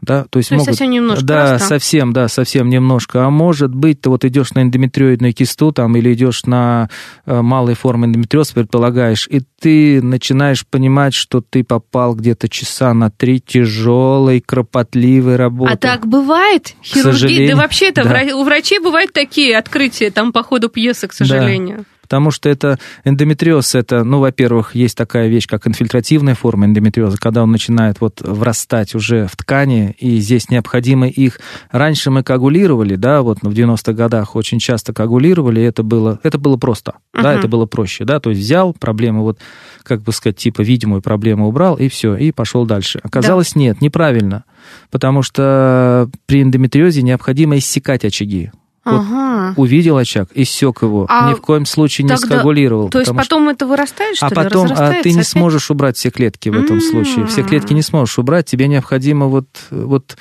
да, 0.00 0.24
то 0.30 0.38
есть 0.38 0.48
То 0.50 0.54
есть 0.54 0.66
могут... 0.66 0.66
совсем 0.66 0.90
немножко 0.90 1.24
Да, 1.24 1.52
раз, 1.52 1.60
да? 1.62 1.66
совсем, 1.66 2.12
да, 2.12 2.28
совсем 2.28 2.68
немножко. 2.68 3.24
А 3.24 3.30
может 3.30 3.74
быть, 3.74 4.00
ты 4.00 4.10
вот 4.10 4.24
идешь 4.24 4.52
на 4.54 4.62
эндометриоидную 4.62 5.32
кисту 5.32 5.72
там, 5.72 5.96
или 5.96 6.12
идешь 6.12 6.44
на 6.44 6.88
э, 7.26 7.40
малые 7.40 7.76
формы 7.76 8.06
эндометриоза, 8.06 8.54
предполагаешь, 8.54 9.26
и 9.28 9.40
ты 9.60 10.00
начинаешь 10.02 10.66
понимать, 10.66 11.14
что 11.14 11.40
ты 11.40 11.64
попал 11.64 12.14
где-то 12.14 12.48
часа 12.48 12.94
на 12.94 13.10
три 13.10 13.40
тяжелой, 13.40 14.40
кропотливой 14.40 15.36
работы. 15.36 15.72
А 15.72 15.76
так 15.76 16.06
бывает? 16.06 16.74
Сожалению, 16.82 17.56
Да 17.56 17.62
вообще 17.62 17.88
это 17.88 18.04
да. 18.04 18.36
у 18.36 18.44
врачей 18.44 18.78
бывают 18.78 19.12
такие 19.12 19.56
открытия 19.56 20.10
там 20.10 20.32
по 20.32 20.42
ходу 20.42 20.68
пьесы, 20.68 21.08
к 21.08 21.12
сожалению. 21.12 21.84
Потому 22.08 22.30
что 22.30 22.48
это 22.48 22.78
эндометриоз, 23.04 23.74
это, 23.74 24.02
ну, 24.02 24.20
во-первых, 24.20 24.74
есть 24.74 24.96
такая 24.96 25.28
вещь, 25.28 25.46
как 25.46 25.66
инфильтративная 25.68 26.34
форма 26.34 26.64
эндометриоза, 26.64 27.18
когда 27.18 27.42
он 27.42 27.50
начинает 27.50 28.00
вот 28.00 28.22
врастать 28.22 28.94
уже 28.94 29.26
в 29.26 29.36
ткани, 29.36 29.94
и 29.98 30.18
здесь 30.18 30.48
необходимо 30.48 31.06
их... 31.06 31.38
Раньше 31.70 32.10
мы 32.10 32.22
коагулировали, 32.22 32.96
да, 32.96 33.20
вот 33.20 33.40
в 33.42 33.50
90-х 33.50 33.92
годах 33.92 34.36
очень 34.36 34.58
часто 34.58 34.94
коагулировали, 34.94 35.60
и 35.60 35.64
это 35.64 35.82
было, 35.82 36.18
это 36.22 36.38
было 36.38 36.56
просто, 36.56 36.94
да, 37.12 37.32
Мгм. 37.32 37.38
это 37.40 37.48
было 37.48 37.66
проще, 37.66 38.06
да, 38.06 38.20
то 38.20 38.30
есть 38.30 38.40
взял 38.40 38.72
проблему, 38.72 39.22
вот, 39.22 39.38
как 39.82 40.00
бы 40.00 40.12
сказать, 40.12 40.38
типа 40.38 40.62
видимую 40.62 41.02
проблему 41.02 41.46
убрал, 41.46 41.76
и 41.76 41.88
все, 41.88 42.16
и 42.16 42.32
пошел 42.32 42.64
дальше. 42.64 43.00
Оказалось, 43.02 43.54
нет, 43.54 43.82
неправильно, 43.82 44.44
потому 44.90 45.22
что 45.22 46.08
при 46.24 46.42
эндометриозе 46.42 47.02
необходимо 47.02 47.58
иссекать 47.58 48.06
очаги. 48.06 48.50
Ага. 48.90 49.54
Вот 49.56 49.62
увидел 49.62 49.96
очаг, 49.96 50.28
иссек 50.34 50.82
его, 50.82 51.06
А 51.08 51.30
ни 51.30 51.34
в 51.34 51.40
коем 51.40 51.66
случае 51.66 52.04
не 52.04 52.08
тогда- 52.10 52.26
скоагулировал. 52.26 52.88
То 52.88 52.98
есть 52.98 53.08
потому 53.10 53.24
что- 53.24 53.34
потом 53.36 53.48
это 53.48 53.66
вырастает, 53.66 54.16
что 54.16 54.26
а 54.26 54.28
ли? 54.30 54.34
потом 54.34 54.66
а 54.72 54.92
ты 55.02 55.10
не 55.10 55.16
опять? 55.16 55.26
сможешь 55.28 55.70
убрать 55.70 55.96
все 55.96 56.10
клетки 56.10 56.48
в 56.48 56.54
этом 56.58 56.76
М. 56.76 56.80
случае. 56.80 57.26
Все 57.26 57.42
клетки 57.42 57.72
не 57.72 57.82
сможешь 57.82 58.18
убрать. 58.18 58.46
Тебе 58.46 58.68
необходимо 58.68 59.26
вот, 59.26 59.46
вот, 59.70 60.16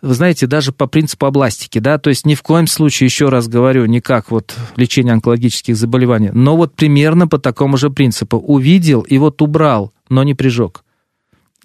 вы 0.00 0.14
знаете, 0.14 0.46
даже 0.46 0.72
по 0.72 0.86
принципу 0.86 1.26
областики, 1.26 1.78
да, 1.78 1.98
то 1.98 2.10
есть 2.10 2.26
ни 2.26 2.34
в 2.34 2.42
коем 2.42 2.66
случае, 2.66 3.06
еще 3.06 3.28
раз 3.28 3.48
говорю, 3.48 3.84
не 3.86 4.00
как 4.00 4.30
вот 4.30 4.54
лечение 4.76 5.12
онкологических 5.14 5.76
заболеваний, 5.76 6.30
но 6.32 6.56
вот 6.56 6.74
примерно 6.74 7.26
по 7.28 7.38
такому 7.38 7.76
же 7.76 7.90
принципу. 7.90 8.36
Увидел 8.38 9.00
и 9.02 9.18
вот 9.18 9.42
убрал, 9.42 9.92
но 10.08 10.22
не 10.22 10.34
прижег. 10.34 10.82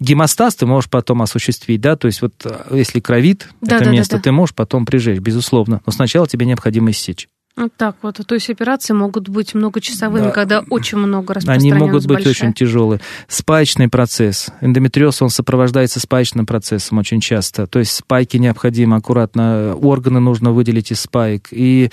Гемостаз 0.00 0.54
ты 0.56 0.66
можешь 0.66 0.88
потом 0.90 1.22
осуществить, 1.22 1.80
да, 1.80 1.96
то 1.96 2.06
есть 2.06 2.22
вот 2.22 2.34
э, 2.44 2.76
если 2.76 3.00
кровит 3.00 3.48
Да, 3.60 3.76
это 3.76 3.84
да, 3.86 3.90
да, 3.90 3.96
место, 3.96 4.16
да. 4.16 4.22
ты 4.22 4.32
можешь 4.32 4.54
потом 4.54 4.86
прижечь, 4.86 5.18
безусловно. 5.18 5.80
Но 5.86 5.92
сначала 5.92 6.26
тебе 6.28 6.46
необходимо 6.46 6.90
иссечь. 6.90 7.28
Вот 7.56 7.72
так 7.76 7.96
вот. 8.02 8.20
То 8.24 8.34
есть 8.36 8.48
операции 8.50 8.94
могут 8.94 9.28
быть 9.28 9.52
многочасовыми, 9.54 10.26
Да. 10.26 10.30
когда 10.30 10.60
очень 10.70 10.98
много 10.98 11.32
Они 11.32 11.38
распространенность 11.40 11.80
могут 11.80 12.06
быть 12.06 12.14
большая. 12.24 12.30
очень 12.30 12.52
тяжелые. 12.52 13.00
Спаечный 13.26 13.88
процесс. 13.88 14.50
Эндометриоз, 14.60 15.20
он 15.22 15.30
сопровождается 15.30 15.98
спаечным 15.98 16.46
процессом 16.46 16.98
очень 16.98 17.20
часто. 17.20 17.66
То 17.66 17.80
есть 17.80 17.90
спайки 17.90 18.36
необходимо 18.36 18.98
аккуратно, 18.98 19.74
органы 19.74 20.20
нужно 20.20 20.52
выделить 20.52 20.92
из 20.92 21.00
спаек. 21.00 21.48
И 21.50 21.90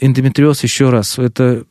эндометриоз, 0.00 0.64
еще 0.64 0.90
раз, 0.90 1.20
это 1.20 1.64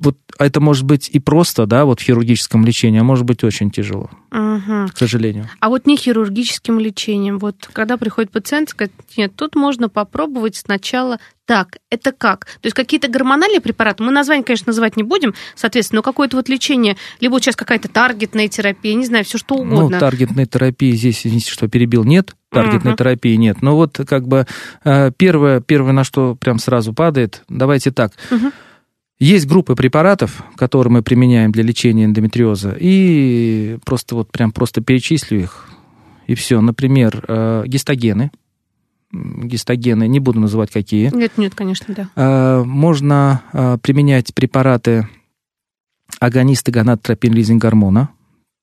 вот 0.00 0.16
это 0.38 0.60
может 0.60 0.84
быть 0.84 1.08
и 1.08 1.18
просто, 1.20 1.66
да, 1.66 1.84
вот 1.84 2.00
в 2.00 2.02
хирургическом 2.02 2.64
лечении, 2.64 3.00
а 3.00 3.04
может 3.04 3.24
быть 3.24 3.44
очень 3.44 3.70
тяжело, 3.70 4.10
Мгм. 4.30 4.88
к 4.88 4.98
сожалению. 4.98 5.48
А 5.60 5.68
вот 5.68 5.86
не 5.86 5.96
хирургическим 5.96 6.78
лечением. 6.80 7.38
Вот 7.38 7.68
когда 7.72 7.96
приходит 7.96 8.30
пациент, 8.30 8.70
сказать, 8.70 8.92
нет, 9.16 9.34
тут 9.36 9.54
можно 9.54 9.88
попробовать 9.88 10.56
сначала 10.56 11.18
так. 11.46 11.76
Это 11.90 12.10
как? 12.12 12.46
То 12.46 12.66
есть 12.66 12.74
какие-то 12.74 13.08
гормональные 13.08 13.60
препараты, 13.60 14.02
мы 14.02 14.10
название, 14.10 14.44
конечно, 14.44 14.68
называть 14.70 14.96
не 14.96 15.02
будем, 15.02 15.34
соответственно, 15.54 15.98
но 15.98 16.02
какое-то 16.02 16.36
вот 16.36 16.48
лечение, 16.48 16.96
либо 17.20 17.38
сейчас 17.40 17.54
какая-то 17.54 17.88
таргетная 17.88 18.48
терапия, 18.48 18.94
не 18.94 19.04
знаю, 19.06 19.24
все 19.24 19.38
что 19.38 19.56
угодно. 19.56 19.90
Ну, 19.90 19.98
таргетной 19.98 20.46
терапии 20.46 20.92
здесь, 20.92 21.26
извините, 21.26 21.50
что 21.50 21.68
перебил, 21.68 22.04
нет. 22.04 22.34
Таргетной 22.50 22.92
Мгм. 22.92 22.96
терапии 22.96 23.34
нет. 23.36 23.62
Но 23.62 23.76
вот 23.76 24.00
как 24.08 24.26
бы 24.26 24.46
э, 24.84 25.10
первое, 25.16 25.60
первое, 25.60 25.92
на 25.92 26.04
что 26.04 26.34
прям 26.34 26.58
сразу 26.58 26.94
падает, 26.94 27.42
давайте 27.48 27.90
так. 27.90 28.12
Мгм. 28.30 28.52
Есть 29.20 29.46
группы 29.46 29.76
препаратов, 29.76 30.42
которые 30.56 30.92
мы 30.92 31.02
применяем 31.02 31.52
для 31.52 31.62
лечения 31.62 32.04
эндометриоза, 32.04 32.76
и 32.78 33.78
просто 33.84 34.16
вот 34.16 34.32
прям 34.32 34.50
просто 34.50 34.80
перечислю 34.80 35.40
их, 35.40 35.68
и 36.26 36.34
все. 36.34 36.60
Например, 36.60 37.24
э, 37.26 37.64
гистогены. 37.66 38.32
Гистогены, 39.12 40.08
не 40.08 40.18
буду 40.18 40.40
называть 40.40 40.72
какие. 40.72 41.14
Нет, 41.14 41.38
нет, 41.38 41.54
конечно, 41.54 41.94
да. 41.94 42.08
Э, 42.16 42.64
Можно 42.64 43.42
э, 43.52 43.78
применять 43.80 44.34
препараты 44.34 45.08
агонисты 46.18 46.72
гонадотропин-лизинг 46.72 47.60
гормона. 47.60 48.10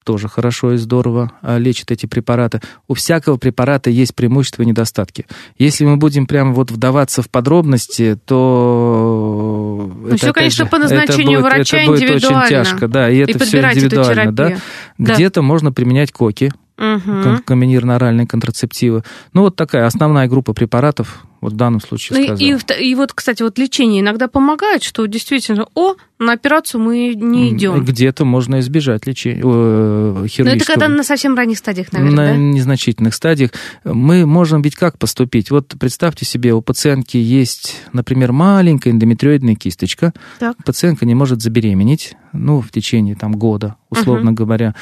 Тоже 0.04 0.28
хорошо 0.30 0.74
и 0.74 0.78
здорово 0.78 1.32
э, 1.44 1.60
лечат 1.60 1.92
эти 1.92 2.08
препараты. 2.08 2.60
У 2.88 2.96
всякого 2.96 3.38
препарата 3.38 3.92
есть 3.92 4.16
преимущества 4.16 4.64
и 4.64 4.66
недостатки. 4.66 5.28
Если 5.60 5.86
мы 5.86 5.98
будем 5.98 6.26
прям 6.26 6.56
вот 6.56 6.72
вдаваться 6.72 7.22
в 7.22 7.30
подробности, 7.30 8.18
то... 8.26 9.92
это, 10.06 10.12
Ну, 10.12 10.18
всё, 10.18 10.26
опять 10.26 10.36
конечно, 10.36 10.66
же, 10.66 10.72
по 10.72 10.80
назначению 10.80 11.40
это 11.40 11.42
будет, 11.42 11.54
врача 11.54 11.78
это 11.78 11.92
будет 11.92 12.12
очень 12.16 12.50
тяжко, 12.50 12.88
да, 12.88 13.10
и 13.12 13.18
это 13.18 13.32
и 13.32 13.34
все 13.34 13.46
подбирать 13.46 13.78
эту 13.78 13.86
индивидуально, 13.86 14.32
да. 14.32 14.58
Да. 14.98 15.14
Где-то 15.14 15.44
можно 15.44 15.72
применять 15.72 16.12
коки, 16.12 16.52
Ком- 16.82 17.44
комбинированно-оральные 17.46 18.26
контрацептивы. 18.28 19.04
Ну, 19.34 19.42
вот 19.42 19.56
такая 19.56 19.86
основная 19.86 20.28
группа 20.28 20.54
препаратов, 20.54 21.24
вот 21.40 21.54
в 21.54 21.56
данном 21.56 21.80
случае 21.82 22.18
Ну, 22.18 22.24
и, 22.24 22.28
сказал. 22.58 22.80
и, 22.82 22.90
и 22.92 22.96
вот, 22.96 23.14
кстати, 23.14 23.44
вот 23.44 23.58
лечение 23.60 24.02
иногда 24.02 24.28
помогает, 24.28 24.82
что 24.84 25.06
действительно, 25.06 25.66
о, 25.76 25.96
на 26.20 26.34
операцию 26.34 26.82
мы 26.82 27.14
не 27.16 27.50
идем. 27.50 27.84
Где-то 27.84 28.26
можно 28.26 28.60
избежать 28.60 29.06
лечения, 29.08 29.42
э, 29.42 29.44
Но 29.44 30.20
это 30.20 30.28
хирургического. 30.28 30.74
когда 30.74 30.88
на 30.88 31.04
совсем 31.04 31.36
ранних 31.36 31.58
стадиях, 31.58 31.92
на 31.92 32.00
наверное, 32.00 32.34
да? 32.34 32.38
незначительных 32.38 33.14
стадиях. 33.16 33.52
Мы 33.84 34.26
можем 34.26 34.62
ведь 34.62 34.76
как 34.76 34.98
поступить? 34.98 35.52
Вот 35.52 35.74
представьте 35.80 36.26
себе, 36.26 36.54
у 36.54 36.62
пациентки 36.62 37.18
есть, 37.18 37.82
например, 37.94 38.32
маленькая 38.32 38.92
эндометриоидная 38.92 39.56
кисточка. 39.56 40.14
Так. 40.40 40.58
Пациентка 40.64 41.06
не 41.06 41.16
может 41.16 41.42
забеременеть, 41.42 42.16
ну, 42.34 42.62
в 42.62 42.70
течение 42.72 43.16
там, 43.16 43.34
года, 43.34 43.76
условно 43.90 44.32
говоря. 44.34 44.76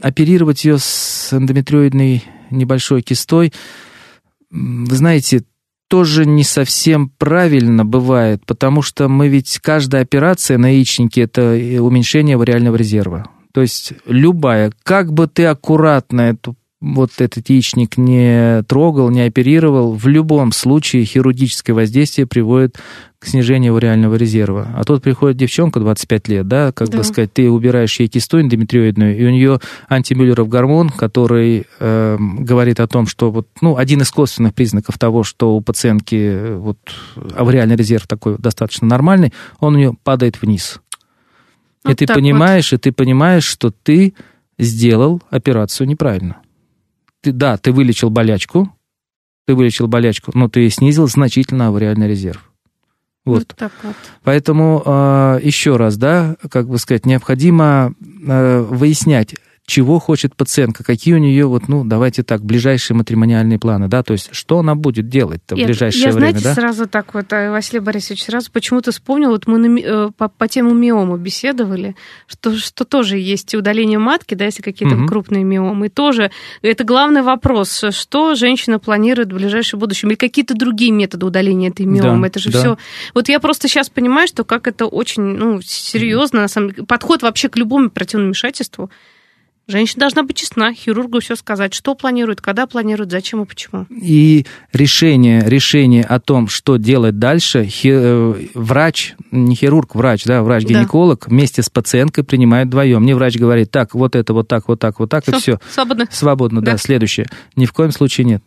Оперировать 0.00 0.64
ее 0.64 0.78
с 0.78 1.32
эндометриоидной 1.32 2.24
небольшой 2.50 3.02
кистой, 3.02 3.52
вы 4.50 4.94
знаете, 4.94 5.44
тоже 5.88 6.26
не 6.26 6.44
совсем 6.44 7.08
правильно 7.08 7.84
бывает, 7.84 8.44
потому 8.46 8.82
что 8.82 9.08
мы 9.08 9.28
ведь 9.28 9.58
каждая 9.60 10.02
операция 10.02 10.58
на 10.58 10.74
яичнике 10.74 11.22
это 11.22 11.54
и 11.54 11.78
уменьшение 11.78 12.36
вариального 12.36 12.76
резерва. 12.76 13.26
То 13.52 13.62
есть 13.62 13.92
любая, 14.06 14.72
как 14.82 15.12
бы 15.12 15.28
ты 15.28 15.46
аккуратно 15.46 16.22
эту 16.22 16.56
вот 16.80 17.10
этот 17.18 17.48
яичник 17.48 17.96
не 17.96 18.62
трогал, 18.64 19.08
не 19.10 19.22
оперировал, 19.22 19.94
в 19.94 20.06
любом 20.08 20.52
случае 20.52 21.04
хирургическое 21.06 21.74
воздействие 21.74 22.26
приводит 22.26 22.78
к 23.18 23.26
снижению 23.26 23.72
вариального 23.72 24.14
резерва. 24.16 24.68
А 24.76 24.84
тут 24.84 25.02
приходит 25.02 25.38
девчонка 25.38 25.80
25 25.80 26.28
лет, 26.28 26.46
да, 26.48 26.72
как 26.72 26.90
Да. 26.90 26.98
бы 26.98 27.04
сказать, 27.04 27.32
ты 27.32 27.50
убираешь 27.50 27.98
ей 27.98 28.08
кисту 28.08 28.40
эндометриоидную, 28.42 29.16
и 29.18 29.24
у 29.24 29.30
нее 29.30 29.58
антимюллеров 29.88 30.48
гормон, 30.50 30.90
который 30.90 31.64
э, 31.80 32.16
говорит 32.20 32.78
о 32.78 32.86
том, 32.86 33.06
что 33.06 33.30
вот, 33.30 33.48
ну, 33.62 33.78
один 33.78 34.02
из 34.02 34.10
косвенных 34.10 34.52
признаков 34.54 34.98
того, 34.98 35.24
что 35.24 35.56
у 35.56 35.62
пациентки 35.62 36.14
э, 36.16 36.56
вот 36.56 36.78
вариальный 37.16 37.76
резерв 37.76 38.06
такой 38.06 38.36
достаточно 38.36 38.86
нормальный, 38.86 39.32
он 39.60 39.74
у 39.76 39.78
нее 39.78 39.96
падает 40.04 40.42
вниз. 40.42 40.80
и 41.84 41.88
Вот 41.88 41.96
ты 41.96 42.06
так 42.06 42.16
вот. 42.16 42.22
понимаешь, 42.22 42.70
и 42.74 42.76
ты 42.76 42.92
понимаешь, 42.92 43.44
что 43.44 43.70
ты 43.70 44.12
сделал 44.58 45.22
операцию 45.30 45.86
неправильно. 45.88 46.36
Ты, 47.26 47.32
да, 47.32 47.56
ты 47.56 47.72
вылечил 47.72 48.08
болячку, 48.08 48.72
ты 49.48 49.56
вылечил 49.56 49.88
болячку, 49.88 50.30
но 50.34 50.48
ты 50.48 50.70
снизил 50.70 51.08
значительно 51.08 51.66
авариальный 51.66 52.06
резерв. 52.06 52.52
Вот. 53.24 53.48
так 53.56 53.72
вот. 53.82 53.96
Поэтому 54.22 54.80
э, 54.86 55.40
еще 55.42 55.74
раз, 55.74 55.96
да, 55.96 56.36
как 56.48 56.68
бы 56.68 56.78
сказать, 56.78 57.04
необходимо 57.04 57.92
э, 58.28 58.60
выяснять, 58.60 59.34
чего 59.66 59.98
хочет 59.98 60.36
пациентка, 60.36 60.84
какие 60.84 61.14
у 61.14 61.18
нее 61.18 61.46
вот, 61.46 61.66
ну, 61.66 61.84
давайте 61.84 62.22
так, 62.22 62.44
ближайшие 62.44 62.96
матримониальные 62.96 63.58
планы, 63.58 63.88
да, 63.88 64.04
то 64.04 64.12
есть 64.12 64.28
что 64.32 64.60
она 64.60 64.76
будет 64.76 65.08
делать-то 65.08 65.56
в 65.56 65.58
ближайшее 65.58 66.04
я, 66.04 66.12
время, 66.12 66.30
знаете, 66.30 66.44
да? 66.44 66.54
сразу 66.54 66.86
так 66.86 67.14
вот, 67.14 67.32
э, 67.32 67.50
Василий 67.50 67.80
Борисович, 67.80 68.22
сразу 68.22 68.50
почему-то 68.52 68.92
вспомнил, 68.92 69.30
вот 69.30 69.48
мы 69.48 69.58
на 69.58 69.78
э, 69.78 70.10
по, 70.16 70.28
по 70.28 70.46
тему 70.46 70.72
миомы 70.72 71.18
беседовали, 71.18 71.96
что, 72.28 72.56
что 72.56 72.84
тоже 72.84 73.18
есть 73.18 73.56
удаление 73.56 73.98
матки, 73.98 74.34
да, 74.34 74.44
если 74.44 74.62
какие-то 74.62 74.94
Мгм. 74.94 75.08
крупные 75.08 75.42
миомы. 75.42 75.86
И 75.86 75.88
тоже 75.88 76.30
это 76.62 76.84
главный 76.84 77.22
вопрос, 77.22 77.84
что 77.90 78.36
женщина 78.36 78.78
планирует 78.78 79.32
в 79.32 79.34
ближайшем 79.34 79.80
будущем, 79.80 80.08
или 80.08 80.16
какие-то 80.16 80.54
другие 80.54 80.92
методы 80.92 81.26
удаления 81.26 81.70
этой 81.70 81.86
миомы. 81.86 82.22
Да, 82.22 82.26
это 82.28 82.38
же 82.38 82.52
да. 82.52 82.58
все. 82.58 82.78
Вот 83.14 83.28
я 83.28 83.40
просто 83.40 83.66
сейчас 83.66 83.90
понимаю, 83.90 84.28
что 84.28 84.44
как 84.44 84.68
это 84.68 84.86
очень 84.86 85.22
ну, 85.22 85.60
серьезно, 85.60 86.42
на 86.42 86.48
самом 86.48 86.70
деле, 86.70 86.86
подход 86.86 87.22
вообще 87.22 87.48
к 87.48 87.56
любому 87.56 87.86
оперативному 87.86 88.28
вмешательству. 88.28 88.90
Женщина 89.68 90.00
должна 90.00 90.22
быть 90.22 90.36
честна, 90.36 90.72
хирургу 90.72 91.18
все 91.18 91.34
сказать, 91.34 91.74
что 91.74 91.96
планирует, 91.96 92.40
когда 92.40 92.68
планирует, 92.68 93.10
зачем 93.10 93.42
и 93.42 93.46
почему. 93.46 93.86
И 93.90 94.46
решение, 94.72 95.42
решение 95.44 96.04
о 96.04 96.20
том, 96.20 96.46
что 96.46 96.76
делать 96.76 97.18
дальше, 97.18 97.64
хи- 97.64 97.90
э, 97.92 98.34
врач, 98.54 99.14
не 99.32 99.56
хирург, 99.56 99.96
врач, 99.96 100.24
да, 100.24 100.44
врач-гинеколог 100.44 101.26
вместе 101.26 101.62
с 101.62 101.68
пациенткой 101.68 102.22
принимает 102.22 102.68
вдвоем. 102.68 103.02
Мне 103.02 103.16
врач 103.16 103.36
говорит, 103.36 103.72
так, 103.72 103.94
вот 103.94 104.14
это, 104.14 104.32
вот 104.34 104.46
так, 104.46 104.68
вот 104.68 104.78
так, 104.78 105.00
вот 105.00 105.10
так, 105.10 105.28
и 105.28 105.32
все. 105.32 105.58
Свободно. 105.68 106.06
Свободно, 106.12 106.60
да. 106.60 106.72
Да. 106.72 106.78
Следующее. 106.78 107.26
Ни 107.56 107.66
в 107.66 107.72
коем 107.72 107.90
случае 107.90 108.24
нет. 108.24 108.44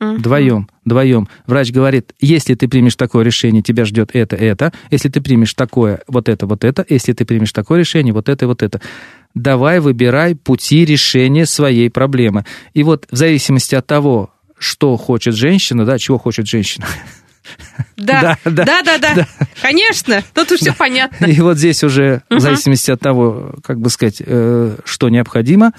Вдвоем, 0.00 0.68
вдвоем. 0.84 1.28
Врач 1.46 1.70
говорит, 1.72 2.12
если 2.20 2.54
ты 2.54 2.68
примешь 2.68 2.94
такое 2.96 3.24
решение, 3.24 3.62
тебя 3.62 3.84
ждет 3.84 4.10
это, 4.12 4.36
это. 4.36 4.72
Если 4.90 5.08
ты 5.08 5.20
примешь 5.20 5.54
такое, 5.54 6.02
вот 6.06 6.28
это, 6.28 6.46
вот 6.46 6.62
это. 6.62 6.84
Если 6.88 7.12
ты 7.12 7.24
примешь 7.24 7.52
такое 7.52 7.78
решение, 7.80 8.12
вот 8.12 8.28
это, 8.28 8.46
вот 8.46 8.62
это. 8.62 8.80
Давай 9.34 9.80
выбирай 9.80 10.34
пути 10.34 10.84
решения 10.84 11.46
своей 11.46 11.90
проблемы. 11.90 12.44
И 12.72 12.82
вот 12.82 13.06
в 13.10 13.16
зависимости 13.16 13.74
от 13.74 13.86
того, 13.86 14.30
что 14.58 14.96
хочет 14.96 15.34
женщина, 15.34 15.84
да, 15.84 15.98
чего 15.98 16.18
хочет 16.18 16.46
женщина. 16.46 16.86
Да, 17.96 18.38
Да, 18.44 18.64
да, 18.82 18.82
да, 18.82 18.98
да, 18.98 19.28
Конечно, 19.60 20.22
тут 20.32 20.52
уже 20.52 20.62
все 20.62 20.74
понятно. 20.74 21.26
И 21.26 21.40
вот 21.40 21.58
здесь 21.58 21.82
уже, 21.84 22.22
в 22.30 22.38
зависимости 22.38 22.90
от 22.90 23.00
того, 23.00 23.54
как 23.62 23.80
бы 23.80 23.90
сказать, 23.90 24.22
э, 24.24 24.76
что 24.84 25.08
необходимо, 25.08 25.72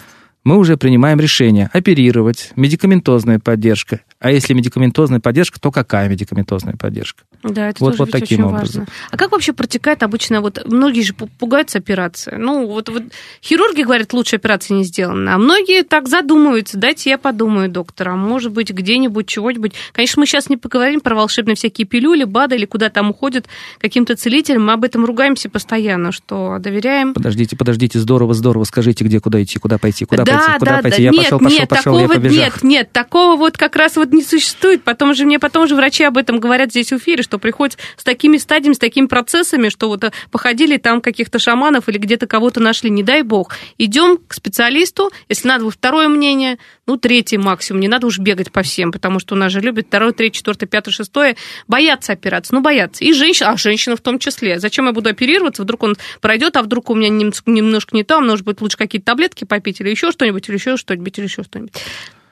мы 0.46 0.58
уже 0.58 0.78
принимаем 0.78 1.20
решение 1.20 1.70
оперировать, 1.74 2.52
медикаментозная 2.56 3.40
поддержка. 3.40 4.00
А 4.20 4.32
если 4.32 4.54
медикаментозная 4.54 5.20
поддержка, 5.20 5.60
то 5.60 5.72
какая 5.72 6.08
медикаментозная 6.08 6.76
поддержка? 6.76 7.24
Да, 7.44 7.70
это 7.70 7.84
Вот- 7.84 7.92
тоже 7.92 8.04
вот 8.04 8.12
таким 8.12 8.40
очень 8.46 8.56
образом. 8.56 8.82
важно. 8.82 8.94
А 9.12 9.18
как 9.18 9.32
вообще 9.32 9.54
протекает 9.54 10.04
обычно, 10.04 10.42
вот 10.42 10.64
многие 10.66 11.02
же 11.02 11.14
пу- 11.14 11.30
пугаются 11.40 11.80
операции. 11.80 12.36
Ну, 12.38 12.68
вот, 12.68 12.90
вот 12.90 13.04
хирурги 13.44 13.82
говорят, 13.82 14.14
лучше 14.14 14.36
операции 14.36 14.74
не 14.76 14.84
сделана, 14.84 15.36
а 15.36 15.38
многие 15.38 15.84
так 15.84 16.08
задумываются, 16.08 16.78
дайте 16.78 17.10
я 17.10 17.18
подумаю, 17.18 17.68
доктор, 17.70 18.10
а 18.10 18.16
может 18.16 18.52
быть 18.52 18.70
где-нибудь 18.72 19.28
чего-нибудь. 19.28 19.74
Конечно, 19.94 20.20
мы 20.20 20.28
сейчас 20.28 20.50
не 20.50 20.58
поговорим 20.58 21.02
про 21.02 21.16
волшебные 21.16 21.56
всякие 21.56 21.86
пилюли, 21.88 22.24
БАДы 22.24 22.56
или 22.56 22.66
куда 22.66 22.90
там 22.90 23.10
уходят 23.10 23.48
каким-то 23.80 24.16
целителям, 24.16 24.66
мы 24.66 24.74
об 24.74 24.84
этом 24.84 25.06
ругаемся 25.06 25.50
постоянно, 25.50 26.12
что 26.12 26.58
доверяем 26.60 27.14
Подождите, 27.16 27.56
подождите, 27.56 28.00
здорово, 28.00 28.34
здорово, 28.36 28.64
скажите, 28.64 29.04
где, 29.04 29.20
куда 29.20 29.42
идти, 29.42 29.58
куда 29.60 29.78
пойти, 29.80 30.06
куда 30.06 30.24
да, 30.24 30.35
пойти, 30.38 30.60
куда 30.60 30.72
да, 30.72 30.82
пойти. 30.82 30.98
да. 30.98 31.04
Я 31.04 31.10
нет, 31.12 31.24
пошел, 31.24 31.40
пошел, 31.40 31.60
нет, 31.60 31.70
пошел, 31.70 31.94
я 31.98 32.08
такого, 32.08 32.20
побежал. 32.20 32.38
Нет, 32.38 32.64
нет, 32.64 32.92
такого 32.92 33.36
вот 33.36 33.58
как 33.58 33.76
раз 33.76 33.96
вот 33.96 34.12
не 34.14 34.24
существует. 34.24 34.84
Потом 34.84 35.14
же 35.14 35.26
мне 35.26 35.40
потом 35.40 35.68
же 35.68 35.76
врачи 35.76 36.04
об 36.04 36.18
этом 36.18 36.40
говорят 36.40 36.72
здесь 36.72 36.92
в 36.92 36.98
эфире, 36.98 37.24
что 37.24 37.40
приходят 37.40 37.78
с 37.98 38.04
такими 38.04 38.38
стадиями, 38.38 38.74
с 38.74 38.80
такими 38.80 39.08
процессами, 39.08 39.70
что 39.70 39.88
вот 39.88 40.04
э, 40.04 40.12
походили 40.32 40.78
там 40.78 41.02
каких-то 41.02 41.40
шаманов 41.40 41.90
или 41.90 41.98
где-то 41.98 42.28
кого-то 42.28 42.60
нашли, 42.60 42.90
не 42.90 43.04
дай 43.04 43.22
бог. 43.22 43.56
Идем 43.78 44.18
к 44.18 44.34
специалисту, 44.34 45.12
если 45.30 45.48
надо 45.48 45.70
второе 45.70 46.08
мнение, 46.08 46.58
ну, 46.88 46.98
третье 46.98 47.40
максимум, 47.40 47.82
не 47.82 47.88
надо 47.88 48.08
уж 48.08 48.20
бегать 48.20 48.52
по 48.52 48.62
всем, 48.62 48.92
потому 48.92 49.20
что 49.20 49.36
у 49.36 49.38
нас 49.38 49.52
же 49.52 49.62
любят 49.62 49.88
второе, 49.88 50.12
третье, 50.14 50.38
четвертое, 50.38 50.68
пятое, 50.68 50.92
шестое, 50.92 51.36
боятся 51.68 52.14
операции, 52.14 52.56
ну, 52.56 52.62
боятся. 52.62 53.04
И 53.04 53.14
женщины, 53.14 53.48
а 53.48 53.58
женщины 53.58 53.96
в 53.96 54.02
том 54.02 54.20
числе. 54.20 54.60
Зачем 54.60 54.86
я 54.86 54.92
буду 54.92 55.10
оперироваться, 55.10 55.64
вдруг 55.64 55.84
он 55.84 55.96
пройдет, 56.22 56.56
а 56.58 56.64
вдруг 56.64 56.90
у 56.90 56.96
меня 56.96 57.10
нем- 57.10 57.34
немножко 57.46 57.96
не 57.96 58.04
то, 58.04 58.18
а 58.18 58.22
может 58.22 58.46
быть, 58.46 58.62
лучше 58.62 58.78
какие-то 58.78 59.06
таблетки 59.06 59.44
попить 59.44 59.82
или 59.82 59.90
еще 59.90 60.12
что-нибудь, 60.26 60.50
или 60.50 60.56
еще 60.56 60.78
что-нибудь, 60.78 61.18
или 61.20 61.26
еще 61.26 61.44
что-нибудь. 61.44 61.74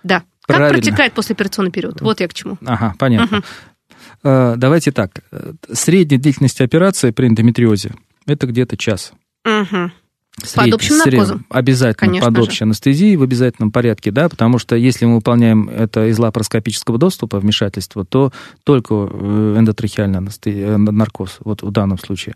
Да. 0.03 0.23
Как 0.45 0.57
Правильно. 0.57 0.81
протекает 0.81 1.13
послеоперационный 1.13 1.71
период? 1.71 2.01
Вот 2.01 2.19
я 2.19 2.27
к 2.27 2.33
чему. 2.33 2.57
Ага, 2.65 2.95
понятно. 2.97 3.41
Э, 4.23 4.55
Давайте 4.57 4.91
так. 4.91 5.21
Средняя 5.71 6.19
длительность 6.19 6.59
операции 6.59 7.11
при 7.11 7.27
эндометриозе– 7.27 7.93
это 8.25 8.47
где-то 8.47 8.75
час. 8.77 9.13
Мгм. 9.45 9.93
Средний- 10.43 10.71
Под 10.71 10.81
общим 10.81 10.97
наркозом? 10.97 11.45
Обязательно 11.49 12.07
Конечно 12.09 12.27
под 12.27 12.35
же. 12.37 12.41
общей 12.41 12.63
анестезией 12.63 13.15
в 13.17 13.23
обязательном 13.23 13.71
порядке, 13.71 14.09
да, 14.11 14.27
потому 14.29 14.57
что 14.57 14.75
если 14.75 15.05
мы 15.05 15.15
выполняем 15.15 15.69
это 15.69 16.07
из 16.07 16.17
лапароскопического 16.17 16.97
доступа, 16.97 17.39
вмешательства, 17.39 18.03
то 18.03 18.31
только 18.63 18.95
э, 19.11 19.55
эндотрахеальный 19.59 20.27
э, 20.45 20.77
наркоз, 20.77 21.37
вот 21.41 21.61
в 21.61 21.71
данном 21.71 21.99
случае. 21.99 22.35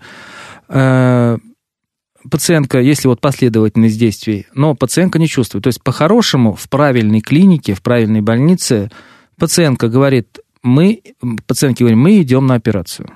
Пациентка, 2.30 2.80
если 2.80 3.08
вот 3.08 3.22
последовательность 3.22 4.00
действий, 4.00 4.48
но 4.54 4.76
пациентка 4.76 5.20
не 5.20 5.28
чувствует. 5.28 5.64
То 5.64 5.70
есть 5.70 5.84
по-хорошему 5.84 6.54
в 6.54 6.68
правильной 6.70 7.22
клинике, 7.22 7.74
в 7.74 7.82
правильной 7.82 8.22
больнице 8.22 8.92
пациентка 9.38 9.88
говорит, 9.88 10.40
мы, 10.64 11.02
пациентке 11.46 11.84
говорим, 11.84 12.00
мы 12.02 12.22
идем 12.22 12.48
на 12.48 12.56
операцию. 12.56 13.10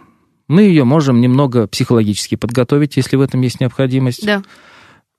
Мы 0.47 0.63
ее 0.63 0.83
можем 0.83 1.21
немного 1.21 1.67
психологически 1.67 2.35
подготовить, 2.35 2.97
если 2.97 3.15
в 3.15 3.21
этом 3.21 3.41
есть 3.41 3.59
необходимость. 3.59 4.25
Да. 4.25 4.43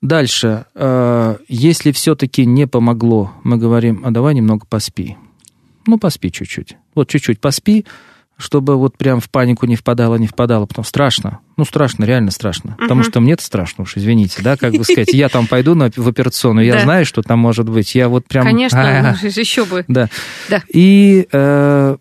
Дальше, 0.03 0.67
э, 0.75 1.37
если 1.49 1.93
все-таки 1.93 2.45
не 2.45 2.67
помогло, 2.67 3.33
мы 3.45 3.57
говорим, 3.57 4.03
а 4.05 4.11
давай 4.11 4.35
немного 4.35 4.67
поспи. 4.67 5.17
Ну, 5.87 5.99
поспи 5.99 6.31
чуть-чуть. 6.31 6.77
Вот 6.95 7.09
чуть-чуть 7.09 7.41
поспи, 7.41 7.87
чтобы 8.39 8.77
вот 8.77 8.97
прям 8.99 9.21
в 9.21 9.31
панику 9.31 9.67
не 9.67 9.77
впадала, 9.77 10.17
не 10.17 10.27
впадала. 10.27 10.67
Потом 10.67 10.85
страшно. 10.85 11.39
Ну, 11.57 11.65
страшно, 11.65 12.05
реально 12.05 12.31
страшно. 12.31 12.77
Потому 12.79 13.03
что 13.05 13.21
мне-то 13.21 13.43
страшно 13.45 13.83
уж, 13.85 13.97
извините, 13.97 14.43
да, 14.43 14.57
как 14.57 14.73
бы 14.73 14.83
сказать. 14.85 15.13
Я 15.13 15.29
там 15.29 15.47
пойду 15.47 15.75
на, 15.75 15.91
в 15.95 16.09
операционную, 16.09 16.67
я 16.67 16.75
Да. 16.75 16.81
знаю, 16.81 17.07
что 17.07 17.23
там 17.23 17.39
может 17.39 17.69
быть. 17.69 17.95
Я 17.95 18.09
вот 18.09 18.27
прям... 18.27 18.45
Конечно, 18.45 19.11
А, 19.11 19.17
еще 19.27 19.65
бы. 19.65 19.85
Да. 19.87 20.09
Да. 20.51 20.63
И 20.73 21.29
э, 21.31 21.97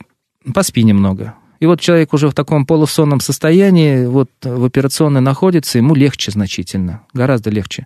поспи 0.54 0.84
немного. 0.84 1.36
И 1.60 1.68
вот 1.68 1.80
человек 1.80 2.12
уже 2.14 2.28
в 2.28 2.34
таком 2.34 2.66
полусонном 2.66 3.20
состоянии, 3.20 4.08
вот 4.08 4.32
в 4.42 4.66
операционной 4.66 5.22
находится, 5.22 5.78
ему 5.78 5.94
легче 5.94 6.32
значительно, 6.32 7.02
гораздо 7.14 7.52
легче. 7.52 7.86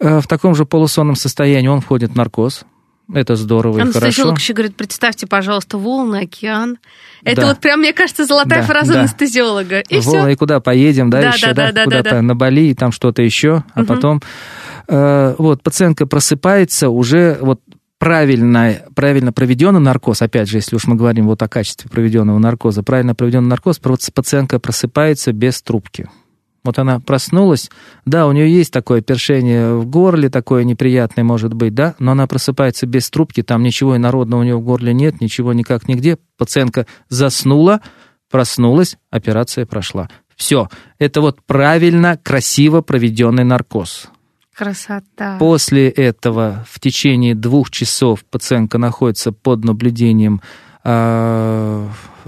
Э, 0.00 0.20
В 0.20 0.26
таком 0.26 0.54
же 0.54 0.64
полусонном 0.64 1.14
состоянии 1.16 1.68
он 1.68 1.82
входит 1.82 2.12
в 2.12 2.16
наркоз. 2.16 2.64
Это 3.12 3.36
здорово 3.36 3.76
и 3.78 3.80
хорошо. 3.82 3.98
Анестезиолог 3.98 4.38
еще 4.38 4.52
говорит, 4.54 4.76
представьте, 4.76 5.26
пожалуйста, 5.26 5.76
волны, 5.76 6.22
океан. 6.22 6.78
Это 7.22 7.42
Да. 7.42 7.46
вот 7.48 7.58
прям, 7.60 7.80
мне 7.80 7.92
кажется, 7.92 8.24
золотая 8.24 8.60
Да, 8.60 8.66
фраза 8.66 8.94
да. 8.94 9.00
анестезиолога. 9.00 9.80
И 9.80 9.98
Волны, 10.00 10.20
все. 10.22 10.28
и 10.28 10.36
куда 10.36 10.60
поедем, 10.60 11.10
да, 11.10 11.20
Да, 11.20 11.28
еще, 11.28 11.48
да, 11.48 11.52
да, 11.52 11.66
да, 11.66 11.72
да, 11.72 11.84
куда-то 11.84 12.04
да, 12.04 12.10
да. 12.16 12.22
на 12.22 12.34
Бали, 12.34 12.70
и 12.70 12.74
там 12.74 12.92
что-то 12.92 13.22
еще, 13.22 13.62
а 13.74 13.80
Мгм. 13.80 13.86
потом 13.86 14.22
э, 14.88 15.34
вот 15.38 15.62
пациентка 15.62 16.06
просыпается 16.06 16.88
уже 16.90 17.38
вот 17.40 17.60
правильно, 17.98 18.76
правильно 18.94 19.32
проведенный 19.32 19.80
наркоз, 19.80 20.20
опять 20.22 20.48
же, 20.48 20.58
если 20.58 20.76
уж 20.76 20.86
мы 20.86 20.94
говорим 20.96 21.26
вот 21.26 21.42
о 21.42 21.48
качестве 21.48 21.88
проведенного 21.90 22.38
наркоза, 22.38 22.82
правильно 22.82 23.14
проведенный 23.14 23.48
наркоз, 23.48 23.78
пациентка 23.78 24.58
просыпается 24.58 25.32
без 25.32 25.62
трубки. 25.62 26.08
Вот 26.64 26.78
она 26.78 26.98
проснулась, 26.98 27.70
да, 28.06 28.26
у 28.26 28.32
нее 28.32 28.50
есть 28.50 28.72
такое 28.72 29.02
першение 29.02 29.74
в 29.74 29.86
горле, 29.86 30.30
такое 30.30 30.64
неприятное 30.64 31.22
может 31.22 31.52
быть, 31.52 31.74
да, 31.74 31.94
но 31.98 32.12
она 32.12 32.26
просыпается 32.26 32.86
без 32.86 33.10
трубки, 33.10 33.42
там 33.42 33.62
ничего 33.62 33.96
инородного 33.96 34.40
у 34.40 34.44
нее 34.44 34.56
в 34.56 34.62
горле 34.62 34.94
нет, 34.94 35.20
ничего 35.20 35.52
никак 35.52 35.88
нигде. 35.88 36.16
Пациентка 36.38 36.86
заснула, 37.10 37.82
проснулась, 38.30 38.96
операция 39.10 39.66
прошла. 39.66 40.08
Все, 40.36 40.68
это 40.98 41.20
вот 41.20 41.42
правильно, 41.42 42.16
красиво 42.16 42.80
проведенный 42.80 43.44
наркоз. 43.44 44.08
Красота. 44.54 45.36
После 45.38 45.88
этого 45.88 46.64
в 46.70 46.80
течение 46.80 47.34
двух 47.34 47.70
часов 47.70 48.24
пациентка 48.24 48.78
находится 48.78 49.32
под 49.32 49.64
наблюдением 49.64 50.40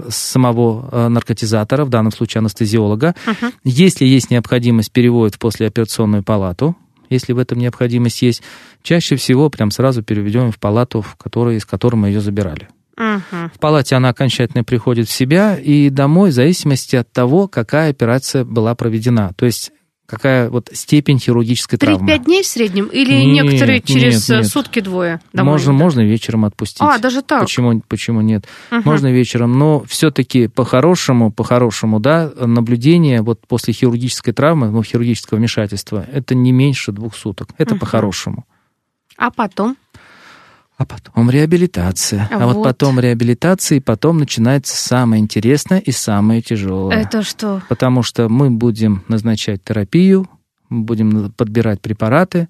самого 0.09 0.89
э, 0.91 1.07
наркотизатора, 1.07 1.85
в 1.85 1.89
данном 1.89 2.11
случае 2.11 2.39
анестезиолога. 2.39 3.15
Мгм. 3.25 3.53
Если 3.63 4.05
есть 4.05 4.31
необходимость, 4.31 4.91
переводят 4.91 5.35
в 5.35 5.39
послеоперационную 5.39 6.23
палату. 6.23 6.75
Если 7.09 7.33
в 7.33 7.39
этом 7.39 7.59
необходимость 7.59 8.21
есть, 8.21 8.43
чаще 8.83 9.15
всего 9.15 9.49
прям 9.49 9.71
сразу 9.71 10.03
переведем 10.03 10.51
в 10.51 10.59
палату, 10.59 11.01
в 11.01 11.15
которой, 11.15 11.57
из 11.57 11.65
которой 11.65 11.95
мы 11.95 12.07
ее 12.07 12.21
забирали. 12.21 12.67
Мгм. 12.97 13.51
В 13.53 13.59
палате 13.59 13.95
она 13.95 14.09
окончательно 14.09 14.63
приходит 14.63 15.07
в 15.07 15.11
себя 15.11 15.55
и 15.55 15.89
домой 15.89 16.31
в 16.31 16.33
зависимости 16.33 16.95
от 16.95 17.11
того, 17.11 17.47
какая 17.47 17.91
операция 17.91 18.43
была 18.43 18.75
проведена. 18.75 19.31
То 19.35 19.45
есть 19.45 19.71
какая 20.07 20.49
вот 20.49 20.69
степень 20.73 21.19
хирургической 21.19 21.77
травмы. 21.77 22.09
3-5 22.11 22.23
дней 22.25 22.41
в 22.41 22.47
среднем? 22.47 22.85
Или 22.87 23.13
Нет, 23.13 23.45
некоторые 23.45 23.81
через 23.81 24.27
нет, 24.29 24.39
нет. 24.39 24.47
сутки 24.51 24.79
двое? 24.79 25.19
домой 25.33 25.53
Можно, 25.53 25.71
идут? 25.71 25.79
можно 25.81 25.99
вечером 26.01 26.45
отпустить. 26.45 26.81
А, 26.81 26.97
даже 26.97 27.21
так? 27.21 27.41
Почему, 27.41 27.79
почему 27.87 28.21
нет? 28.21 28.45
Мгм. 28.71 28.81
Можно 28.85 29.11
вечером, 29.11 29.59
но 29.59 29.83
все-таки 29.87 30.47
по-хорошему, 30.47 31.31
по-хорошему, 31.31 31.99
да, 31.99 32.31
наблюдение 32.39 33.21
вот 33.21 33.45
после 33.47 33.73
хирургической 33.73 34.33
травмы, 34.33 34.71
ну, 34.71 34.81
хирургического 34.81 35.37
вмешательства, 35.37 36.05
это 36.11 36.33
не 36.33 36.51
меньше 36.51 36.91
двух 36.91 37.13
суток. 37.15 37.49
Это 37.57 37.75
Мгм. 37.75 37.79
по-хорошему. 37.81 38.45
А 39.17 39.29
потом? 39.31 39.75
А 40.77 40.85
потом 40.85 41.31
реабилитация. 41.31 42.29
А, 42.31 42.45
вот 42.45 42.57
Вот. 42.57 42.63
потом 42.63 42.99
реабилитация, 42.99 43.77
и 43.77 43.81
потом 43.81 44.19
начинается 44.19 44.77
самое 44.77 45.21
интересное 45.21 45.79
и 45.79 45.91
самое 45.91 46.43
тяжелое. 46.43 47.01
Это 47.01 47.23
что? 47.23 47.63
Потому 47.67 48.03
что 48.03 48.29
мы 48.29 48.51
будем 48.51 49.03
назначать 49.07 49.63
терапию, 49.63 50.29
будем 50.69 51.31
подбирать 51.31 51.81
препараты, 51.81 52.47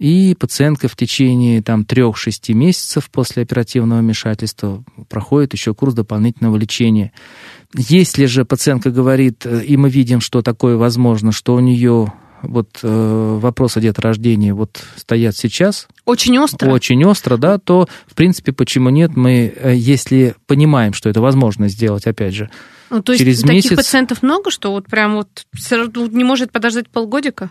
и 0.00 0.34
пациентка 0.34 0.88
в 0.88 0.96
течение 0.96 1.62
там, 1.62 1.82
3-6 1.82 2.52
месяцев 2.54 3.08
после 3.08 3.44
оперативного 3.44 4.00
вмешательства 4.00 4.82
проходит 5.08 5.52
еще 5.52 5.74
курс 5.74 5.94
дополнительного 5.94 6.56
лечения. 6.56 7.12
Если 7.76 8.24
же 8.24 8.44
пациентка 8.44 8.90
говорит, 8.90 9.46
э, 9.46 9.62
и 9.62 9.76
мы 9.76 9.88
видим, 9.88 10.20
что 10.20 10.42
такое 10.42 10.76
возможно, 10.76 11.30
что 11.30 11.54
у 11.54 11.60
нее 11.60 12.12
вот 12.42 12.80
э, 12.82 13.38
вопросы 13.40 13.80
деторождения 13.80 14.54
вот 14.54 14.82
стоят 14.96 15.36
сейчас, 15.36 15.88
Очень 16.04 16.38
остро? 16.38 16.70
очень 16.70 17.04
остро, 17.04 17.36
да, 17.36 17.58
то, 17.58 17.88
в 18.06 18.14
принципе, 18.14 18.52
почему 18.52 18.90
нет, 18.90 19.16
мы, 19.16 19.52
э, 19.54 19.74
если 19.76 20.34
понимаем, 20.46 20.92
что 20.92 21.08
это 21.08 21.20
возможно 21.20 21.68
сделать, 21.68 22.06
опять 22.06 22.34
же, 22.34 22.50
Ну, 22.90 23.02
то 23.02 23.12
есть 23.12 23.20
через 23.24 23.40
таких 23.40 23.54
месяц- 23.54 23.76
пациентов 23.76 24.22
много, 24.22 24.50
что 24.50 24.72
вот 24.72 24.86
прям 24.86 25.14
вот 25.14 25.44
не 26.12 26.24
может 26.24 26.52
подождать 26.52 26.88
полгодика? 26.88 27.50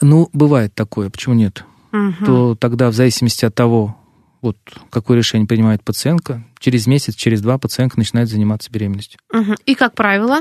ну, 0.00 0.28
бывает 0.32 0.74
такое, 0.74 1.10
почему 1.10 1.34
нет, 1.34 1.64
Мгм. 1.92 2.24
то 2.24 2.54
тогда 2.54 2.90
в 2.90 2.94
зависимости 2.94 3.44
от 3.44 3.54
того, 3.54 3.96
вот 4.42 4.56
какое 4.90 5.18
решение 5.18 5.46
принимает 5.46 5.82
пациентка, 5.84 6.42
через 6.58 6.86
месяц, 6.86 7.14
через 7.14 7.42
два 7.42 7.58
пациентка 7.58 7.98
начинает 7.98 8.28
заниматься 8.30 8.70
беременностью. 8.70 9.18
Мгм. 9.32 9.56
И, 9.66 9.74
как 9.74 9.94
правило, 9.94 10.40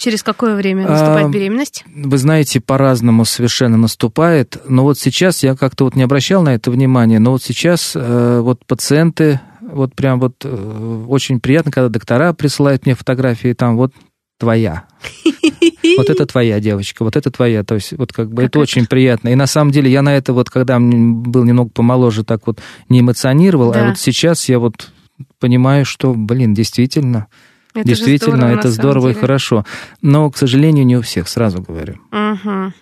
через 0.00 0.22
какое 0.22 0.56
время 0.56 0.88
наступает 0.88 1.26
А, 1.26 1.28
беременность? 1.28 1.84
Вы 1.94 2.18
знаете, 2.18 2.60
по-разному 2.60 3.24
совершенно 3.24 3.76
наступает, 3.76 4.56
но 4.66 4.82
вот 4.82 4.98
сейчас 4.98 5.42
я 5.42 5.54
как-то 5.54 5.84
вот 5.84 5.94
не 5.94 6.02
обращал 6.02 6.42
на 6.42 6.54
это 6.54 6.70
внимания, 6.70 7.18
но 7.18 7.32
вот 7.32 7.42
сейчас 7.42 7.92
э, 7.94 8.40
вот 8.40 8.64
пациенты, 8.66 9.40
вот 9.60 9.94
прям 9.94 10.18
вот 10.18 10.34
э, 10.44 11.04
очень 11.08 11.38
приятно, 11.38 11.70
когда 11.70 11.88
доктора 11.88 12.32
присылают 12.32 12.86
мне 12.86 12.94
фотографии, 12.94 13.52
там 13.52 13.76
вот 13.76 13.92
твоя, 14.38 14.84
вот 15.98 16.08
это 16.08 16.24
твоя 16.24 16.60
девочка, 16.60 17.04
вот 17.04 17.14
это 17.14 17.30
твоя, 17.30 17.62
то 17.62 17.74
есть 17.74 17.92
вот 17.92 18.12
как 18.12 18.32
бы 18.32 18.42
это 18.42 18.58
очень 18.58 18.86
приятно. 18.86 19.28
И 19.28 19.34
на 19.34 19.46
самом 19.46 19.70
деле 19.70 19.90
я 19.90 20.00
на 20.00 20.16
это 20.16 20.32
вот, 20.32 20.48
когда 20.48 20.78
был 20.80 21.44
немного 21.44 21.70
помоложе, 21.70 22.24
так 22.24 22.46
вот 22.46 22.58
не 22.88 23.00
эмоционировал, 23.00 23.72
Да. 23.72 23.84
а 23.84 23.88
вот 23.90 23.98
сейчас 23.98 24.48
я 24.48 24.58
вот 24.58 24.90
понимаю, 25.38 25.84
что, 25.84 26.14
блин, 26.14 26.54
действительно, 26.54 27.26
Это 27.74 27.86
Действительно, 27.86 28.36
здорово, 28.36 28.58
это 28.58 28.70
здорово 28.70 29.08
и 29.10 29.14
хорошо. 29.14 29.64
Но, 30.02 30.30
к 30.30 30.36
сожалению, 30.36 30.84
не 30.86 30.96
у 30.96 31.02
всех, 31.02 31.28
сразу 31.28 31.62
говорю. 31.62 31.94
Угу. 32.10 32.72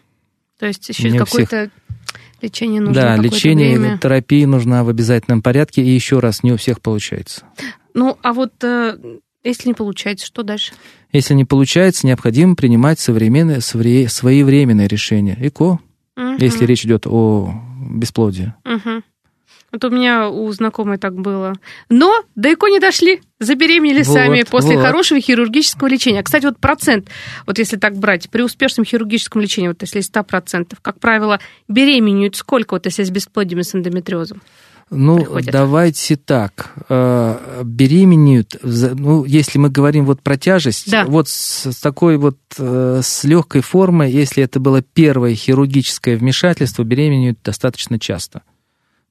То 0.58 0.66
есть 0.66 0.88
еще 0.88 1.16
какое-то 1.16 1.70
лечение 2.40 2.80
нужно. 2.80 3.02
Да, 3.02 3.16
лечение, 3.16 3.78
время. 3.78 3.98
терапия 3.98 4.46
нужна 4.46 4.84
в 4.84 4.88
обязательном 4.88 5.42
порядке, 5.42 5.82
и 5.82 5.90
еще 5.90 6.20
раз, 6.20 6.42
не 6.42 6.52
у 6.52 6.56
всех 6.56 6.80
получается. 6.80 7.44
Ну, 7.94 8.18
а 8.22 8.32
вот 8.32 8.52
э, 8.64 8.96
если 9.44 9.68
не 9.68 9.74
получается, 9.74 10.26
что 10.26 10.42
дальше? 10.42 10.72
Если 11.12 11.34
не 11.34 11.44
получается, 11.44 12.06
необходимо 12.06 12.54
принимать 12.54 12.98
современные, 12.98 13.60
своевременные 13.60 14.88
решения. 14.88 15.36
ЭКО, 15.40 15.64
угу. 15.64 15.80
если 16.38 16.64
речь 16.64 16.84
идет 16.84 17.06
о 17.06 17.52
бесплодии. 17.90 18.54
Угу. 18.64 19.02
Вот 19.70 19.84
у 19.84 19.90
меня 19.90 20.30
у 20.30 20.50
знакомой 20.52 20.96
так 20.96 21.14
было. 21.14 21.52
Но 21.90 22.24
до 22.34 22.54
ЭКО 22.54 22.68
не 22.68 22.80
дошли, 22.80 23.20
забеременели 23.38 24.02
вот, 24.02 24.14
сами 24.14 24.42
после 24.42 24.76
вот. 24.76 24.84
хорошего 24.84 25.20
хирургического 25.20 25.88
лечения. 25.88 26.22
Кстати, 26.22 26.46
вот 26.46 26.58
процент, 26.58 27.08
вот 27.46 27.58
если 27.58 27.76
так 27.76 27.96
брать, 27.96 28.30
при 28.30 28.42
успешном 28.42 28.86
хирургическом 28.86 29.42
лечении, 29.42 29.68
вот 29.68 29.82
если 29.82 30.00
100%, 30.00 30.74
как 30.80 30.98
правило, 31.00 31.38
беременеют 31.68 32.36
сколько, 32.36 32.74
вот 32.74 32.86
если 32.86 33.02
с 33.02 33.10
бесплодием 33.10 33.60
и 33.60 33.62
с 33.62 33.74
эндометриозом? 33.74 34.40
Ну, 34.90 35.18
приходят? 35.18 35.52
давайте 35.52 36.16
так. 36.16 36.72
Э, 36.88 37.62
беременеют, 37.62 38.56
ну, 38.62 39.26
если 39.26 39.58
мы 39.58 39.68
говорим 39.68 40.06
вот 40.06 40.22
про 40.22 40.38
тяжесть, 40.38 40.90
да. 40.90 41.04
вот 41.04 41.28
с, 41.28 41.70
с 41.70 41.76
такой 41.76 42.16
вот, 42.16 42.38
э, 42.58 43.00
с 43.02 43.24
легкой 43.24 43.60
формой, 43.60 44.10
если 44.10 44.42
это 44.42 44.60
было 44.60 44.80
первое 44.80 45.34
хирургическое 45.34 46.16
вмешательство, 46.16 46.84
беременеют 46.84 47.40
достаточно 47.44 47.98
часто 47.98 48.40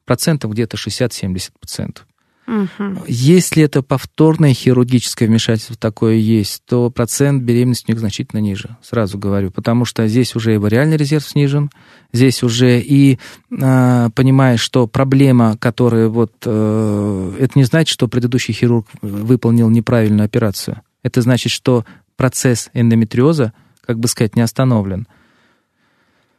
процентов 0.07 0.51
где-то 0.51 0.77
60-70 0.77 1.51
пациентов. 1.59 2.07
Угу. 2.47 3.03
Если 3.07 3.61
это 3.61 3.83
повторное 3.83 4.53
хирургическое 4.53 5.27
вмешательство 5.27 5.75
такое 5.75 6.15
есть, 6.15 6.63
то 6.65 6.89
процент 6.89 7.43
беременности 7.43 7.87
у 7.89 7.91
них 7.91 7.99
значительно 7.99 8.39
ниже, 8.39 8.77
сразу 8.81 9.17
говорю, 9.17 9.51
потому 9.51 9.83
что 9.83 10.07
здесь 10.07 10.33
уже 10.33 10.55
и 10.55 10.57
вариальный 10.57 10.95
резерв 10.95 11.27
снижен, 11.27 11.69
здесь 12.13 12.43
уже 12.43 12.79
и 12.79 13.19
э, 13.51 14.09
понимаешь, 14.15 14.61
что 14.61 14.87
проблема, 14.87 15.57
которая 15.57 16.07
вот... 16.07 16.31
Э, 16.45 17.33
это 17.37 17.59
не 17.59 17.65
значит, 17.65 17.91
что 17.91 18.07
предыдущий 18.07 18.53
хирург 18.53 18.87
выполнил 19.01 19.69
неправильную 19.69 20.23
операцию. 20.23 20.81
Это 21.03 21.21
значит, 21.21 21.51
что 21.51 21.83
процесс 22.15 22.69
эндометриоза, 22.73 23.51
как 23.85 23.99
бы 23.99 24.07
сказать, 24.07 24.37
не 24.37 24.41
остановлен. 24.41 25.05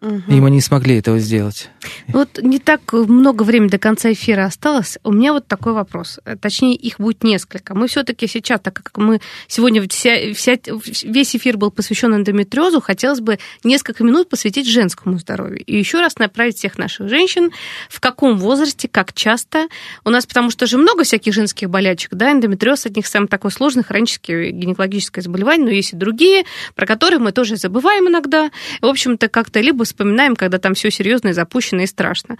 Угу. 0.00 0.22
И 0.28 0.40
мы 0.40 0.50
не 0.50 0.60
смогли 0.60 0.96
этого 0.98 1.18
сделать. 1.18 1.70
Вот 2.08 2.38
не 2.40 2.60
так 2.60 2.92
много 2.92 3.42
времени 3.42 3.68
до 3.68 3.78
конца 3.78 4.12
эфира 4.12 4.44
осталось. 4.44 4.96
У 5.02 5.12
меня 5.12 5.32
вот 5.32 5.48
такой 5.48 5.72
вопрос. 5.72 6.20
Точнее, 6.40 6.76
их 6.76 7.00
будет 7.00 7.24
несколько. 7.24 7.74
Мы 7.74 7.88
все-таки 7.88 8.28
сейчас, 8.28 8.60
так 8.60 8.74
как 8.74 8.96
мы 8.96 9.20
сегодня 9.48 9.86
вся, 9.88 10.32
вся, 10.34 10.56
весь 11.02 11.34
эфир 11.34 11.56
был 11.56 11.72
посвящен 11.72 12.14
эндометриозу, 12.14 12.80
хотелось 12.80 13.20
бы 13.20 13.40
несколько 13.64 14.04
минут 14.04 14.28
посвятить 14.28 14.68
женскому 14.68 15.18
здоровью. 15.18 15.64
И 15.64 15.76
еще 15.76 16.00
раз 16.00 16.18
направить 16.18 16.58
всех 16.58 16.78
наших 16.78 17.08
женщин, 17.08 17.50
в 17.88 17.98
каком 18.00 18.38
возрасте, 18.38 18.86
как 18.86 19.12
часто. 19.12 19.66
У 20.04 20.10
нас, 20.10 20.26
потому 20.26 20.50
что 20.50 20.66
же 20.66 20.78
много 20.78 21.02
всяких 21.02 21.34
женских 21.34 21.70
болячек, 21.70 22.14
да, 22.14 22.30
эндометриоз 22.30 22.86
одних 22.86 23.06
из 23.06 23.10
самых 23.10 23.30
такой 23.30 23.50
сложных 23.50 23.88
хроническое 23.88 24.52
гинекологическое 24.52 25.24
заболевание, 25.24 25.66
но 25.66 25.72
есть 25.72 25.94
и 25.94 25.96
другие, 25.96 26.44
про 26.76 26.86
которые 26.86 27.18
мы 27.18 27.32
тоже 27.32 27.56
забываем 27.56 28.08
иногда. 28.08 28.52
В 28.80 28.86
общем-то, 28.86 29.28
как-то 29.28 29.60
либо 29.60 29.87
вспоминаем, 29.88 30.36
когда 30.36 30.58
там 30.58 30.74
все 30.74 30.90
серьезно 30.90 31.28
и 31.28 31.32
запущено 31.32 31.82
и 31.82 31.86
страшно. 31.86 32.38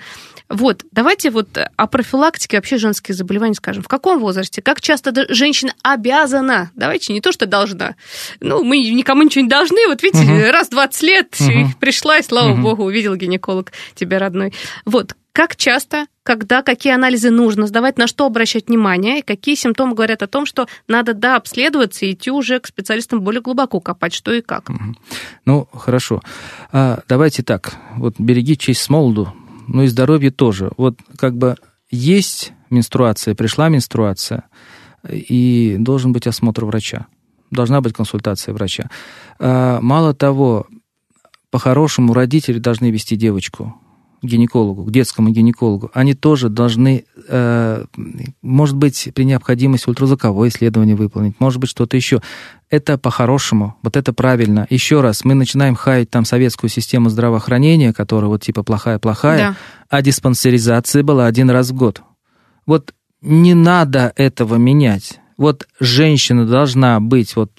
Вот, 0.48 0.84
давайте 0.92 1.30
вот 1.30 1.48
о 1.76 1.86
профилактике 1.86 2.56
вообще 2.56 2.78
женских 2.78 3.14
заболеваний 3.14 3.54
скажем. 3.54 3.82
В 3.82 3.88
каком 3.88 4.20
возрасте? 4.20 4.62
Как 4.62 4.80
часто 4.80 5.12
женщина 5.28 5.74
обязана? 5.82 6.70
Давайте 6.74 7.12
не 7.12 7.20
то, 7.20 7.32
что 7.32 7.46
должна. 7.46 7.96
Ну, 8.40 8.62
мы 8.64 8.78
никому 8.78 9.22
ничего 9.22 9.42
не 9.42 9.50
должны. 9.50 9.86
Вот 9.88 10.02
видите, 10.02 10.24
угу. 10.24 10.52
раз 10.52 10.68
20 10.68 11.02
лет 11.02 11.36
угу. 11.40 11.72
пришла, 11.80 12.18
и 12.18 12.22
слава 12.22 12.52
угу. 12.52 12.62
богу, 12.62 12.84
увидел 12.84 13.14
гинеколог 13.16 13.72
тебя 13.94 14.18
родной. 14.18 14.52
Вот, 14.84 15.14
как 15.32 15.56
часто, 15.56 16.06
когда, 16.22 16.62
какие 16.62 16.92
анализы 16.92 17.30
нужно 17.30 17.66
сдавать, 17.66 17.96
на 17.96 18.06
что 18.06 18.26
обращать 18.26 18.68
внимание, 18.68 19.20
и 19.20 19.22
какие 19.22 19.54
симптомы 19.54 19.94
говорят 19.94 20.22
о 20.22 20.26
том, 20.26 20.46
что 20.46 20.66
надо, 20.88 21.14
да, 21.14 21.36
обследоваться 21.36 22.06
и 22.06 22.12
идти 22.12 22.30
уже 22.30 22.60
к 22.60 22.66
специалистам 22.66 23.20
более 23.20 23.40
глубоко 23.40 23.80
копать, 23.80 24.12
что 24.12 24.32
и 24.32 24.40
как. 24.40 24.68
Ну, 25.44 25.68
хорошо. 25.72 26.20
А, 26.72 27.00
давайте 27.08 27.42
так, 27.42 27.76
вот 27.96 28.16
береги 28.18 28.58
честь 28.58 28.82
с 28.82 28.88
молоду, 28.88 29.32
ну 29.68 29.84
и 29.84 29.86
здоровье 29.86 30.30
тоже. 30.30 30.70
Вот 30.76 30.98
как 31.16 31.36
бы 31.36 31.56
есть 31.90 32.52
менструация, 32.70 33.34
пришла 33.34 33.68
менструация, 33.68 34.44
и 35.08 35.76
должен 35.78 36.12
быть 36.12 36.26
осмотр 36.26 36.64
врача. 36.64 37.06
Должна 37.50 37.80
быть 37.80 37.94
консультация 37.94 38.52
врача. 38.52 38.90
А, 39.38 39.80
мало 39.80 40.14
того, 40.14 40.66
по-хорошему 41.50 42.12
родители 42.12 42.58
должны 42.58 42.90
вести 42.90 43.16
девочку 43.16 43.80
гинекологу, 44.22 44.84
к 44.84 44.90
детскому 44.90 45.30
гинекологу, 45.30 45.90
они 45.94 46.14
тоже 46.14 46.48
должны, 46.48 47.04
э, 47.28 47.84
может 48.42 48.76
быть, 48.76 49.10
при 49.14 49.24
необходимости 49.24 49.88
ультразвуковое 49.88 50.48
исследование 50.48 50.96
выполнить, 50.96 51.38
может 51.38 51.60
быть, 51.60 51.70
что-то 51.70 51.96
еще. 51.96 52.20
Это 52.70 52.98
по-хорошему, 52.98 53.76
вот 53.82 53.96
это 53.96 54.12
правильно. 54.12 54.66
Еще 54.70 55.00
раз, 55.00 55.24
мы 55.24 55.34
начинаем 55.34 55.74
хаять 55.74 56.10
там 56.10 56.24
советскую 56.24 56.70
систему 56.70 57.08
здравоохранения, 57.08 57.92
которая 57.92 58.28
вот 58.28 58.42
типа 58.42 58.62
плохая-плохая, 58.62 59.38
да. 59.38 59.56
а 59.88 60.02
диспансеризация 60.02 61.02
была 61.02 61.26
один 61.26 61.50
раз 61.50 61.70
в 61.70 61.74
год. 61.74 62.02
Вот 62.66 62.92
не 63.22 63.54
надо 63.54 64.12
этого 64.16 64.56
менять. 64.56 65.20
Вот 65.36 65.68
женщина 65.80 66.46
должна 66.46 67.00
быть 67.00 67.36
вот 67.36 67.52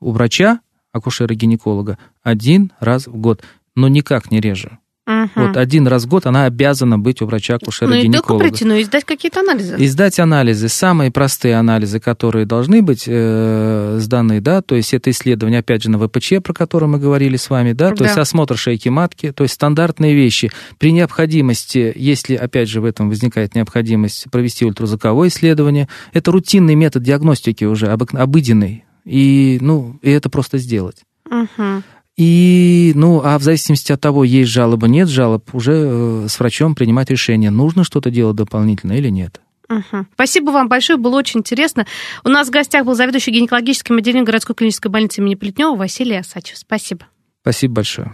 у 0.00 0.10
врача, 0.10 0.60
акушера-гинеколога, 0.92 1.98
один 2.22 2.72
раз 2.80 3.06
в 3.06 3.16
год, 3.16 3.42
но 3.74 3.88
никак 3.88 4.30
не 4.30 4.40
реже. 4.40 4.78
Угу. 5.12 5.30
Вот 5.34 5.56
один 5.56 5.86
раз 5.86 6.04
в 6.04 6.08
год 6.08 6.26
она 6.26 6.46
обязана 6.46 6.98
быть 6.98 7.22
у 7.22 7.26
врача 7.26 7.56
акушера 7.56 7.88
Ну 7.88 7.96
и 7.96 8.10
только 8.10 8.36
прийти, 8.38 8.64
но 8.64 8.74
и 8.74 8.84
сдать 8.84 9.04
какие-то 9.04 9.40
анализы. 9.40 9.76
И 9.76 9.86
сдать 9.86 10.18
анализы, 10.18 10.68
самые 10.68 11.10
простые 11.10 11.56
анализы, 11.56 12.00
которые 12.00 12.46
должны 12.46 12.82
быть 12.82 13.04
э, 13.06 13.98
сданы, 14.00 14.40
да, 14.40 14.62
то 14.62 14.74
есть 14.74 14.94
это 14.94 15.10
исследование, 15.10 15.60
опять 15.60 15.82
же, 15.82 15.90
на 15.90 15.98
ВПЧ, 15.98 16.34
про 16.42 16.52
которое 16.52 16.86
мы 16.86 16.98
говорили 16.98 17.36
с 17.36 17.50
вами, 17.50 17.72
да, 17.72 17.90
то 17.90 17.98
да. 17.98 18.04
есть 18.06 18.18
осмотр 18.18 18.56
шейки 18.56 18.88
матки, 18.88 19.32
то 19.32 19.44
есть 19.44 19.54
стандартные 19.54 20.14
вещи. 20.14 20.50
При 20.78 20.92
необходимости, 20.92 21.92
если, 21.94 22.34
опять 22.34 22.68
же, 22.68 22.80
в 22.80 22.84
этом 22.84 23.08
возникает 23.08 23.54
необходимость 23.54 24.30
провести 24.30 24.64
ультразвуковое 24.64 25.28
исследование, 25.28 25.88
это 26.12 26.32
рутинный 26.32 26.74
метод 26.74 27.02
диагностики 27.02 27.64
уже, 27.64 27.88
обыденный, 27.88 28.84
и, 29.04 29.58
ну, 29.60 29.98
и 30.02 30.10
это 30.10 30.30
просто 30.30 30.58
сделать. 30.58 31.02
Угу. 31.30 31.82
И, 32.24 32.92
ну, 32.94 33.20
а 33.24 33.36
в 33.36 33.42
зависимости 33.42 33.90
от 33.90 34.00
того, 34.00 34.22
есть 34.22 34.48
жалоба, 34.48 34.86
нет 34.86 35.08
жалоб, 35.08 35.52
уже 35.52 35.72
э, 35.72 36.26
с 36.28 36.38
врачом 36.38 36.76
принимать 36.76 37.10
решение, 37.10 37.50
нужно 37.50 37.82
что-то 37.82 38.10
делать 38.10 38.36
дополнительно 38.36 38.92
или 38.92 39.08
нет. 39.08 39.40
Угу. 39.68 40.06
Спасибо 40.14 40.50
вам 40.50 40.68
большое, 40.68 41.00
было 41.00 41.16
очень 41.16 41.40
интересно. 41.40 41.84
У 42.22 42.28
нас 42.28 42.46
в 42.46 42.52
гостях 42.52 42.86
был 42.86 42.94
заведующий 42.94 43.32
гинекологическим 43.32 43.96
отделением 43.96 44.24
городской 44.24 44.54
клинической 44.54 44.88
больницы 44.88 45.20
имени 45.20 45.34
Плетнева 45.34 45.74
Василий 45.74 46.16
Асачев. 46.16 46.58
Спасибо. 46.58 47.06
Спасибо 47.40 47.74
большое. 47.74 48.12